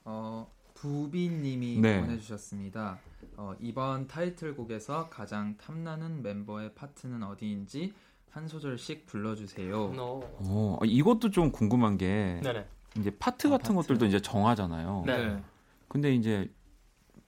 어, 0.04 0.46
부비님이 0.74 1.80
네. 1.80 2.00
보내주셨습니다. 2.02 2.98
어, 3.38 3.54
이번 3.60 4.06
타이틀곡에서 4.06 5.08
가장 5.08 5.56
탐나는 5.56 6.22
멤버의 6.22 6.74
파트는 6.74 7.22
어디인지 7.22 7.94
한 8.30 8.48
소절씩 8.48 9.06
불러주세요. 9.06 9.92
너. 9.94 10.20
어, 10.38 10.78
이것도 10.84 11.30
좀 11.30 11.50
궁금한 11.50 11.96
게 11.96 12.38
네네. 12.42 12.66
이제 12.98 13.10
파트 13.18 13.46
아, 13.48 13.50
같은 13.50 13.74
파트. 13.74 13.86
것들도 13.88 14.06
이제 14.06 14.20
정하잖아요. 14.20 15.04
네. 15.06 15.42
근데 15.88 16.14
이제 16.14 16.50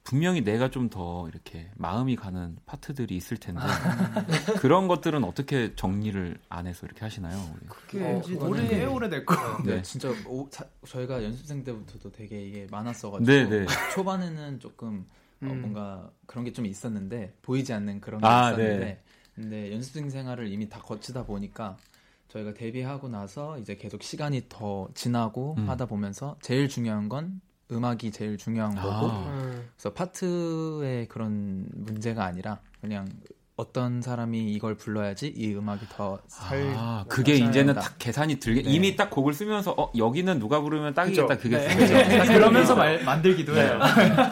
분명히 0.05 0.43
내가 0.43 0.71
좀 0.71 0.89
더 0.89 1.29
이렇게 1.29 1.71
마음이 1.77 2.16
가는 2.16 2.57
파트들이 2.64 3.14
있을 3.16 3.37
텐데 3.37 3.61
그런 4.61 4.89
것들은 4.89 5.23
어떻게 5.23 5.75
정리를 5.75 6.39
안 6.49 6.66
해서 6.66 6.87
이렇게 6.87 7.01
하시나요? 7.03 7.37
우리? 7.55 7.66
그게 7.69 8.05
어, 8.05 8.23
노래 8.39 8.66
꽤 8.69 8.85
오래 8.87 9.09
될 9.11 9.27
거. 9.27 9.35
네, 9.64 9.77
네. 9.77 9.83
진짜 9.83 10.09
오, 10.27 10.49
자- 10.49 10.64
저희가 10.87 11.23
연습생 11.23 11.62
때부터도 11.62 12.11
되게 12.12 12.43
이게 12.47 12.66
많았어가지고 12.71 13.27
네, 13.31 13.47
네. 13.49 13.66
초반에는 13.95 14.61
조금 14.61 15.07
어, 15.43 15.45
음. 15.47 15.61
뭔가 15.61 16.11
그런 16.27 16.45
게 16.45 16.53
좀 16.53 16.64
있었는데 16.64 17.35
보이지 17.43 17.73
않는 17.75 18.01
그런 18.01 18.21
게 18.23 18.27
아, 18.27 18.51
있었는데 18.53 18.79
네. 18.79 19.03
근데 19.35 19.73
연습생 19.75 20.09
생활을 20.09 20.49
이미 20.51 20.69
다 20.71 20.81
거치다 20.81 21.25
보니까 21.27 21.77
저희가 22.29 22.55
데뷔하고 22.55 23.09
나서 23.09 23.59
이제 23.59 23.76
계속 23.76 24.03
시간이 24.03 24.43
더 24.49 24.89
지나고 24.95 25.57
음. 25.59 25.68
하다 25.68 25.87
보면서 25.87 26.37
제일 26.41 26.68
중요한 26.68 27.09
건 27.09 27.41
음악이 27.70 28.12
제일 28.12 28.39
중요한 28.39 28.74
거고 28.74 29.11
아. 29.11 29.26
음. 29.29 29.68
그래서 29.74 29.93
파트의 29.93 31.09
그런 31.09 31.66
문제가 31.74 32.24
아니라 32.24 32.61
그냥 32.81 33.09
어떤 33.59 34.01
사람이 34.01 34.53
이걸 34.53 34.76
불러야지 34.76 35.35
이 35.37 35.53
음악이 35.53 35.87
더살 35.89 36.74
아, 36.76 37.05
그게 37.09 37.35
이제는. 37.35 37.74
딱 37.74 37.97
계산이 37.99 38.37
들게 38.37 38.62
네. 38.62 38.70
이미 38.70 38.95
딱 38.95 39.11
곡을 39.11 39.33
쓰면서 39.33 39.74
어 39.76 39.91
여기는 39.97 40.39
누가 40.39 40.61
부르면 40.61 40.95
딱이겠다. 40.95 41.39
그게 41.39 41.59
네. 41.59 41.68
쓰죠. 41.68 41.95
그러면서 42.33 42.76
말, 42.76 43.03
만들기도 43.03 43.55
네. 43.55 43.62
해요. 43.66 43.81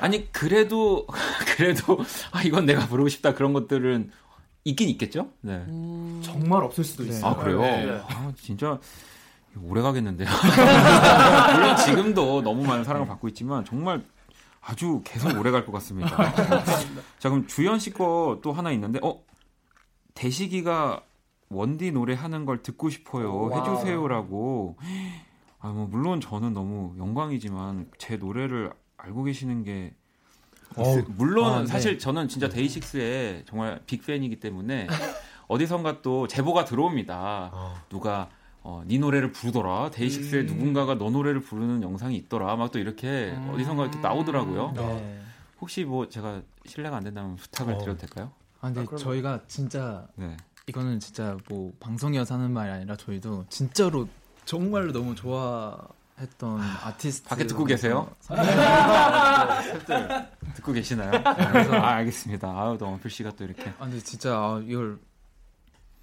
아니 0.00 0.30
그래도 0.30 1.08
그래도 1.56 1.98
아 2.30 2.42
이건 2.44 2.66
내가 2.66 2.86
부르고 2.86 3.08
싶다 3.08 3.34
그런 3.34 3.52
것들은 3.52 4.12
있긴 4.66 4.88
있겠죠. 4.90 5.30
네. 5.42 5.64
정말 6.22 6.64
없을 6.64 6.82
수도 6.82 7.04
네. 7.04 7.10
있어요. 7.10 7.30
아 7.30 7.36
그래요? 7.36 7.60
네. 7.60 8.02
아 8.08 8.32
진짜 8.36 8.78
오래 9.62 9.80
가겠는데요. 9.80 10.28
물론 11.54 11.76
지금도 11.86 12.42
너무 12.42 12.64
많은 12.64 12.82
사랑을 12.82 13.06
받고 13.06 13.28
있지만 13.28 13.64
정말 13.64 14.04
아주 14.60 15.00
계속 15.04 15.38
오래 15.38 15.52
갈 15.52 15.64
것 15.64 15.70
같습니다. 15.72 16.10
자 17.20 17.30
그럼 17.30 17.46
주현 17.46 17.78
씨 17.78 17.92
거 17.92 18.40
또 18.42 18.52
하나 18.52 18.72
있는데 18.72 18.98
어 19.04 19.22
대식이가 20.14 21.00
원디 21.48 21.92
노래 21.92 22.14
하는 22.14 22.44
걸 22.44 22.60
듣고 22.62 22.90
싶어요 22.90 23.32
오. 23.32 23.54
해주세요라고. 23.56 24.76
아 25.60 25.68
뭐 25.68 25.86
물론 25.86 26.20
저는 26.20 26.52
너무 26.52 26.94
영광이지만 26.98 27.88
제 27.98 28.16
노래를 28.16 28.72
알고 28.98 29.22
계시는 29.24 29.62
게 29.64 29.94
어우, 30.76 31.04
물론 31.16 31.52
아, 31.52 31.60
네. 31.60 31.66
사실 31.66 31.98
저는 31.98 32.28
진짜 32.28 32.48
데이식스의 32.48 33.44
정말 33.46 33.80
빅팬이기 33.86 34.40
때문에 34.40 34.86
어디선가 35.48 36.02
또 36.02 36.26
제보가 36.26 36.64
들어옵니다. 36.64 37.50
누가 37.88 38.28
어, 38.62 38.82
네 38.86 38.98
노래를 38.98 39.30
부르더라. 39.32 39.90
데이식스의 39.92 40.42
음. 40.42 40.46
누군가가 40.46 40.96
너 40.98 41.08
노래를 41.10 41.40
부르는 41.40 41.82
영상이 41.82 42.16
있더라. 42.16 42.56
막 42.56 42.72
또 42.72 42.78
이렇게 42.80 43.32
음. 43.36 43.50
어디선가 43.54 43.84
이렇게 43.84 43.98
나오더라고요. 44.00 44.72
네. 44.76 45.20
혹시 45.60 45.84
뭐 45.84 46.08
제가 46.08 46.42
신뢰가 46.66 46.96
안 46.96 47.04
된다면 47.04 47.36
부탁을 47.36 47.74
어. 47.74 47.78
드려도 47.78 47.98
될까요? 48.00 48.32
아, 48.60 48.66
근데 48.66 48.80
아, 48.80 48.84
그럼- 48.84 48.98
저희가 48.98 49.40
진짜 49.46 50.06
네. 50.16 50.36
이거는 50.66 50.98
진짜 50.98 51.36
뭐 51.48 51.72
방송이어서 51.78 52.34
하는 52.34 52.50
말이 52.50 52.70
아니라 52.72 52.96
저희도 52.96 53.46
진짜로 53.48 54.08
정말로 54.44 54.92
너무 54.92 55.14
좋아 55.14 55.78
했던 56.18 56.60
아티스트 56.60 57.28
밖에 57.28 57.46
듣고 57.46 57.64
계세요? 57.64 58.10
팬들 58.28 60.26
듣고 60.54 60.72
계시나요? 60.72 61.10
아, 61.24 61.88
알겠습니다. 61.96 62.48
아유, 62.48 62.76
또 62.78 62.86
원필 62.86 63.10
씨가 63.10 63.32
또 63.36 63.44
이렇게. 63.44 63.68
아 63.78 63.84
근데 63.84 64.00
진짜 64.00 64.34
아, 64.34 64.62
이걸 64.66 64.98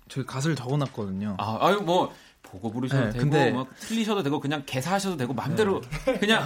저희 0.09 0.26
가사를 0.26 0.55
적어놨거든요. 0.55 1.38
아, 1.39 1.57
아유, 1.61 1.82
뭐, 1.82 2.14
보고 2.43 2.72
부르셔도 2.72 3.05
네, 3.05 3.09
되고, 3.11 3.20
근데- 3.24 3.51
뭐, 3.51 3.66
틀리셔도 3.80 4.22
되고, 4.22 4.39
그냥 4.39 4.61
개사하셔도 4.66 5.16
되고, 5.18 5.34
맘대로, 5.34 5.82
그냥, 6.20 6.43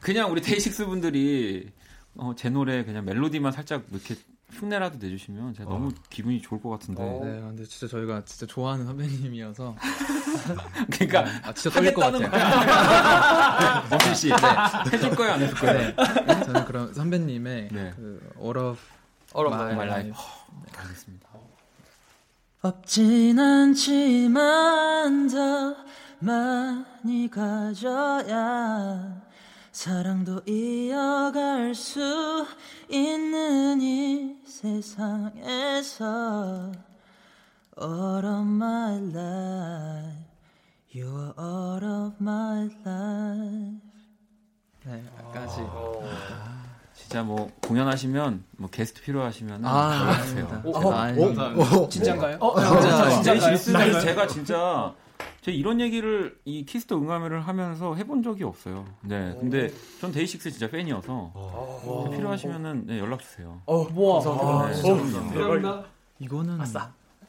그냥 0.00 0.32
우리 0.32 0.40
데이식스 0.40 0.86
분들이, 0.86 1.70
어, 2.16 2.32
제 2.34 2.48
노래 2.48 2.84
그냥 2.84 3.04
멜로디만 3.04 3.52
살짝 3.52 3.84
이렇게 3.92 4.16
흉내라도 4.50 4.96
내주시면 4.98 5.54
제가 5.54 5.68
너무 5.70 5.92
기분이 6.08 6.40
좋을 6.40 6.60
것 6.60 6.70
같은데. 6.70 7.02
네, 7.02 7.40
근데 7.40 7.64
진짜 7.64 7.86
저희가 7.86 8.24
진짜 8.24 8.46
좋아하는 8.46 8.86
선배님이어서 8.86 9.76
그러니까, 10.90 11.26
아 11.44 11.52
진짜 11.52 11.70
떨릴 11.78 11.92
것 11.92 12.02
하겠다는 12.04 12.30
같아요. 12.30 13.84
원필 13.90 14.14
씨, 14.14 14.30
해줄 14.92 15.10
거예요, 15.10 15.32
안 15.32 15.42
해줄 15.42 15.54
거예요? 15.58 15.92
네, 16.26 16.44
저는 16.44 16.64
그런 16.64 16.94
선배님의 16.94 17.68
네. 17.72 17.92
그 17.94 18.20
All 18.40 18.56
of 18.58 18.80
All 19.36 19.46
of 19.52 19.54
My 19.54 19.72
My 19.74 19.86
Life. 19.86 20.08
Life. 20.10 20.24
알겠습니다. 20.78 21.28
없진 22.62 23.38
않지만 23.38 25.28
더 25.28 25.76
많이 26.20 27.30
가져야 27.30 29.22
사랑도 29.78 30.40
이어갈 30.44 31.72
수 31.72 32.44
있는 32.88 33.80
이 33.80 34.34
세상에서 34.44 36.02
All 37.80 38.24
of 38.26 38.40
my 38.40 38.96
life 39.14 40.18
You 40.92 41.06
are 41.06 41.32
all 41.38 41.84
of 41.84 42.16
my 42.20 42.68
life 42.84 43.78
네, 44.84 45.04
여기까지 45.22 45.60
진짜 46.94 47.22
뭐, 47.22 47.48
공연하시면, 47.62 48.44
뭐, 48.56 48.68
게스트 48.70 49.00
필요하시면, 49.00 49.64
아. 49.64 50.10
아닙니다. 50.10 50.60
제가- 50.64 50.92
아, 50.92 51.02
아닙니다. 51.02 51.52
진짜인가요? 51.88 52.36
어, 52.40 52.60
진짜, 52.60 52.80
진짜 52.80 53.10
진짜인가요? 53.10 53.56
실수는 53.56 54.00
제가 54.00 54.26
진짜 54.26 54.92
제가 55.40 55.56
이런 55.56 55.80
얘기를 55.80 56.36
이 56.44 56.64
키스 56.64 56.84
더 56.84 56.96
음감회를 56.96 57.40
하면서 57.40 57.94
해본 57.94 58.22
적이 58.22 58.44
없어요. 58.44 58.84
네, 59.02 59.36
근데 59.38 59.70
전 60.00 60.10
데이식스 60.12 60.50
진짜 60.50 60.68
팬이어서 60.68 62.10
필요하시면은 62.12 62.86
네, 62.86 62.98
연락 62.98 63.20
주세요. 63.20 63.60
어, 63.66 63.86
네, 64.68 65.32
그럼요. 65.34 65.84
이거는 66.18 66.58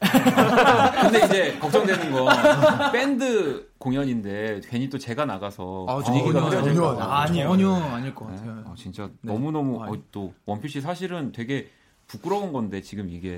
근데 0.00 1.24
이제 1.26 1.58
걱정되는 1.58 2.10
건 2.10 2.90
밴드 2.90 3.70
공연인데 3.78 4.62
괜히 4.64 4.88
또 4.88 4.96
제가 4.98 5.26
나가서 5.26 5.84
아, 5.88 5.96
분위기가 5.98 6.40
전혀 6.40 6.56
흐려질까 6.58 6.88
아니요. 6.90 6.96
봐. 6.98 7.20
아니요. 7.20 7.48
전혀 7.48 7.74
아닐 7.74 8.14
것 8.14 8.30
네, 8.30 8.36
같아요. 8.36 8.62
어, 8.66 8.74
진짜 8.76 9.10
네. 9.20 9.32
너무 9.32 9.52
너무 9.52 9.82
아니. 9.82 10.02
또 10.10 10.32
원필 10.46 10.70
씨 10.70 10.80
사실은 10.80 11.32
되게 11.32 11.68
부끄러운 12.06 12.50
건데 12.52 12.80
지금 12.80 13.10
이게 13.10 13.36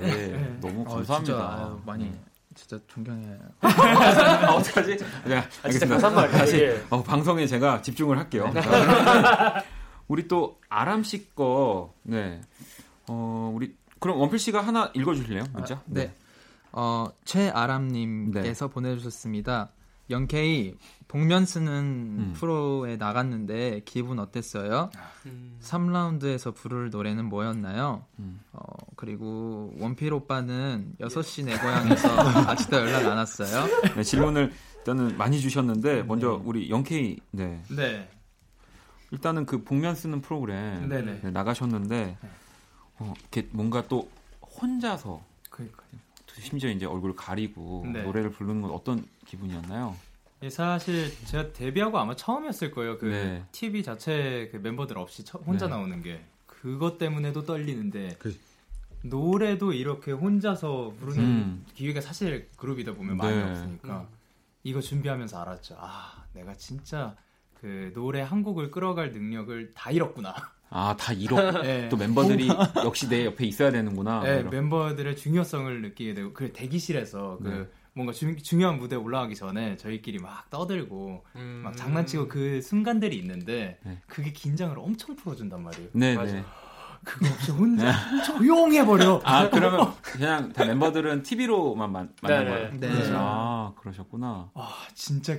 너무 0.61 0.85
아, 0.87 0.93
감사합니다. 0.95 1.17
진짜 1.17 1.49
아유, 1.49 1.79
많이 1.85 2.05
음. 2.05 2.19
진짜 2.55 2.79
존경해요. 2.87 3.37
아, 3.61 4.53
어떡하지? 4.53 4.97
네, 5.25 5.37
아, 5.37 5.49
진짜 5.49 5.59
알겠습니다. 5.63 5.95
가사말이에요, 5.95 6.37
다시. 6.37 6.81
어, 6.89 7.03
방송에 7.03 7.47
제가 7.47 7.81
집중을 7.81 8.17
할게요. 8.17 8.51
우리 10.07 10.27
또 10.27 10.59
아람 10.69 11.03
씨 11.03 11.33
거, 11.33 11.93
네, 12.03 12.41
어, 13.07 13.51
우리 13.53 13.75
그럼 13.99 14.19
원필 14.19 14.39
씨가 14.39 14.61
하나 14.61 14.91
읽어주실래요? 14.93 15.43
문자? 15.53 15.75
아, 15.75 15.81
네. 15.85 16.13
어, 16.71 17.07
최아람님께서 17.25 18.67
네. 18.67 18.73
보내주셨습니다. 18.73 19.71
영케이 20.09 20.75
복면 21.07 21.45
쓰는 21.45 21.71
음. 21.71 22.33
프로에 22.35 22.97
나갔는데 22.97 23.81
기분 23.85 24.19
어땠어요? 24.19 24.89
3라운드에서 25.61 26.53
부를 26.53 26.89
노래는 26.89 27.25
뭐였나요? 27.25 28.05
음. 28.19 28.41
어, 28.51 28.63
그리고 28.95 29.73
원필 29.77 30.11
오빠는 30.13 30.95
6시 30.99 31.45
내 31.45 31.57
고향에서 31.57 32.09
아직도 32.49 32.77
연락 32.77 33.05
안 33.05 33.17
왔어요? 33.17 33.67
네, 33.95 34.03
질문을 34.03 34.51
일단은 34.79 35.17
많이 35.17 35.39
주셨는데 35.39 36.03
먼저 36.03 36.41
우리 36.43 36.69
영케이, 36.69 37.17
네, 37.31 37.61
네. 37.69 38.09
일단은 39.11 39.45
그 39.45 39.63
복면 39.63 39.95
쓰는 39.95 40.21
프로그램 40.21 40.89
네네. 40.89 41.21
네, 41.21 41.31
나가셨는데 41.31 42.17
어, 42.99 43.13
이렇게 43.19 43.47
뭔가 43.51 43.87
또 43.87 44.09
혼자서 44.41 45.23
그러니까. 45.49 45.83
심지어 46.39 46.71
이제 46.71 46.85
얼굴 46.85 47.15
가리고 47.15 47.85
네. 47.93 48.01
노래를 48.01 48.31
부르는 48.31 48.63
건 48.63 48.71
어떤 48.71 49.05
기분이었나요? 49.25 49.95
예, 50.43 50.49
사실 50.49 51.11
제가 51.25 51.53
데뷔하고 51.53 51.97
아마 51.97 52.15
처음이었을 52.15 52.71
거예요. 52.71 52.97
그 52.97 53.05
네. 53.05 53.43
TV 53.51 53.81
자체 53.83 54.49
그 54.51 54.57
멤버들 54.57 54.97
없이 54.97 55.23
처- 55.23 55.39
혼자 55.39 55.65
네. 55.67 55.71
나오는 55.71 56.01
게 56.03 56.21
그것 56.45 56.97
때문에도 56.97 57.43
떨리는데 57.45 58.15
그- 58.19 58.37
노래도 59.03 59.73
이렇게 59.73 60.11
혼자서 60.11 60.93
부르는 60.99 61.23
음. 61.23 61.65
기회가 61.73 61.99
사실 62.01 62.47
그룹이다 62.55 62.93
보면 62.93 63.17
많이 63.17 63.35
네. 63.35 63.43
없으니까 63.43 64.07
이거 64.63 64.79
준비하면서 64.79 65.41
알았죠. 65.41 65.75
아, 65.77 66.23
내가 66.33 66.53
진짜 66.55 67.15
그 67.59 67.91
노래 67.93 68.21
한 68.21 68.43
곡을 68.43 68.71
끌어갈 68.71 69.11
능력을 69.11 69.71
다 69.73 69.91
잃었구나. 69.91 70.33
아, 70.69 70.95
다 70.97 71.11
이렇게 71.13 71.61
네. 71.61 71.89
또 71.89 71.97
멤버들이 71.97 72.47
역시 72.83 73.07
내 73.09 73.25
옆에 73.25 73.45
있어야 73.45 73.71
되는구나. 73.71 74.21
네, 74.23 74.39
이런. 74.39 74.49
멤버들의 74.49 75.17
중요성을 75.17 75.81
느끼게 75.81 76.13
되고 76.13 76.31
그 76.33 76.51
대기실에서 76.53 77.39
그 77.43 77.47
네. 77.49 77.67
뭔가 77.93 78.11
중, 78.11 78.35
중요한 78.37 78.79
무대 78.79 78.95
에 78.95 78.99
올라가기 78.99 79.35
전에 79.35 79.77
저희끼리 79.77 80.19
막 80.19 80.49
떠들고 80.49 81.25
음. 81.35 81.61
막 81.63 81.75
장난치고 81.77 82.27
그 82.27 82.61
순간들이 82.61 83.15
있는데 83.17 83.79
네. 83.83 84.01
그게 84.07 84.31
긴장을 84.31 84.77
엄청 84.79 85.15
풀어준단 85.15 85.61
말이에요. 85.63 85.89
네, 85.93 86.15
맞아. 86.15 86.33
네. 86.33 86.43
그거 87.03 87.27
없이 87.27 87.51
혼자 87.51 87.93
조용해버려. 88.25 89.21
아, 89.25 89.49
그러면 89.49 89.93
그냥 90.01 90.53
다 90.53 90.65
멤버들은 90.65 91.23
TV로만 91.23 91.91
만, 91.91 92.13
만난 92.21 92.45
네, 92.45 92.51
거예요? 92.51 92.71
네. 92.71 92.89
네. 92.89 93.11
아, 93.13 93.73
그러셨구나. 93.77 94.51
아 94.53 94.87
진짜 94.95 95.37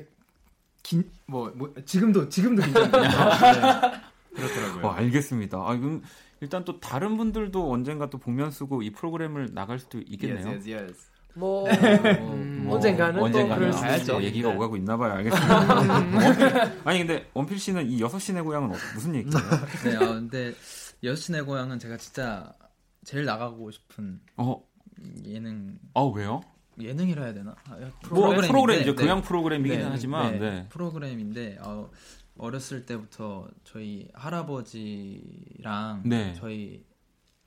긴뭐 0.83 1.53
뭐 1.57 1.75
지금도 1.85 2.29
지금도 2.29 2.63
긴장돼요. 2.63 3.01
네. 3.01 4.01
그렇더라고요. 4.35 4.87
어, 4.87 4.91
알겠습니다. 4.91 5.59
아, 5.59 5.77
그럼 5.77 6.03
일단 6.41 6.65
또 6.65 6.79
다른 6.79 7.17
분들도 7.17 7.73
언젠가 7.73 8.11
또 8.11 8.19
복면 8.19 8.51
쓰고 8.51 8.83
이 8.83 8.91
프로그램을 8.91 9.55
나갈 9.55 9.79
수도 9.79 9.99
있겠네요. 10.01 10.47
Yes, 10.47 10.69
yes, 10.69 10.71
yes. 10.71 11.14
뭐 11.35 11.66
뭐, 12.64 12.76
언젠가는 12.76 13.18
또 13.18 13.24
언젠가는 13.26 13.59
그럴 13.59 13.72
수도 13.72 13.85
알죠. 13.85 14.03
있죠. 14.03 14.22
얘기가 14.22 14.49
네. 14.51 14.57
오가고 14.57 14.76
있나 14.76 14.97
봐요. 14.97 15.12
알겠습니다. 15.14 16.72
아니 16.85 16.99
근데 16.99 17.28
원필 17.35 17.59
씨는 17.59 17.91
이 17.91 18.01
여섯 18.01 18.18
시내 18.18 18.41
고향은 18.41 18.70
어- 18.70 18.78
무슨 18.95 19.14
얘기예요? 19.14 19.39
네, 19.85 19.97
어, 19.97 20.14
근데 20.14 20.55
여신의 21.03 21.43
고향은 21.43 21.78
제가 21.78 21.97
진짜 21.99 22.53
제일 23.05 23.24
나가고 23.26 23.70
싶은 23.70 24.20
어, 24.37 24.62
예능 25.24 25.78
아 25.95 26.03
왜요? 26.03 26.41
예능이라 26.80 27.22
해야 27.22 27.35
되나? 27.35 27.55
아, 27.68 27.76
뭐 27.76 27.91
프로그램인데, 28.03 28.49
프로그램 28.49 28.80
이제 28.80 28.95
네. 28.95 29.03
교양 29.03 29.22
프로그램이긴 29.22 29.78
네, 29.78 29.87
하지만 29.89 30.32
네, 30.32 30.39
네. 30.39 30.66
프로그램인데 30.70 31.59
어, 31.61 31.91
어렸을 32.39 32.85
때부터 32.87 33.49
저희 33.62 34.09
할아버지랑 34.14 36.03
네. 36.05 36.35
저희 36.35 36.85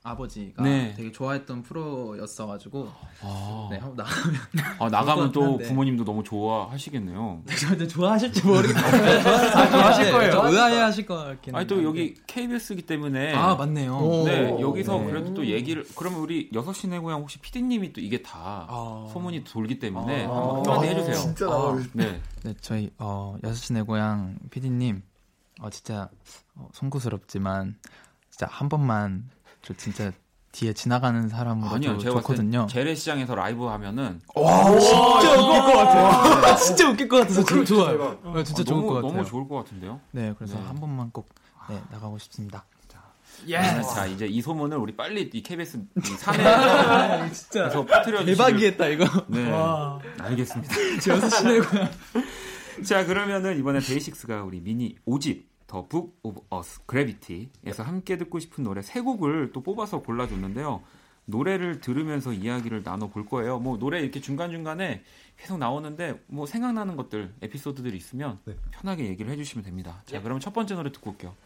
아버지가 0.02 0.62
네. 0.62 0.94
되게 0.96 1.10
좋아했던 1.10 1.62
프로였어가지고 1.64 2.88
아, 3.22 3.68
네, 3.70 3.78
한번 3.78 3.96
나가면 3.96 4.40
아, 4.78 4.88
나가면 4.88 5.32
또 5.32 5.42
한데. 5.44 5.64
부모님도 5.68 6.04
너무 6.04 6.22
좋아하시겠네요. 6.22 7.42
근데 7.68 7.86
좋아하실지 7.86 8.46
모르겠어요. 8.46 9.22
좋아하실 9.70 10.12
거예요. 10.12 10.42
의아해 10.46 10.78
하실 10.78 11.04
것 11.04 11.16
같긴 11.16 11.54
아니 11.54 11.66
또. 11.66 11.82
여기 11.82 12.14
KBS기 12.26 12.82
때문에 12.82 13.34
아 13.34 13.54
맞네요. 13.54 13.98
네, 14.24 14.50
오. 14.50 14.60
여기서 14.60 14.98
네. 14.98 15.06
그래도 15.06 15.34
또 15.34 15.46
얘기를 15.46 15.84
그러면 15.96 16.20
우리 16.20 16.48
여섯 16.54 16.72
시내 16.72 16.98
고향 16.98 17.20
혹시 17.20 17.38
PD님이 17.40 17.92
또 17.92 18.00
이게 18.00 18.22
다 18.22 18.66
아. 18.68 19.08
소문이 19.12 19.44
돌기 19.44 19.78
때문에 19.78 20.26
아. 20.26 20.30
한번 20.30 20.66
한마디 20.66 20.88
해주세요. 20.88 21.14
진짜 21.16 21.46
아. 21.46 21.50
나가고 21.50 21.80
싶 21.82 21.90
네. 21.94 22.20
네, 22.44 22.54
저희 22.60 22.90
어 22.98 23.36
여섯 23.42 23.54
시내 23.54 23.82
고향 23.82 24.38
PD님 24.50 25.02
어 25.60 25.70
진짜 25.70 26.08
어, 26.54 26.68
송구스럽지만 26.72 27.76
진짜 28.30 28.46
한 28.50 28.68
번만 28.68 29.28
저 29.62 29.74
진짜 29.74 30.12
뒤에 30.52 30.72
지나가는 30.72 31.28
사람으로 31.28 31.70
아니요, 31.70 31.98
저 31.98 32.04
제가 32.04 32.20
좋거든요. 32.20 32.60
땐 32.60 32.68
재래시장에서 32.68 33.34
라이브 33.34 33.64
하면은 33.66 34.20
진짜 34.34 35.34
웃길 35.34 35.60
것 35.60 35.72
같아요. 35.76 36.56
진짜 36.56 36.90
웃길 36.90 37.08
것 37.08 37.16
같아서 37.18 37.44
저 37.44 37.64
좋아요. 37.64 38.18
어, 38.24 38.42
진짜 38.42 38.62
아, 38.62 38.64
좋을 38.64 38.80
너무, 38.80 38.86
것 38.88 38.94
같아요. 38.94 39.12
너무 39.12 39.24
좋을 39.24 39.48
것 39.48 39.56
같은데요. 39.56 40.00
네, 40.12 40.34
그래서 40.38 40.58
네. 40.58 40.64
한 40.64 40.76
번만 40.76 41.10
꼭 41.10 41.28
네, 41.68 41.80
나가고 41.90 42.18
싶습니다. 42.18 42.64
네, 43.46 43.82
자 43.82 44.06
이제 44.06 44.26
이 44.26 44.42
소문을 44.42 44.76
우리 44.78 44.96
빨리 44.96 45.30
이 45.32 45.42
KBS 45.42 45.78
이 45.96 46.00
사내에서 46.00 47.30
진짜 47.32 47.68
퍼뜨려 47.70 48.24
대박이겠다 48.24 48.88
이거. 48.88 49.04
네, 49.28 49.52
알겠습니다. 50.18 50.74
여섯 51.08 51.28
시 51.28 51.41
내 51.41 51.60
고향. 51.60 51.88
자 52.84 53.04
그러면은 53.06 53.58
이번에 53.58 53.80
데이식스가 53.80 54.42
우리 54.42 54.60
미니 54.60 54.96
5집 55.06 55.44
The 55.68 55.89
Book 55.89 56.18
of 56.22 56.40
Us 56.50 56.80
Gravity에서 56.86 57.84
함께 57.84 58.18
듣고 58.18 58.40
싶은 58.40 58.64
노래 58.64 58.82
세 58.82 59.00
곡을 59.00 59.52
또 59.52 59.62
뽑아서 59.62 60.00
골라줬는데요. 60.02 60.82
노래를 61.26 61.80
들으면서 61.80 62.32
이야기를 62.32 62.82
나눠 62.82 63.08
볼 63.08 63.26
거예요. 63.26 63.58
뭐 63.58 63.78
노래 63.78 64.00
이렇게 64.00 64.18
중간 64.18 64.50
중간에 64.50 65.04
계속 65.36 65.58
나오는데 65.58 66.20
뭐 66.26 66.46
생각나는 66.46 66.96
것들 66.96 67.34
에피소드들이 67.42 67.96
있으면 67.98 68.38
네. 68.46 68.56
편하게 68.70 69.06
얘기를 69.06 69.30
해주시면 69.30 69.62
됩니다. 69.62 70.02
자, 70.06 70.16
예. 70.16 70.22
그럼 70.22 70.40
첫 70.40 70.54
번째 70.54 70.74
노래 70.74 70.90
듣고 70.90 71.10
올게요. 71.10 71.36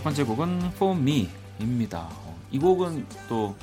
첫 0.00 0.04
번째 0.04 0.24
곡은 0.24 0.60
For 0.76 0.96
Me입니다. 0.98 2.08
어, 2.10 2.34
이 2.50 2.58
곡은 2.58 3.04
또 3.28 3.54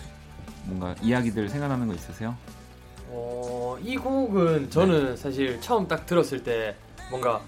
뭔가 0.65 0.93
이야기들 1.01 1.49
생각나는 1.49 1.87
거 1.87 1.95
있으세요? 1.95 2.37
어, 3.07 3.75
이 3.81 3.97
곡은 3.97 4.69
저는 4.69 5.17
사실 5.17 5.59
처음 5.61 5.87
딱 5.87 6.05
들었을 6.05 6.43
때 6.43 6.75
뭔가 7.09 7.41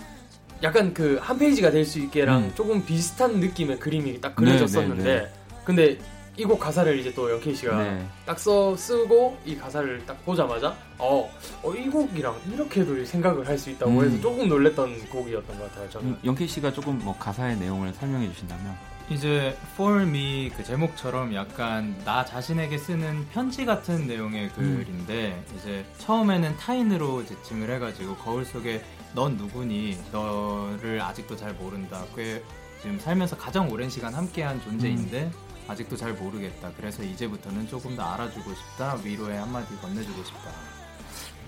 약간 0.63 0.91
그 0.91 1.19
한 1.21 1.37
페이지가 1.37 1.69
될 1.69 1.85
수 1.85 1.99
있게랑 1.99 2.45
음. 2.45 2.51
조금 2.55 2.83
비슷한 2.83 3.39
느낌의 3.39 3.77
그림이 3.77 4.19
딱 4.21 4.29
네, 4.29 4.35
그려졌었는데 4.37 5.03
네, 5.03 5.19
네. 5.19 5.31
근데 5.63 5.99
이 6.39 6.45
곡 6.45 6.57
가사를 6.59 6.97
이제 6.97 7.13
또 7.13 7.29
영케이 7.29 7.53
씨가 7.53 7.83
네. 7.83 8.07
딱 8.26 8.49
써 8.49 8.74
쓰고 8.77 9.37
이 9.45 9.57
가사를 9.57 10.05
딱 10.05 10.23
보자마자 10.25 10.73
어, 10.97 11.29
어, 11.61 11.73
이 11.73 11.89
곡이랑 11.89 12.33
이렇게도 12.53 13.03
생각을 13.03 13.45
할 13.45 13.57
수 13.57 13.69
있다고 13.71 13.91
음. 13.91 14.05
해서 14.05 14.21
조금 14.21 14.47
놀랬던 14.47 15.09
곡이었던 15.09 15.59
것 15.59 15.69
같아요. 15.69 15.89
저는. 15.89 16.07
음, 16.07 16.19
영케이 16.23 16.47
씨가 16.47 16.71
조금 16.71 16.97
뭐 17.03 17.13
가사의 17.17 17.57
내용을 17.57 17.91
설명해 17.93 18.29
주신다면 18.31 18.73
이제 19.09 19.57
For 19.73 20.03
Me 20.03 20.49
그 20.55 20.63
제목처럼 20.63 21.33
약간 21.35 21.93
나 22.05 22.23
자신에게 22.23 22.77
쓰는 22.77 23.27
편지 23.33 23.65
같은 23.65 24.07
내용의 24.07 24.49
음. 24.59 24.83
글인데 24.85 25.43
이제 25.57 25.83
처음에는 25.97 26.55
타인으로 26.55 27.25
지칭을 27.25 27.69
해가지고 27.71 28.15
거울 28.15 28.45
속에 28.45 28.81
넌 29.13 29.35
누구니 29.35 29.97
너를 30.13 31.01
아직도 31.01 31.35
잘 31.35 31.53
모른다 31.53 32.05
꽤 32.15 32.41
지금 32.81 32.97
살면서 32.97 33.35
가장 33.35 33.69
오랜 33.69 33.89
시간 33.89 34.13
함께한 34.13 34.61
존재인데 34.61 35.23
음. 35.23 35.49
아직도 35.70 35.95
잘 35.95 36.13
모르겠다 36.13 36.72
그래서 36.76 37.03
이제부터는 37.03 37.67
조금 37.67 37.95
더 37.95 38.03
알아주고 38.13 38.53
싶다 38.55 38.97
위로의 39.03 39.38
한마디 39.38 39.76
건네주고 39.80 40.24
싶다 40.24 40.51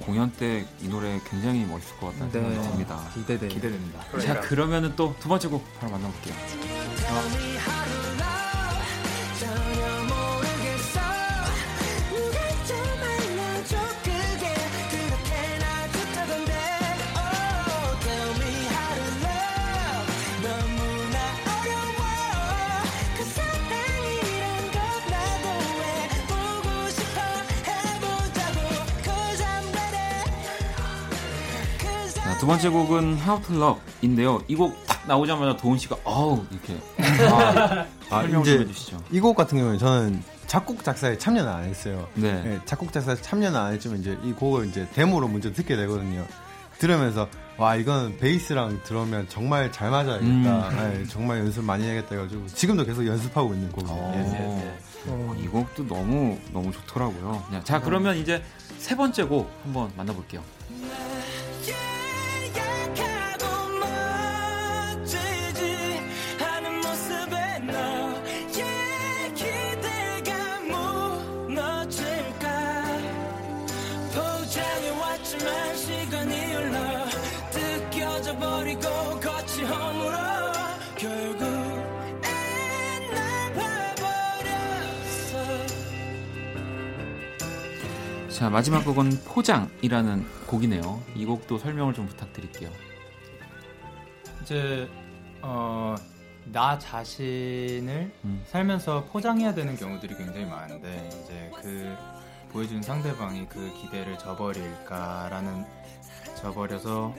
공연 0.05 0.31
때 0.33 0.65
이 0.81 0.87
노래 0.87 1.19
굉장히 1.29 1.65
멋있을 1.65 1.97
것 1.97 2.07
같다는 2.07 2.31
네. 2.31 2.41
생각이 2.41 2.69
듭니다. 2.69 3.09
기대돼. 3.13 3.47
기대됩니다 3.49 3.99
자 3.99 4.07
그러니까. 4.11 4.41
그러면은 4.41 4.95
또 4.95 5.15
두 5.19 5.27
번째 5.29 5.47
곡 5.49 5.63
바로 5.79 5.91
만나볼게요. 5.91 6.33
Tell 6.97 8.60
두 32.41 32.47
번째 32.47 32.69
곡은 32.69 33.19
How 33.19 33.39
to 33.43 33.55
Love인데요. 33.55 34.41
이 34.47 34.55
곡 34.55 34.73
딱 34.87 35.07
나오자마자 35.07 35.55
도훈 35.57 35.77
씨가 35.77 35.95
어우 36.03 36.43
이렇게 36.49 36.75
아, 37.29 37.85
설명 38.09 38.41
이제 38.41 38.53
좀 38.53 38.61
해주시죠. 38.67 39.03
이 39.11 39.19
곡 39.19 39.35
같은 39.35 39.59
경우는 39.59 39.77
저는 39.77 40.23
작곡 40.47 40.83
작사에 40.83 41.19
참여는 41.19 41.47
안 41.51 41.63
했어요. 41.65 42.07
네. 42.15 42.41
네, 42.43 42.59
작곡 42.65 42.91
작사에 42.91 43.15
참여는 43.15 43.59
안 43.59 43.73
했지만 43.73 43.99
이제 43.99 44.17
이 44.23 44.31
곡을 44.33 44.65
이제 44.69 44.87
데모로 44.95 45.27
먼저 45.27 45.53
듣게 45.53 45.75
되거든요. 45.75 46.25
들으면서 46.79 47.27
와 47.57 47.75
이건 47.75 48.17
베이스랑 48.17 48.79
들으면 48.85 49.27
정말 49.29 49.71
잘 49.71 49.91
맞아야겠다. 49.91 50.21
음. 50.25 50.75
네, 50.77 51.05
정말 51.07 51.37
연습 51.41 51.63
많이 51.63 51.83
해야겠다 51.85 52.15
해가지고 52.15 52.47
지금도 52.47 52.85
계속 52.85 53.05
연습하고 53.05 53.53
있는 53.53 53.71
곡이에요. 53.71 53.95
어, 53.95 54.73
어, 55.05 55.35
이 55.39 55.45
곡도 55.47 55.85
너무 55.87 56.39
너무 56.51 56.71
좋더라고요. 56.71 57.43
네, 57.51 57.61
자 57.63 57.79
그러면 57.79 58.17
이제 58.17 58.41
세 58.79 58.95
번째 58.95 59.25
곡 59.25 59.47
한번 59.63 59.91
만나볼게요. 59.95 60.41
자 88.41 88.49
마지막 88.49 88.83
곡은 88.83 89.21
포장이라는 89.23 90.25
곡이네요. 90.47 91.03
이 91.13 91.25
곡도 91.27 91.59
설명을 91.59 91.93
좀 91.93 92.07
부탁드릴게요. 92.07 92.71
이제 94.41 94.89
어, 95.43 95.93
나 96.45 96.79
자신을 96.79 98.11
음. 98.25 98.43
살면서 98.47 99.05
포장해야 99.11 99.53
되는 99.53 99.75
경우들이 99.75 100.15
굉장히 100.15 100.45
많은데 100.45 101.07
이제 101.21 101.51
그 101.61 101.95
보여준 102.49 102.81
상대방이 102.81 103.47
그 103.47 103.71
기대를 103.79 104.17
저버릴까라는 104.17 105.63
저버려서 106.33 107.13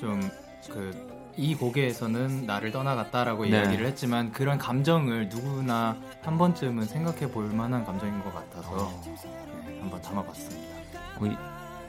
좀그 0.00 1.16
이 1.36 1.54
곡에서는 1.54 2.46
나를 2.46 2.72
떠나갔다라고 2.72 3.44
네. 3.44 3.50
이야기를 3.50 3.86
했지만 3.86 4.32
그런 4.32 4.58
감정을 4.58 5.28
누구나 5.28 5.96
한 6.22 6.38
번쯤은 6.38 6.86
생각해 6.86 7.30
볼 7.30 7.50
만한 7.50 7.84
감정인 7.84 8.20
것 8.24 8.34
같아서 8.34 8.88
어, 8.88 9.02
네, 9.04 9.45
한번 9.86 10.02
담아봤습니다. 10.02 10.76
거의 11.18 11.36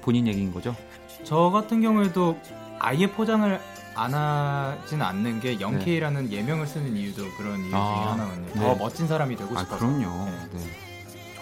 본인 0.02 0.28
얘기인 0.28 0.54
거죠? 0.54 0.76
저 1.24 1.50
같은 1.50 1.82
경우에도 1.82 2.40
아예 2.80 3.08
포장을 3.08 3.60
안 3.96 4.14
하진 4.14 5.02
않는 5.02 5.40
게 5.40 5.60
영케이라는 5.60 6.32
예명을 6.32 6.68
쓰는 6.68 6.96
이유도 6.96 7.24
그런 7.36 7.60
이유 7.62 7.70
중에 7.72 7.72
네. 7.72 7.76
아, 7.76 8.12
하나거든요. 8.14 8.46
네. 8.54 8.60
더 8.60 8.76
멋진 8.76 9.08
사람이 9.08 9.36
되고 9.36 9.56
아 9.58 9.62
싶어서. 9.64 9.80
그럼요. 9.80 10.26
네. 10.26 10.38
네. 10.54 10.60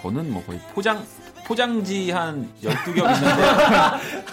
저는 0.00 0.32
뭐 0.32 0.42
거의 0.44 0.58
포장 0.74 1.04
포장지 1.46 2.10
한 2.10 2.50
12겹 2.62 2.96
있는데 2.96 3.42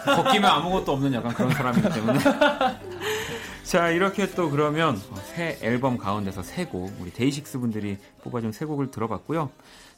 벗기면 0.16 0.50
아무것도 0.50 0.94
없는 0.94 1.14
약간 1.14 1.34
그런 1.34 1.52
사람이기 1.52 1.90
때문에 1.90 2.20
자 3.64 3.90
이렇게 3.90 4.30
또 4.32 4.50
그러면 4.50 5.00
새 5.36 5.58
앨범 5.62 5.98
가운데서 5.98 6.42
세 6.44 6.66
곡 6.66 6.92
우리 7.00 7.12
데이식스 7.12 7.60
분들이 7.60 7.98
뽑아준 8.24 8.52
세 8.52 8.66
곡을 8.66 8.90
들어봤고요 8.92 9.50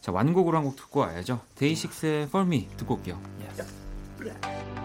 자 0.06 0.12
완곡으로 0.12 0.56
한 0.56 0.64
곡 0.66 0.76
듣고 0.76 1.00
와야죠. 1.00 1.42
데이식스의 1.56 2.24
For 2.26 2.46
Me 2.46 2.68
듣고 2.78 2.94
올게요. 2.94 3.20
너 3.58 4.85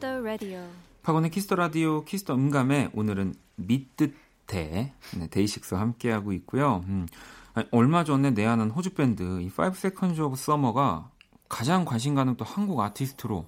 키스 0.00 0.06
더 0.06 0.20
라디오. 0.20 0.66
박원의 1.02 1.30
키스 1.30 1.45
더 1.45 1.54
라디오 1.56 2.04
키스 2.06 2.23
더 2.23 2.34
음감회 2.34 2.88
오늘은 2.94 3.34
믿듣데 3.56 4.14
네, 4.46 5.28
데이식스와 5.30 5.78
함께하고 5.78 6.32
있고요. 6.32 6.82
음, 6.86 7.06
아니, 7.52 7.66
얼마 7.70 8.02
전에 8.02 8.30
내한한 8.30 8.70
호주 8.70 8.94
밴드 8.94 9.22
이 9.42 9.46
Five 9.48 9.76
Seconds 9.76 10.18
of 10.22 10.32
Summer가 10.38 11.10
가장 11.50 11.84
관심 11.84 12.14
가는 12.14 12.34
또 12.38 12.46
한국 12.46 12.80
아티스트로 12.80 13.44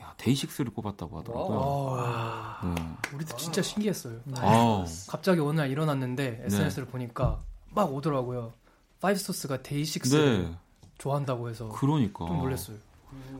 야, 0.00 0.12
데이식스를 0.16 0.72
뽑았다고 0.72 1.20
하더라고요. 1.20 1.96
아, 2.00 2.74
네. 2.74 3.14
우리도 3.14 3.36
진짜 3.36 3.62
신기했어요. 3.62 4.18
아우. 4.38 4.84
갑자기 5.08 5.40
어느 5.40 5.60
날 5.60 5.70
일어났는데 5.70 6.42
SNS를 6.46 6.88
보니까 6.88 7.42
막 7.72 7.94
오더라고요. 7.94 8.52
파이브 9.00 9.20
소스가 9.20 9.62
데이식스 9.62 10.16
네. 10.16 10.56
좋아한다고 10.98 11.48
해서 11.48 11.68
그러니까. 11.68 12.26
좀 12.26 12.38
놀랐어요. 12.38 12.76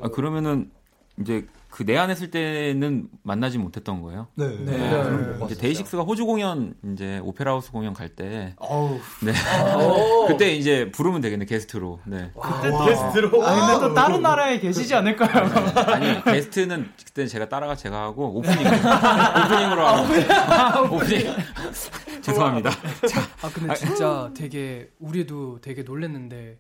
아, 0.00 0.08
그러면은 0.08 0.70
이제 1.18 1.46
그 1.70 1.84
내한했을 1.84 2.30
때는 2.30 3.08
만나지 3.22 3.58
못했던 3.58 4.02
거예요? 4.02 4.26
네. 4.34 4.48
네. 4.48 4.76
네. 4.76 5.02
네. 5.02 5.44
이제 5.46 5.54
데이식스가 5.56 6.02
호주 6.02 6.26
공연 6.26 6.74
이제 6.92 7.20
오페라하우스 7.22 7.70
공연 7.70 7.94
갈때 7.94 8.54
어우. 8.58 8.98
네. 9.22 9.32
오. 9.76 10.26
그때 10.28 10.52
이제 10.52 10.90
부르면 10.90 11.20
되겠네 11.20 11.44
게스트로. 11.44 12.00
네. 12.04 12.32
그때 12.40 12.70
게스트로. 12.70 13.46
아 13.46 13.54
근데 13.54 13.86
또 13.88 13.94
다른 13.94 14.20
나라에 14.20 14.58
계시지 14.58 14.94
않을까요? 14.94 15.48
아니 15.86 16.24
게스트는 16.24 16.90
그때 17.06 17.26
제가 17.26 17.48
따라가 17.48 17.76
제가 17.76 18.02
하고 18.02 18.38
오프닝 18.38 18.58
오프닝으로 18.66 19.86
하고 19.86 20.96
오프닝 20.96 21.32
죄송합니다. 22.22 22.70
자, 22.70 23.20
아 23.42 23.50
근데 23.52 23.74
진짜 23.74 24.30
되게 24.34 24.90
우리도 24.98 25.60
되게 25.62 25.82
놀랬는데 25.82 26.58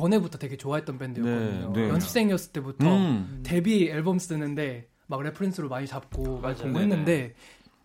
전에부터 0.00 0.36
되게 0.36 0.56
좋아했던 0.58 0.98
밴드였거든요. 0.98 1.72
네, 1.72 1.80
네. 1.82 1.88
연습생이었을 1.88 2.52
때부터 2.52 2.86
음. 2.86 3.40
데뷔 3.42 3.88
앨범 3.88 4.18
쓰는데 4.18 4.88
막 5.06 5.22
reference로 5.22 5.70
많이 5.70 5.86
잡고 5.86 6.34
막 6.34 6.42
맞아요. 6.42 6.58
공부했는데 6.58 7.34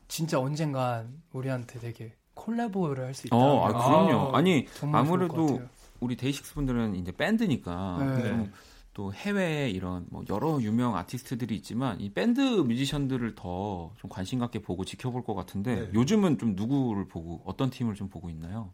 진짜 0.10 0.38
언젠간 0.40 1.22
우리한테 1.32 1.80
되게 1.80 2.14
콜라보를 2.34 3.06
할 3.06 3.14
수 3.14 3.28
있다. 3.28 3.36
어, 3.38 3.66
아, 3.66 3.68
그럼요. 3.72 4.36
아니 4.36 4.66
좋을 4.66 4.92
것 4.92 4.98
아무래도. 4.98 5.62
우리 6.02 6.18
데이식스 6.18 6.54
분들은 6.56 6.96
이제 6.96 7.14
밴드니까 7.14 7.98
네. 8.22 8.50
좀 8.94 9.04
또 9.04 9.14
해외에 9.14 9.70
이런 9.70 10.06
뭐 10.10 10.24
여러 10.30 10.60
유명 10.62 10.98
아티스트들이 10.98 11.56
있지만 11.56 12.02
이 12.02 12.12
밴드 12.12 12.42
뮤지션들을 12.42 13.36
더 13.36 13.94
좀 14.00 14.10
관심 14.10 14.40
갖게 14.40 14.62
보고 14.62 14.84
지켜볼 14.84 15.24
것 15.24 15.34
같은데 15.34 15.76
네. 15.76 15.90
요즘은 15.94 16.40
좀 16.40 16.56
누구를 16.58 17.08
보고 17.08 17.42
어떤 17.46 17.70
팀을 17.70 17.96
좀 17.96 18.10
보고 18.10 18.30
있나요? 18.30 18.74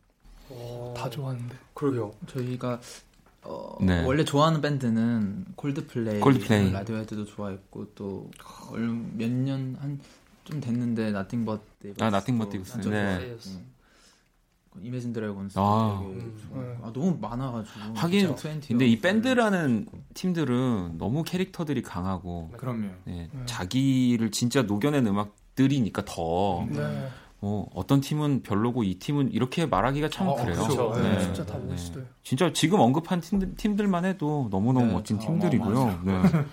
다 0.95 1.07
좋아하는데. 1.09 1.55
그러게요. 1.75 2.13
저희가 2.27 2.79
어, 3.49 3.77
네. 3.81 4.03
원래 4.03 4.23
좋아하는 4.25 4.59
밴드는 4.61 5.45
콜드플레이, 5.55 6.19
콜드플레이. 6.19 6.71
라디오헤드도 6.71 7.25
좋아했고 7.25 7.93
또 7.95 8.29
몇 9.15 9.29
년 9.31 9.77
한 9.79 9.99
좀 10.43 10.61
됐는데 10.61 11.11
Nothing 11.11 11.43
But 11.43 11.59
아, 11.99 12.07
Nothing 12.07 12.37
But 12.39 12.49
Thieves. 12.51 12.71
진짜 12.71 12.89
네. 12.89 13.35
이매진 14.81 15.11
드래곤스 15.11 15.57
아. 15.59 15.99
되게 16.07 16.21
음. 16.21 16.37
좋아했고. 16.49 16.85
아, 16.87 16.93
너무 16.93 17.17
많아가지고 17.19 17.79
하긴 17.95 18.27
진짜 18.35 18.49
20 18.51 18.67
근데 18.69 18.85
이 18.87 18.99
밴드라는 19.01 19.87
팀들은 20.13 20.97
너무 20.99 21.23
캐릭터들이 21.23 21.81
강하고 21.81 22.51
그럼요. 22.57 22.89
네, 23.05 23.29
음. 23.33 23.43
자기를 23.45 24.31
진짜 24.31 24.61
녹여낸 24.61 25.05
음악들이니까 25.07 26.03
더 26.05 26.65
네. 26.69 27.09
뭐 27.39 27.69
어떤 27.75 28.01
팀은 28.01 28.41
별로고 28.41 28.83
이 28.83 28.95
팀은 28.95 29.31
이렇게 29.31 29.65
말하기가 29.65 30.09
참 30.09 30.27
어, 30.27 30.35
그래요. 30.35 30.55
그렇죠. 30.63 30.93
네, 30.95 31.09
네. 31.15 31.21
진짜 31.21 31.45
다 31.45 31.57
네. 31.57 31.65
멋있어요. 31.71 32.03
진짜 32.23 32.51
지금 32.51 32.79
언급한 32.79 33.21
팀들, 33.21 33.55
팀들만 33.55 34.05
해도 34.05 34.47
너무너무 34.49 34.87
네, 34.87 34.93
멋진 34.93 35.17
다 35.19 35.27
팀들이고요. 35.27 36.01
네. 36.03 36.21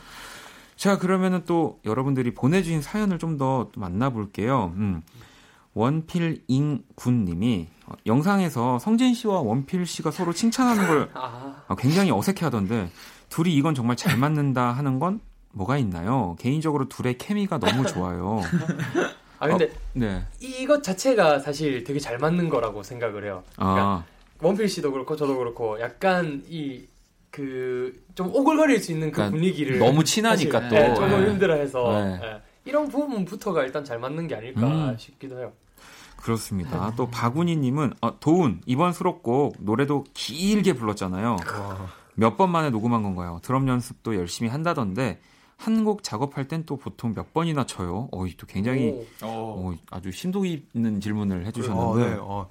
자, 0.76 0.98
그러면은 0.98 1.42
또 1.46 1.78
여러분들이 1.84 2.34
보내주신 2.34 2.82
사연을 2.82 3.18
좀 3.18 3.38
더 3.38 3.70
만나볼게요. 3.76 4.72
음. 4.76 5.02
원필잉 5.74 6.84
군님이 6.94 7.66
어, 7.86 7.94
영상에서 8.06 8.78
성진 8.78 9.12
씨와 9.14 9.40
원필 9.40 9.86
씨가 9.86 10.10
서로 10.12 10.32
칭찬하는 10.32 10.86
걸 10.86 11.10
아, 11.14 11.56
아, 11.66 11.74
굉장히 11.74 12.10
어색해 12.12 12.44
하던데 12.44 12.90
둘이 13.28 13.52
이건 13.54 13.74
정말 13.74 13.96
잘 13.96 14.16
맞는다 14.16 14.70
하는 14.72 15.00
건 15.00 15.20
뭐가 15.52 15.76
있나요? 15.78 16.36
개인적으로 16.38 16.88
둘의 16.88 17.18
케미가 17.18 17.58
너무 17.58 17.86
좋아요. 17.86 18.40
아 19.38 19.48
근데 19.48 19.70
네. 19.92 20.24
이것 20.40 20.82
자체가 20.82 21.38
사실 21.40 21.84
되게 21.84 21.98
잘 21.98 22.18
맞는 22.18 22.48
거라고 22.48 22.82
생각을 22.82 23.24
해요. 23.24 23.42
그러니까 23.56 23.82
아, 23.82 24.04
원필 24.40 24.68
씨도 24.68 24.92
그렇고 24.92 25.16
저도 25.16 25.36
그렇고 25.38 25.80
약간 25.80 26.42
이 26.48 26.86
그 27.30 27.92
좀 28.14 28.28
오글거릴 28.32 28.78
수 28.78 28.92
있는 28.92 29.10
그 29.10 29.16
그러니까 29.16 29.36
분위기를 29.36 29.78
너무 29.80 30.04
친하니까 30.04 30.60
사실, 30.60 30.78
또. 30.78 30.82
네, 30.86 30.94
조금 30.94 31.08
네. 31.24 31.30
힘들어해서 31.30 31.92
네. 32.04 32.20
예. 32.22 32.42
이런 32.64 32.88
부분부터가 32.88 33.64
일단 33.64 33.84
잘 33.84 33.98
맞는 33.98 34.28
게 34.28 34.36
아닐까 34.36 34.60
음. 34.68 34.96
싶기도 34.96 35.40
해요. 35.40 35.52
그렇습니다. 36.16 36.92
또 36.96 37.10
박운희님은 37.10 37.94
어, 38.02 38.20
도운 38.20 38.60
이번 38.66 38.92
수록곡 38.92 39.56
노래도 39.58 40.04
길게 40.14 40.74
불렀잖아요. 40.74 41.36
몇 42.14 42.36
번 42.36 42.50
만에 42.50 42.70
녹음한 42.70 43.02
건가요? 43.02 43.40
드럼 43.42 43.66
연습도 43.66 44.14
열심히 44.14 44.48
한다던데 44.48 45.18
한 45.66 45.84
곡 45.84 46.02
작업할 46.02 46.46
땐 46.48 46.64
또 46.66 46.76
보통 46.76 47.14
몇 47.14 47.32
번이나 47.32 47.64
쳐요? 47.66 48.08
어이 48.12 48.36
또 48.36 48.46
굉장히 48.46 48.90
오. 48.90 49.04
어, 49.22 49.74
아주 49.90 50.10
심도 50.12 50.44
있는 50.44 51.00
질문을 51.00 51.42
어, 51.42 51.44
해주셨는데 51.46 52.10
네. 52.10 52.16
어, 52.20 52.48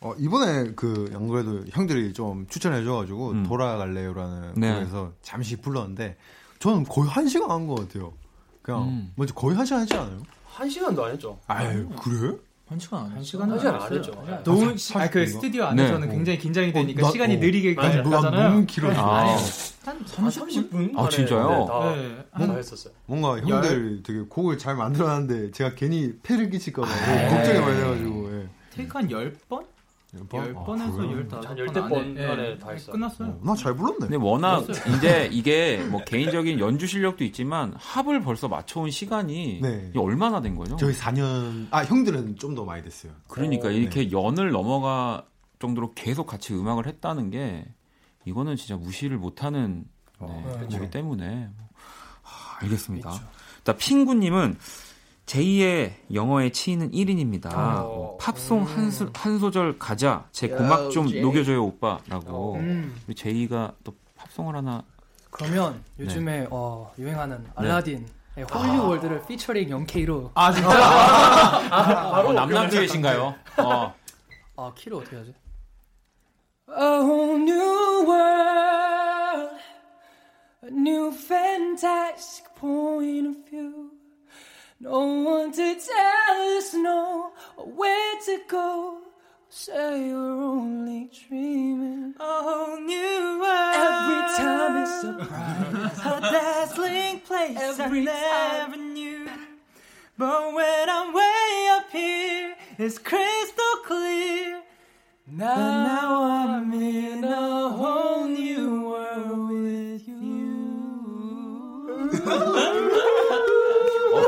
어, 0.00 0.14
이번에 0.18 0.72
그, 0.74 1.10
안 1.14 1.28
그래도 1.28 1.64
형들이 1.70 2.12
좀 2.12 2.46
추천해줘가지고, 2.48 3.30
음. 3.30 3.42
돌아갈래요라는 3.46 4.52
네. 4.56 4.74
곡에서 4.74 5.12
잠시 5.22 5.56
불렀는데, 5.56 6.16
저는 6.58 6.84
거의 6.84 7.08
한 7.08 7.26
시간 7.26 7.50
한 7.50 7.66
것 7.66 7.76
같아요. 7.76 8.12
그냥, 8.60 8.82
음. 8.82 9.12
먼저 9.16 9.32
거의 9.32 9.56
한 9.56 9.64
시간 9.64 9.80
하지 9.80 9.94
않아요? 9.94 10.20
한 10.46 10.68
시간도 10.68 11.04
안 11.06 11.12
했죠. 11.12 11.38
아유, 11.46 11.88
그래? 12.02 12.36
한 12.74 12.80
시간 12.80 13.12
안. 13.52 13.58
시간 13.58 13.92
했죠. 13.92 14.24
네. 14.26 14.38
너무 14.44 14.70
아, 14.70 14.76
시- 14.76 14.98
아, 14.98 15.08
그 15.08 15.20
40분인가? 15.24 15.28
스튜디오 15.28 15.64
안에서는 15.64 16.08
네. 16.08 16.14
굉장히 16.14 16.38
긴장이 16.38 16.72
되니까 16.72 17.02
나- 17.02 17.10
시간이 17.10 17.36
어. 17.36 17.38
느리게. 17.38 17.74
뭐가 17.74 18.10
가잖아요. 18.20 18.48
너무 18.50 18.66
길어져. 18.66 19.00
아. 19.00 19.36
한 19.84 20.04
30분? 20.04 20.98
아, 20.98 21.08
진짜요? 21.08 21.48
네, 21.48 21.66
다, 21.66 22.38
네. 22.40 22.46
다 22.46 22.54
했었어요. 22.56 22.92
뭔가 23.06 23.38
형들 23.38 24.02
되게 24.02 24.20
곡을 24.22 24.58
잘 24.58 24.74
만들어놨는데, 24.76 25.50
제가 25.52 25.74
괜히 25.74 26.14
패를 26.22 26.50
끼칠까봐 26.50 26.88
걱정이 26.88 27.60
많이 27.60 27.76
돼가지고, 27.76 28.30
예. 28.42 28.48
테이크 28.74 28.98
한 28.98 29.08
10번? 29.08 29.64
번? 30.28 30.54
10번 30.54 30.80
에서 30.80 30.96
그래요? 30.96 31.26
15번 31.28 31.44
한 31.44 31.58
열댓 31.58 31.80
번 31.88 32.18
안에 32.18 32.58
다 32.58 32.70
했어요. 32.70 32.92
끝났어요. 32.92 33.28
어, 33.28 33.40
나잘 33.42 33.74
불렀네. 33.74 33.98
근데 34.08 34.16
워낙 34.16 34.64
이제 34.96 35.28
이게 35.32 35.78
뭐 35.90 36.02
개인적인 36.04 36.60
연주 36.60 36.86
실력도 36.86 37.24
있지만 37.24 37.74
합을 37.76 38.22
벌써 38.22 38.48
맞춰온 38.48 38.90
시간이 38.90 39.60
네. 39.62 39.92
얼마나 39.96 40.40
된 40.40 40.54
거죠? 40.56 40.76
저희 40.76 40.92
4년, 40.94 41.66
아, 41.70 41.82
형들은 41.84 42.36
좀 42.36 42.54
더 42.54 42.64
많이 42.64 42.82
됐어요. 42.84 43.12
그러니까 43.28 43.68
어, 43.68 43.70
이렇게 43.72 44.12
연을 44.12 44.50
넘어가 44.52 45.24
정도로 45.58 45.92
계속 45.94 46.26
같이 46.26 46.54
음악을 46.54 46.86
했다는 46.86 47.30
게 47.30 47.64
이거는 48.26 48.54
진짜 48.56 48.76
무시를 48.76 49.16
못하는 49.18 49.84
네, 50.20 50.26
어, 50.28 50.42
거기 50.60 50.66
그렇죠. 50.76 50.90
때문에 50.90 51.48
하, 52.22 52.58
알겠습니다. 52.62 53.10
자 53.64 53.72
핑구님은 53.76 54.56
제2의 55.26 55.92
영어에 56.12 56.50
치이는 56.50 56.90
1인입니다. 56.90 57.50
어. 57.54 58.16
팝송 58.20 58.62
한, 58.64 58.90
수- 58.90 59.10
한 59.14 59.38
소절 59.38 59.78
가자. 59.78 60.26
제 60.32 60.48
고막 60.48 60.90
좀 60.90 61.08
제이. 61.08 61.20
녹여줘요 61.22 61.64
오빠라고. 61.64 62.54
어. 62.54 62.56
음. 62.58 62.94
우리 63.06 63.14
제이가 63.14 63.72
또 63.84 63.94
팝송을 64.16 64.54
하나 64.54 64.84
그러면 65.30 65.82
네. 65.96 66.04
요즘에 66.04 66.46
어, 66.50 66.92
유행하는 66.98 67.44
알라딘 67.54 68.06
의 68.36 68.44
홀리 68.44 68.78
월드를 68.78 69.22
피처링 69.26 69.68
0K로 69.70 70.30
아 70.34 70.52
진짜? 70.52 70.68
어, 72.20 72.32
남남주의신가요? 72.32 73.34
어. 73.58 73.94
아 74.56 74.72
키를 74.74 74.96
어떻게 74.98 75.16
하지? 75.16 75.34
A 76.68 76.76
whole 76.76 77.36
new 77.40 78.04
world, 78.08 79.56
a 80.64 80.70
new 80.70 81.12
fantastic 81.12 82.46
point 82.58 83.28
of 83.28 83.36
view. 83.50 83.90
No 84.80 85.22
one 85.22 85.52
to 85.52 85.74
tell 85.74 86.56
us 86.58 86.74
no 86.74 87.32
or 87.56 87.66
where 87.66 88.20
to 88.26 88.40
go. 88.48 88.98
Say 89.48 90.08
you're 90.08 90.42
only 90.42 91.10
dreaming. 91.28 92.14
A 92.18 92.42
whole 92.42 92.80
new 92.80 93.38
world. 93.40 93.74
Every 93.76 94.20
time 94.36 94.82
it's 94.82 94.90
a 94.90 95.00
surprise. 95.00 95.98
A 96.04 96.20
dazzling 96.20 97.20
place 97.20 97.56
Every 97.56 98.00
I 98.00 98.66
never 98.66 98.76
knew. 98.76 99.28
But 100.18 100.54
when 100.54 100.90
I'm 100.90 101.14
way 101.14 101.68
up 101.70 101.90
here, 101.92 102.56
it's 102.78 102.98
crystal 102.98 103.76
clear. 103.84 104.62
Now, 105.26 105.54
now 105.54 106.22
I'm 106.24 106.72
in 106.72 107.24
a 107.24 107.68
whole 107.70 108.26
new 108.26 108.90
world 108.90 109.50
with 109.50 110.08
you. 110.08 110.40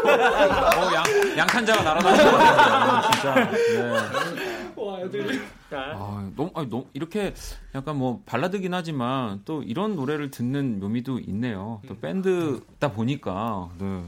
어, 0.09 0.95
양, 0.95 1.05
양탄자가 1.39 1.83
날아다니는 1.83 2.31
것 2.33 2.39
같아요. 2.39 3.11
진짜. 3.13 3.51
네. 3.51 4.73
와, 4.77 5.01
애들. 5.01 5.43
아, 5.73 6.31
너무, 6.37 6.51
아니, 6.55 6.69
너무 6.71 6.87
이렇게 6.93 7.35
약간 7.75 7.97
뭐 7.97 8.23
발라드긴 8.25 8.73
하지만 8.73 9.41
또 9.45 9.63
이런 9.63 9.97
노래를 9.97 10.31
듣는 10.31 10.79
묘미도 10.81 11.19
있네요. 11.21 11.81
또 11.89 11.97
밴드다 11.99 12.93
보니까 12.93 13.69
네. 13.79 14.03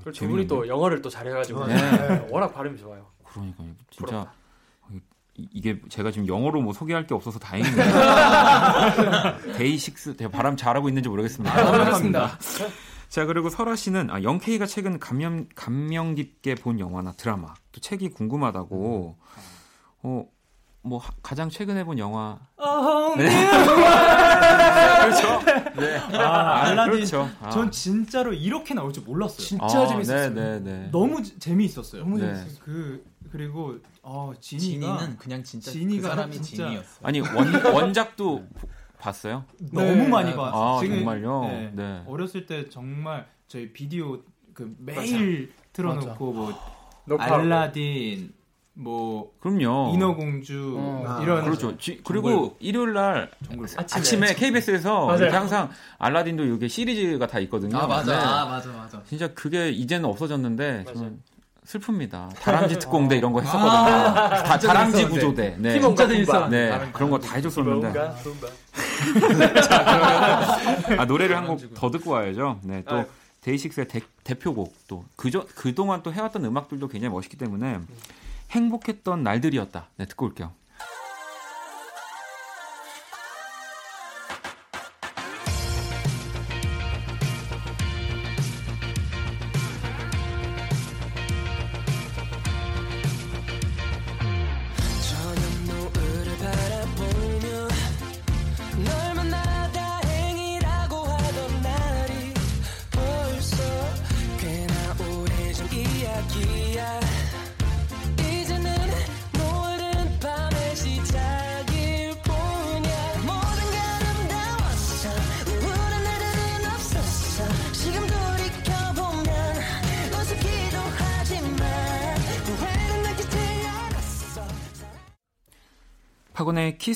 그렇죠. 0.00 0.26
우리 0.26 0.46
또 0.46 0.66
영어를 0.66 1.02
또 1.02 1.08
잘해가지고 1.10 1.66
네. 1.66 1.74
네, 1.76 2.26
워낙 2.30 2.52
발음이 2.54 2.78
좋아요. 2.78 3.06
그러니까요. 3.24 3.68
진짜 3.90 4.06
부럽다. 4.06 4.32
이- 5.36 5.48
이게 5.52 5.80
제가 5.88 6.10
지금 6.10 6.26
영어로 6.28 6.60
뭐 6.62 6.72
소개할 6.72 7.06
게 7.06 7.14
없어서 7.14 7.38
다행이네요. 7.40 7.84
데이식스 9.58 10.16
제가 10.16 10.30
발음 10.30 10.56
잘하고 10.56 10.88
있는지 10.88 11.08
모르겠습니다. 11.08 11.52
아, 11.52 11.70
반갑습니다. 11.72 12.38
자 13.14 13.26
그리고 13.26 13.48
설아 13.48 13.76
씨는 13.76 14.10
아, 14.10 14.24
영케이가 14.24 14.66
최근 14.66 14.98
감명 14.98 15.46
감명 15.54 16.16
깊게 16.16 16.56
본 16.56 16.80
영화나 16.80 17.12
드라마 17.12 17.54
또 17.70 17.80
책이 17.80 18.08
궁금하다고 18.10 19.16
어 20.02 20.24
뭐 20.86 21.00
가장 21.22 21.48
최근에 21.48 21.84
본 21.84 21.98
영화 21.98 22.38
네. 23.16 23.24
그렇죠. 25.00 25.40
네. 25.80 25.96
아, 26.18 26.64
알라딘. 26.64 26.92
그렇죠. 26.92 27.30
아. 27.40 27.48
전 27.48 27.70
진짜로 27.70 28.34
이렇게 28.34 28.74
나올 28.74 28.92
줄 28.92 29.02
몰랐어요. 29.04 29.38
진짜 29.38 29.64
아, 29.64 29.86
재밌었어요. 29.86 30.34
네, 30.34 30.60
네, 30.60 30.60
네. 30.60 30.88
너무 30.92 31.22
지- 31.22 31.38
재미있었어요. 31.38 32.02
너무 32.02 32.18
네. 32.18 32.26
재밌었어요. 32.26 32.58
그 32.62 33.02
그리고 33.32 33.78
어 34.02 34.34
지니가 34.38 34.98
지니는 34.98 35.16
그냥 35.16 35.42
진짜 35.42 35.70
지니가 35.70 36.02
그 36.02 36.08
사람이 36.14 36.32
진짜 36.42 36.64
지니였어요. 36.66 36.98
아니 37.02 37.20
원 37.20 37.64
원작도 37.74 38.44
봤어요? 39.08 39.44
너무 39.70 40.08
많이 40.08 40.34
봤어요. 40.34 40.76
아 40.76 40.80
지금, 40.80 40.96
정말요? 40.96 41.42
네. 41.48 41.70
네. 41.74 42.02
어렸을 42.06 42.46
때 42.46 42.68
정말 42.70 43.26
저희 43.48 43.70
비디오 43.70 44.18
그 44.54 44.74
매일 44.78 45.52
틀어놓고 45.74 46.32
뭐 46.32 46.52
녹화하고. 47.04 47.34
알라딘 47.34 48.32
뭐 48.76 49.30
그럼요. 49.40 49.92
인어공주 49.94 50.74
어. 50.78 51.20
이런 51.22 51.44
그렇죠. 51.44 51.76
지- 51.76 52.00
그리고 52.02 52.56
일요일 52.60 52.94
날 52.94 53.30
정글볼. 53.46 53.68
아침에, 53.76 54.34
KBS에서 54.34 55.06
항상 55.30 55.70
알라딘도 55.98 56.44
이게 56.44 56.66
시리즈가 56.66 57.26
다 57.26 57.38
있거든요. 57.40 57.76
아 57.76 57.86
맞아, 57.86 58.10
네. 58.10 58.18
아 58.24 58.46
맞아, 58.46 58.70
맞아. 58.72 59.02
진짜 59.06 59.28
그게 59.34 59.68
이제는 59.70 60.06
없어졌는데. 60.08 60.84
저는 60.94 61.20
슬픕니다. 61.66 62.28
다람쥐 62.40 62.78
특공대 62.78 63.16
이런 63.16 63.32
거 63.32 63.40
했었거든요. 63.40 63.70
다 64.44 64.58
진짜 64.58 64.74
다람쥐. 64.74 65.06
구조대. 65.08 65.56
네. 65.58 65.72
네, 66.50 66.68
다른 66.70 66.92
그런 66.92 67.08
거 67.10 67.18
다 67.18 67.36
해줬었는데. 67.36 67.90
분바, 69.14 70.86
분바. 70.86 71.02
아, 71.02 71.04
노래를 71.06 71.36
한 71.36 71.46
곡 71.46 71.74
더 71.74 71.90
듣고 71.90 72.10
와야죠. 72.12 72.60
네, 72.62 72.82
또 72.88 72.96
아유. 72.96 73.04
데이식스의 73.42 73.88
대, 73.88 74.00
대표곡 74.24 74.74
또 74.88 75.04
그저 75.16 75.46
그동안 75.54 76.02
또 76.02 76.12
해왔던 76.12 76.44
음악들도 76.44 76.88
굉장히 76.88 77.12
멋있기 77.14 77.36
때문에 77.36 77.80
행복했던 78.50 79.22
날들이었다. 79.22 79.88
네, 79.96 80.06
듣고 80.06 80.26
올게요. 80.26 80.52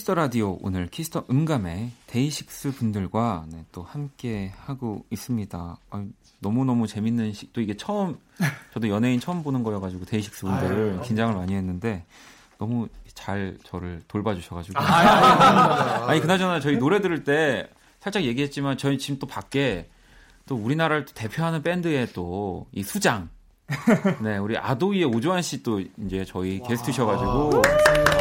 키스 0.09 0.13
더 0.13 0.15
라디오 0.15 0.57
오늘 0.63 0.87
키스 0.87 1.12
더 1.12 1.27
음감회 1.31 1.91
데이식스 2.07 2.77
분들과 2.77 3.45
네, 3.53 3.63
또 3.73 3.83
함께 3.83 4.55
하고 4.65 5.05
있습니다. 5.11 5.77
아, 5.91 6.05
너무 6.41 6.65
너무 6.65 6.87
재밌는 6.87 7.35
시, 7.35 7.53
또 7.53 7.61
이게 7.61 7.77
처음 7.77 8.17
저도 8.73 8.89
연예인 8.89 9.21
처음 9.21 9.43
보는 9.43 9.63
거여가지고 9.63 10.07
데이식스 10.07 10.47
분들 10.47 11.03
긴장을 11.03 11.35
많이 11.35 11.53
했는데 11.55 12.07
너무 12.57 12.89
잘 13.13 13.59
저를 13.65 14.01
돌봐주셔가지고. 14.09 14.79
아니 14.81 16.21
그나저나 16.23 16.61
저희 16.61 16.79
노래 16.79 17.03
들을 17.03 17.23
때 17.25 17.69
살짝 18.01 18.25
얘기했지만 18.25 18.79
저희 18.79 18.97
지금 18.97 19.19
또 19.19 19.27
밖에 19.27 19.91
또 20.47 20.57
우리나라를 20.57 21.05
또 21.05 21.13
대표하는 21.13 21.63
밴드의 21.63 22.15
또 22.15 22.67
이 22.73 22.83
수장. 22.83 23.29
네 24.23 24.39
우리 24.39 24.57
아도이의 24.57 25.05
오주환 25.05 25.43
씨 25.43 25.63
또 25.63 25.81
이제 25.81 26.25
저희 26.25 26.63
게스트셔가지고. 26.67 27.31
아, 27.31 27.51
또 27.51 28.18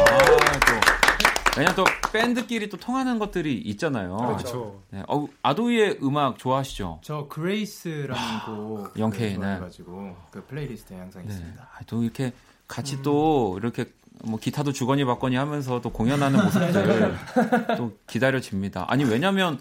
왜냐 1.58 1.74
또 1.74 1.84
밴드끼리 2.12 2.68
또 2.68 2.76
통하는 2.76 3.18
것들이 3.18 3.58
있잖아요. 3.58 4.16
그렇죠. 4.16 4.80
네, 4.90 5.02
어, 5.08 5.26
아도이의 5.42 5.98
음악 6.02 6.38
좋아하시죠? 6.38 7.00
저 7.02 7.26
Grace라는 7.28 8.40
곡 8.46 8.98
영케이, 8.98 9.30
네. 9.30 9.34
좋아해가지고 9.34 10.16
그 10.30 10.44
playlist에 10.44 10.96
항상 10.96 11.22
네. 11.26 11.28
있습니다. 11.28 11.62
아, 11.62 11.80
또 11.86 12.04
이렇게 12.04 12.32
같이 12.68 13.02
또 13.02 13.58
이렇게 13.60 13.86
뭐 14.22 14.38
기타도 14.38 14.72
주거니 14.72 15.04
받거니 15.04 15.34
하면서 15.34 15.80
또 15.80 15.90
공연하는 15.90 16.44
모습들 16.44 17.16
또 17.76 17.96
기다려집니다. 18.06 18.84
아니 18.88 19.04
왜냐면 19.04 19.58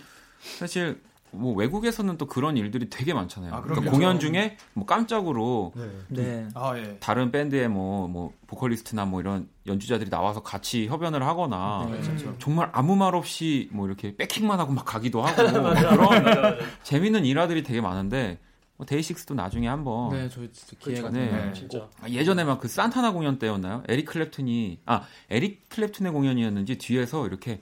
사실 0.59 1.01
뭐 1.31 1.53
외국에서는 1.53 2.17
또 2.17 2.25
그런 2.25 2.57
일들이 2.57 2.89
되게 2.89 3.13
많잖아요. 3.13 3.53
아, 3.53 3.61
그러니까. 3.61 3.91
공연 3.91 4.19
중에 4.19 4.57
뭐 4.73 4.85
깜짝으로 4.85 5.73
네. 6.09 6.47
아 6.55 6.77
예. 6.77 6.97
다른 6.99 7.31
밴드의 7.31 7.67
뭐, 7.67 8.07
뭐, 8.07 8.31
보컬리스트나 8.47 9.05
뭐 9.05 9.19
이런 9.19 9.49
연주자들이 9.65 10.09
나와서 10.09 10.41
같이 10.41 10.87
협연을 10.87 11.23
하거나 11.23 11.87
네. 11.91 11.99
그렇죠. 11.99 12.35
정말 12.39 12.69
아무 12.73 12.95
말 12.95 13.13
없이 13.15 13.69
뭐 13.71 13.87
이렇게 13.87 14.15
백킹만 14.15 14.59
하고 14.59 14.71
막 14.73 14.85
가기도 14.85 15.21
하고 15.21 15.41
뭐 15.61 15.73
그런 15.73 16.57
재밌는 16.83 17.25
일화들이 17.25 17.63
되게 17.63 17.81
많은데 17.81 18.39
뭐 18.77 18.85
데이식스도 18.85 19.33
나중에 19.33 19.67
한번 19.67 20.11
네, 20.11 20.29
저희 20.29 20.49
진짜 20.51 20.75
기회가 20.79 21.09
네. 21.09 21.29
되면 21.29 21.53
진짜. 21.53 21.89
아, 22.01 22.07
예전에 22.09 22.43
막 22.43 22.59
그 22.59 22.67
산타나 22.67 23.11
공연 23.11 23.37
때였나요? 23.39 23.83
에릭 23.87 24.07
클랩튼이 24.09 24.77
아 24.85 25.03
에릭 25.29 25.67
클랩튼의 25.69 26.11
공연이었는지 26.13 26.77
뒤에서 26.77 27.25
이렇게 27.27 27.59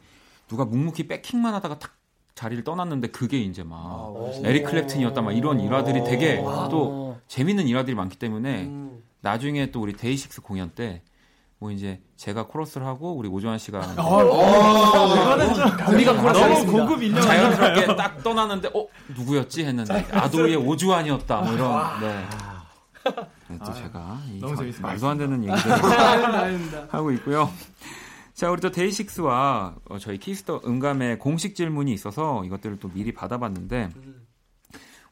누가 0.47 0.65
묵묵히 0.65 1.07
백킹만 1.07 1.53
하다가 1.55 1.79
탁 1.79 1.95
자리를 2.35 2.63
떠났는데 2.63 3.07
그게 3.09 3.39
이제 3.39 3.63
막 3.63 4.09
오. 4.15 4.31
에릭 4.43 4.65
클랩튼이었다 4.67 5.21
막 5.23 5.31
이런 5.31 5.59
일화들이 5.59 6.03
되게 6.03 6.37
와. 6.39 6.67
또 6.69 7.17
재밌는 7.27 7.67
일화들이 7.67 7.95
많기 7.95 8.17
때문에 8.19 8.63
음. 8.63 9.01
나중에 9.21 9.71
또 9.71 9.81
우리 9.81 9.93
데이식스 9.93 10.41
공연 10.41 10.69
때 10.69 11.01
뭐 11.57 11.71
이제 11.71 12.01
제가 12.17 12.47
코러스를 12.47 12.85
하고 12.85 13.13
우리 13.15 13.29
오주환 13.29 13.57
씨가 13.57 13.79
이제 13.79 14.01
우리가 15.93 16.21
코러스 16.21 16.39
너무. 16.65 16.71
고급 16.85 17.01
인력 17.01 17.21
자연스럽게 17.21 17.95
딱 17.95 18.21
떠나는데 18.21 18.69
어 18.73 18.85
누구였지 19.17 19.63
했는데 19.65 20.05
아도이의 20.11 20.57
오주환이었다 20.57 21.41
뭐 21.41 21.53
이런 21.53 21.99
네. 22.01 22.25
네, 23.47 23.59
또 23.65 23.73
제가 23.73 24.19
이 24.33 24.39
재밌습니다. 24.41 24.81
말도 24.87 25.07
안 25.07 25.17
되는 25.17 25.41
얘기들 25.47 26.87
하고 26.89 27.11
있고요. 27.11 27.49
자 28.35 28.51
우리 28.51 28.59
또 28.59 28.69
데이식스와 28.69 29.75
어, 29.85 29.97
저희 29.97 30.17
키스 30.17 30.45
더 30.45 30.61
음감회 30.65 31.19
공식 31.19 31.55
질문이 31.55 31.93
있어서 31.93 32.43
이것들을 32.43 32.79
또 32.79 32.89
미리 32.89 33.13
받아봤는데 33.13 33.89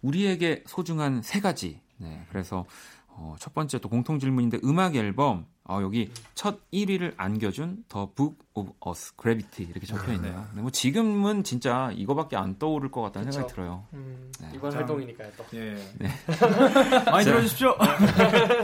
우리에게 0.02 0.66
소중한 0.68 1.22
세 1.22 1.40
가지. 1.40 1.80
네, 1.98 2.26
그래서 2.30 2.66
어, 3.08 3.38
첫 3.40 3.54
번째 3.54 3.80
또 3.80 3.88
공통 3.88 4.20
질문인데 4.20 4.60
음악 4.66 4.98
앨범 4.98 5.46
어, 5.64 5.80
여기 5.82 6.12
첫 6.36 6.70
1위를 6.72 7.14
안겨준 7.16 7.86
The 7.88 8.12
Book 8.14 8.36
of 8.56 8.74
Us, 8.86 9.14
Gravity 9.16 9.70
이렇게 9.72 9.88
적혀 9.88 10.12
있네요. 10.16 10.46
네, 10.54 10.62
뭐 10.62 10.70
지금은 10.70 11.46
진짜 11.46 11.92
이거밖에 11.96 12.36
안 12.36 12.60
떠오를 12.60 12.92
것 12.92 13.02
같다는 13.04 13.28
그쵸. 13.28 13.38
생각이 13.38 13.54
들어요. 13.54 13.86
음, 13.94 14.34
네. 14.42 14.50
이번 14.54 14.70
자. 14.70 14.80
활동이니까요 14.80 15.32
또. 15.38 15.46
예. 15.54 15.76
네. 15.98 16.10
많이 17.10 17.24
자. 17.24 17.32
들어주십시오. 17.32 17.78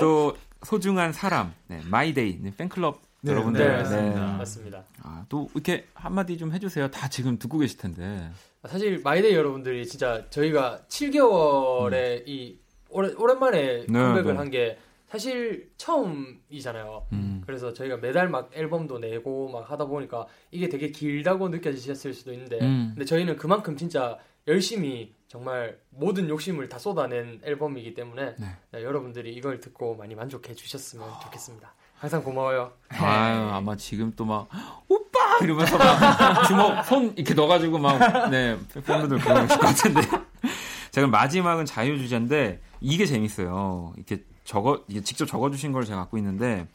또 0.01 0.36
소중한 0.64 1.14
사람, 1.14 1.53
네, 1.68 1.82
마이데이 1.86 2.39
네, 2.41 2.53
팬클럽 2.57 3.09
네, 3.22 3.32
여러분들, 3.32 3.65
네, 3.65 3.78
맞습니다. 3.78 4.38
맞습니다. 4.38 4.84
아, 5.03 5.26
또 5.28 5.49
이렇게 5.53 5.88
한마디 5.93 6.38
좀 6.38 6.53
해주세요. 6.53 6.89
다 6.89 7.09
지금 7.09 7.38
듣고 7.38 7.57
계실 7.57 7.78
텐데. 7.78 8.30
사실 8.67 9.01
마이데이 9.03 9.34
여러분들이 9.34 9.86
진짜 9.86 10.26
저희가 10.30 10.82
7개월에 10.88 12.24
이 12.28 12.59
오래, 12.89 13.13
오랜만에 13.13 13.86
네, 13.88 13.99
컴백을 13.99 14.34
네. 14.34 14.38
한게 14.38 14.78
사실 15.07 15.72
처음이잖아요. 15.78 17.07
음. 17.13 17.41
그래서 17.45 17.74
저희가 17.74 17.97
매달 17.97 18.30
막 18.30 18.51
앨범도 18.53 18.99
내고 18.99 19.49
막 19.49 19.70
하다 19.70 19.86
보니까 19.86 20.28
이게 20.51 20.70
되게 20.70 20.91
길다고 20.91 21.49
느껴지셨을 21.49 22.13
수도 22.13 22.32
있는데 22.34 22.59
음. 22.61 22.91
근데 22.93 23.05
저희는 23.05 23.38
그만큼 23.38 23.76
진짜 23.76 24.17
열심히 24.47 25.13
정말 25.28 25.80
모든 25.89 26.30
욕심을 26.30 26.70
다 26.70 26.78
쏟아낸 26.78 27.41
앨범이기 27.43 27.93
때문에 27.93 28.36
네. 28.38 28.45
네, 28.72 28.84
여러분들이 28.84 29.34
이걸 29.34 29.59
듣고 29.59 29.95
많이 29.95 30.15
만족해 30.15 30.53
주셨으면 30.53 31.07
좋겠습니다. 31.24 31.74
항상 32.00 32.24
고마워요. 32.24 32.72
아유, 32.89 33.50
아마 33.52 33.76
지금 33.76 34.14
또 34.16 34.24
막, 34.24 34.47
오빠! 34.88 35.38
이러면서 35.41 35.78
막 35.78 36.43
주먹, 36.47 36.86
손 36.86 37.14
이렇게 37.18 37.34
넣어가지고 37.34 37.78
막, 37.78 38.30
네, 38.30 38.58
팬분들 38.86 39.20
그러고 39.20 39.41
계실 39.41 39.58
것 39.60 39.66
같은데. 39.68 40.02
자, 40.91 41.02
그럼 41.02 41.12
마지막은 41.12 41.66
자유주제인데, 41.66 42.62
이게 42.80 43.06
재밌어요. 43.06 43.93
이렇게 43.97 44.24
적어, 44.45 44.82
이게 44.88 45.02
직접 45.02 45.26
적어주신 45.26 45.74
걸 45.74 45.84
제가 45.86 46.00
갖고 46.00 46.18
있는데, 46.18 46.68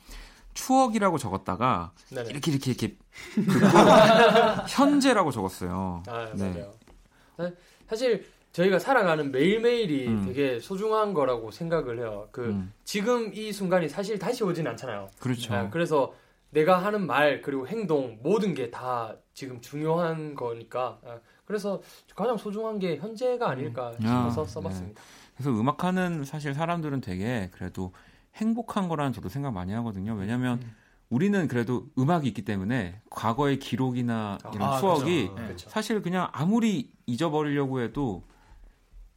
추억이라고 0.53 1.17
적었다가, 1.17 1.93
네네. 2.11 2.29
이렇게, 2.31 2.51
이렇게, 2.53 2.71
이렇게, 2.73 2.97
현재라고 4.69 5.31
적었어요. 5.31 6.03
아, 6.07 6.29
네. 6.35 6.51
맞아요. 6.51 6.73
사- 7.39 7.51
사실 7.89 8.27
저희가 8.55 8.79
살아가는 8.79 9.33
매일매일이 9.33 10.07
음. 10.07 10.25
되게 10.27 10.61
소중한 10.61 11.13
거라고 11.13 11.51
생각을 11.51 11.99
해요. 11.99 12.29
그 12.31 12.47
음. 12.47 12.73
지금 12.85 13.35
이 13.35 13.53
순간이 13.53 13.89
사실 13.89 14.17
다시 14.17 14.45
오진 14.45 14.65
않잖아요. 14.69 15.09
그렇죠. 15.19 15.53
네, 15.53 15.69
그래서 15.73 16.15
내가 16.51 16.79
하는 16.79 17.05
말 17.05 17.43
그리고 17.43 17.67
행동 17.67 18.21
모든 18.23 18.55
게 18.55 18.71
다 18.71 19.17
지금 19.33 19.61
중요한 19.61 20.37
거니까 20.37 21.01
아, 21.05 21.19
그래서 21.45 21.83
가장 22.15 22.37
소중한 22.37 22.79
게 22.79 22.97
현재가 22.97 23.51
아닐까 23.51 23.93
싶어서 24.01 24.43
아, 24.43 24.47
써봤습니다. 24.47 25.03
그래서 25.37 25.51
음악하는 25.51 26.23
사실 26.23 26.55
사람들은 26.55 27.01
되게 27.01 27.51
그래도 27.53 27.93
행복한 28.37 28.89
거라는 28.89 29.13
저도 29.13 29.29
생각 29.29 29.53
많이 29.53 29.73
하거든요. 29.73 30.15
왜냐면 30.15 30.61
우리는 31.11 31.49
그래도 31.49 31.89
음악이 31.99 32.29
있기 32.29 32.43
때문에 32.43 33.01
과거의 33.11 33.59
기록이나 33.59 34.39
이런 34.55 34.69
아, 34.69 34.79
추억이 34.79 35.29
그쵸. 35.29 35.41
네. 35.43 35.49
그쵸. 35.49 35.71
사실 35.71 36.03
그냥 36.03 36.29
아무리 36.31 36.93
잊어버리려고 37.07 37.81
해도 37.81 38.23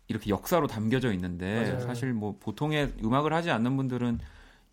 이렇게 0.07 0.29
역사로 0.29 0.67
담겨져 0.67 1.11
있는데 1.13 1.63
맞아요. 1.63 1.79
사실 1.81 2.13
뭐 2.13 2.35
보통의 2.39 2.93
음악을 3.03 3.33
하지 3.33 3.51
않는 3.51 3.75
분들은 3.77 4.19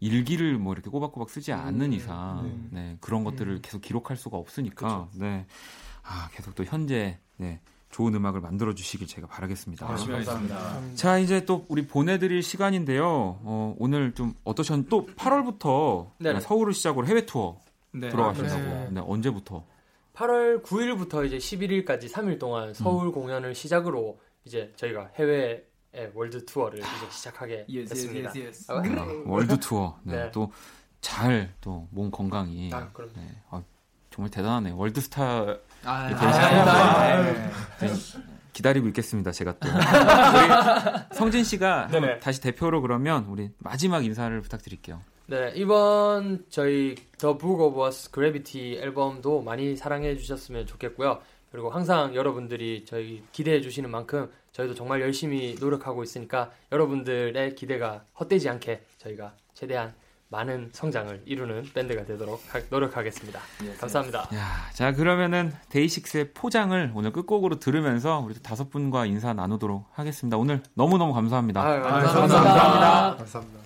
일기를 0.00 0.58
뭐 0.58 0.72
이렇게 0.72 0.90
꼬박꼬박 0.90 1.30
쓰지 1.30 1.52
않는 1.52 1.92
이상 1.92 2.68
네, 2.70 2.96
그런 3.00 3.24
것들을 3.24 3.62
계속 3.62 3.80
기록할 3.80 4.16
수가 4.16 4.36
없으니까 4.36 5.08
네. 5.14 5.46
아, 6.02 6.28
계속 6.32 6.54
또 6.54 6.64
현재 6.64 7.18
네, 7.36 7.60
좋은 7.90 8.14
음악을 8.14 8.40
만들어 8.40 8.74
주시길 8.74 9.06
제가 9.06 9.26
바라겠습니다. 9.26 9.88
열심히 9.88 10.12
하겠습니다. 10.14 10.94
자, 10.94 11.18
이제 11.18 11.44
또 11.44 11.64
우리 11.68 11.86
보내 11.86 12.18
드릴 12.18 12.42
시간인데요. 12.42 13.06
어, 13.06 13.74
오늘 13.78 14.12
좀 14.12 14.34
어떠셨? 14.44 14.88
또 14.88 15.06
8월부터 15.16 16.10
네네. 16.18 16.40
서울을 16.40 16.74
시작으로 16.74 17.06
해외 17.06 17.24
투어 17.24 17.60
네. 17.92 18.08
들어가신다고. 18.10 18.62
네. 18.62 18.88
네, 18.90 19.00
언제부터? 19.04 19.64
8월 20.14 20.62
9일부터 20.62 21.26
이제 21.26 21.38
11일까지 21.38 22.10
3일 22.10 22.38
동안 22.38 22.68
음. 22.68 22.74
서울 22.74 23.10
공연을 23.10 23.54
시작으로 23.54 24.18
이제 24.44 24.72
저희가 24.76 25.10
해외 25.16 25.64
월드 26.14 26.44
투어를 26.44 26.78
이제 26.80 27.10
시작하게 27.10 27.66
Yes, 27.68 27.76
yes, 27.76 27.88
됐습니다. 27.94 28.30
yes, 28.34 28.38
yes. 28.68 28.72
아, 28.72 28.76
아, 29.02 29.22
월드 29.26 29.58
투어. 29.60 29.96
네, 30.02 30.24
네. 30.24 30.30
또잘 30.32 31.54
또 31.60 31.86
몸 31.92 32.10
건강히. 32.10 32.70
아, 32.72 32.88
그럼 32.92 33.10
네, 33.14 33.22
아, 33.50 33.62
정말 34.10 34.30
대단하네요. 34.30 34.76
월드 34.76 35.00
스타 35.00 35.40
아, 35.84 36.10
이 36.10 36.14
아, 36.14 37.12
아, 37.14 37.32
네. 37.80 37.92
기다리고 38.52 38.86
있겠습니다. 38.88 39.32
제가 39.32 39.54
또 39.58 39.68
성진 41.14 41.42
씨가 41.44 41.88
네네. 41.88 42.20
다시 42.20 42.40
대표로 42.40 42.80
그러면 42.82 43.24
우리 43.26 43.50
마지막 43.58 44.04
인사를 44.04 44.40
부탁드릴게요. 44.40 45.00
네, 45.26 45.52
이번 45.54 46.44
저희 46.50 46.94
The 47.18 47.38
Book 47.38 47.60
of 47.60 47.80
Us 47.82 48.10
Gravity 48.10 48.78
앨범도 48.80 49.42
많이 49.42 49.74
사랑해 49.76 50.16
주셨으면 50.16 50.66
좋겠고요. 50.66 51.20
그리고 51.54 51.70
항상 51.70 52.16
여러분들이 52.16 52.84
저희 52.84 53.22
기대해 53.30 53.60
주시는 53.60 53.88
만큼 53.88 54.28
저희도 54.50 54.74
정말 54.74 55.00
열심히 55.00 55.54
노력하고 55.60 56.02
있으니까 56.02 56.50
여러분들의 56.72 57.54
기대가 57.54 58.02
헛되지 58.18 58.48
않게 58.48 58.82
저희가 58.98 59.34
최대한 59.54 59.94
많은 60.30 60.70
성장을 60.72 61.22
이루는 61.26 61.66
밴드가 61.72 62.04
되도록 62.06 62.42
하- 62.52 62.60
노력하겠습니다. 62.70 63.38
감사합니다. 63.78 64.28
야, 64.34 64.68
자 64.72 64.92
그러면은 64.94 65.52
데이식스의 65.68 66.32
포장을 66.34 66.90
오늘 66.92 67.12
끝곡으로 67.12 67.60
들으면서 67.60 68.18
우리 68.18 68.34
또 68.34 68.42
다섯 68.42 68.68
분과 68.70 69.06
인사 69.06 69.32
나누도록 69.32 69.86
하겠습니다. 69.92 70.36
오늘 70.36 70.60
너무 70.74 70.98
너무 70.98 71.12
감사합니다. 71.12 71.62
아유, 71.62 71.80
감사합니다. 71.82 73.16
감사합니다. 73.16 73.58
모든 73.58 73.63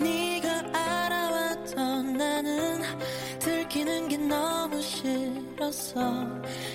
네가 0.00 0.48
알아왔던 0.72 2.16
나는 2.16 2.82
들키는 3.38 4.08
게 4.08 4.16
너무 4.18 4.80
싫었어 4.82 6.00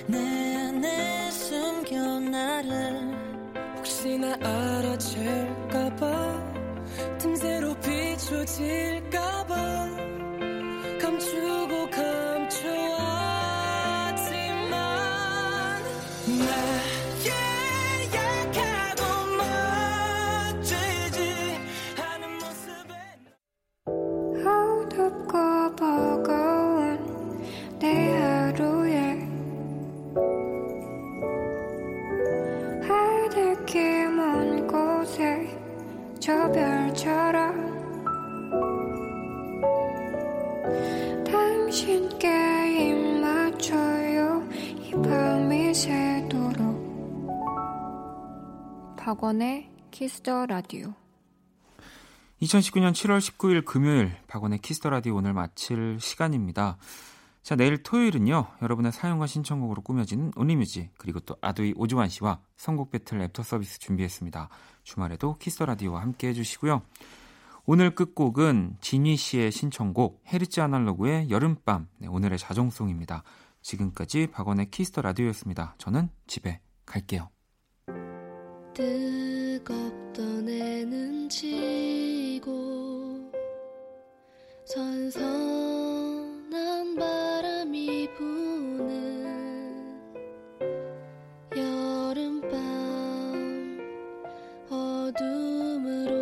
내 0.06 0.56
안에 0.56 1.30
숨겨 1.30 2.20
나를. 2.20 3.22
혹시나 3.76 4.34
알아챌까봐 4.40 6.06
틈새로 7.18 7.74
비춰질까 7.80 9.11
Kiss 49.92 50.23
the 50.23 50.46
라디오 50.46 50.94
2019년 52.40 52.92
7월 52.92 53.18
19일 53.18 53.64
금요일 53.64 54.16
박원의 54.26 54.58
Kiss 54.58 54.76
the 54.76 54.90
라디오 54.90 55.14
오늘 55.14 55.34
마칠 55.34 55.98
시간입니다. 56.00 56.78
자, 57.42 57.54
내일 57.56 57.82
토요일은요. 57.82 58.46
여러분의 58.62 58.90
사연과 58.90 59.26
신청곡으로 59.26 59.82
꾸며지는 59.82 60.32
Only 60.34 60.59
Music 60.59 60.90
그리고 60.96 61.20
또 61.20 61.36
아도이 61.40 61.74
오주환 61.76 62.08
씨와 62.08 62.40
선곡 62.56 62.90
배틀 62.90 63.18
랩터 63.18 63.44
서비스 63.44 63.78
준비했습니다. 63.78 64.48
주말에도 64.82 65.36
Kiss 65.38 65.54
the 65.54 65.66
라디오와 65.66 66.00
함께 66.00 66.28
해 66.28 66.32
주시고요. 66.32 66.82
오늘 67.66 67.94
끝곡은 67.94 68.78
지니 68.80 69.16
씨의 69.16 69.52
신청곡 69.52 70.22
헤르쯔 70.26 70.60
아날로그의 70.60 71.30
여름밤 71.30 71.86
네, 71.98 72.08
오늘의 72.08 72.38
자정송입니다. 72.38 73.22
지금까지 73.60 74.28
박원의 74.28 74.70
Kiss 74.70 74.88
the 74.88 75.02
라디오였습니다. 75.02 75.74
저는 75.78 76.08
집에 76.26 76.60
갈게요. 76.86 77.28
뜨겁던 78.74 80.48
애는 80.48 81.28
지고 81.28 82.50
선선한 84.64 85.26
바람이 86.96 88.08
부는 88.14 90.02
여름밤 91.54 92.58
어둠으로 94.70 96.14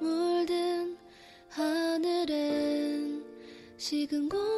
물든 0.00 0.96
하늘엔 1.50 3.22
식은 3.76 4.28
있어 4.28 4.51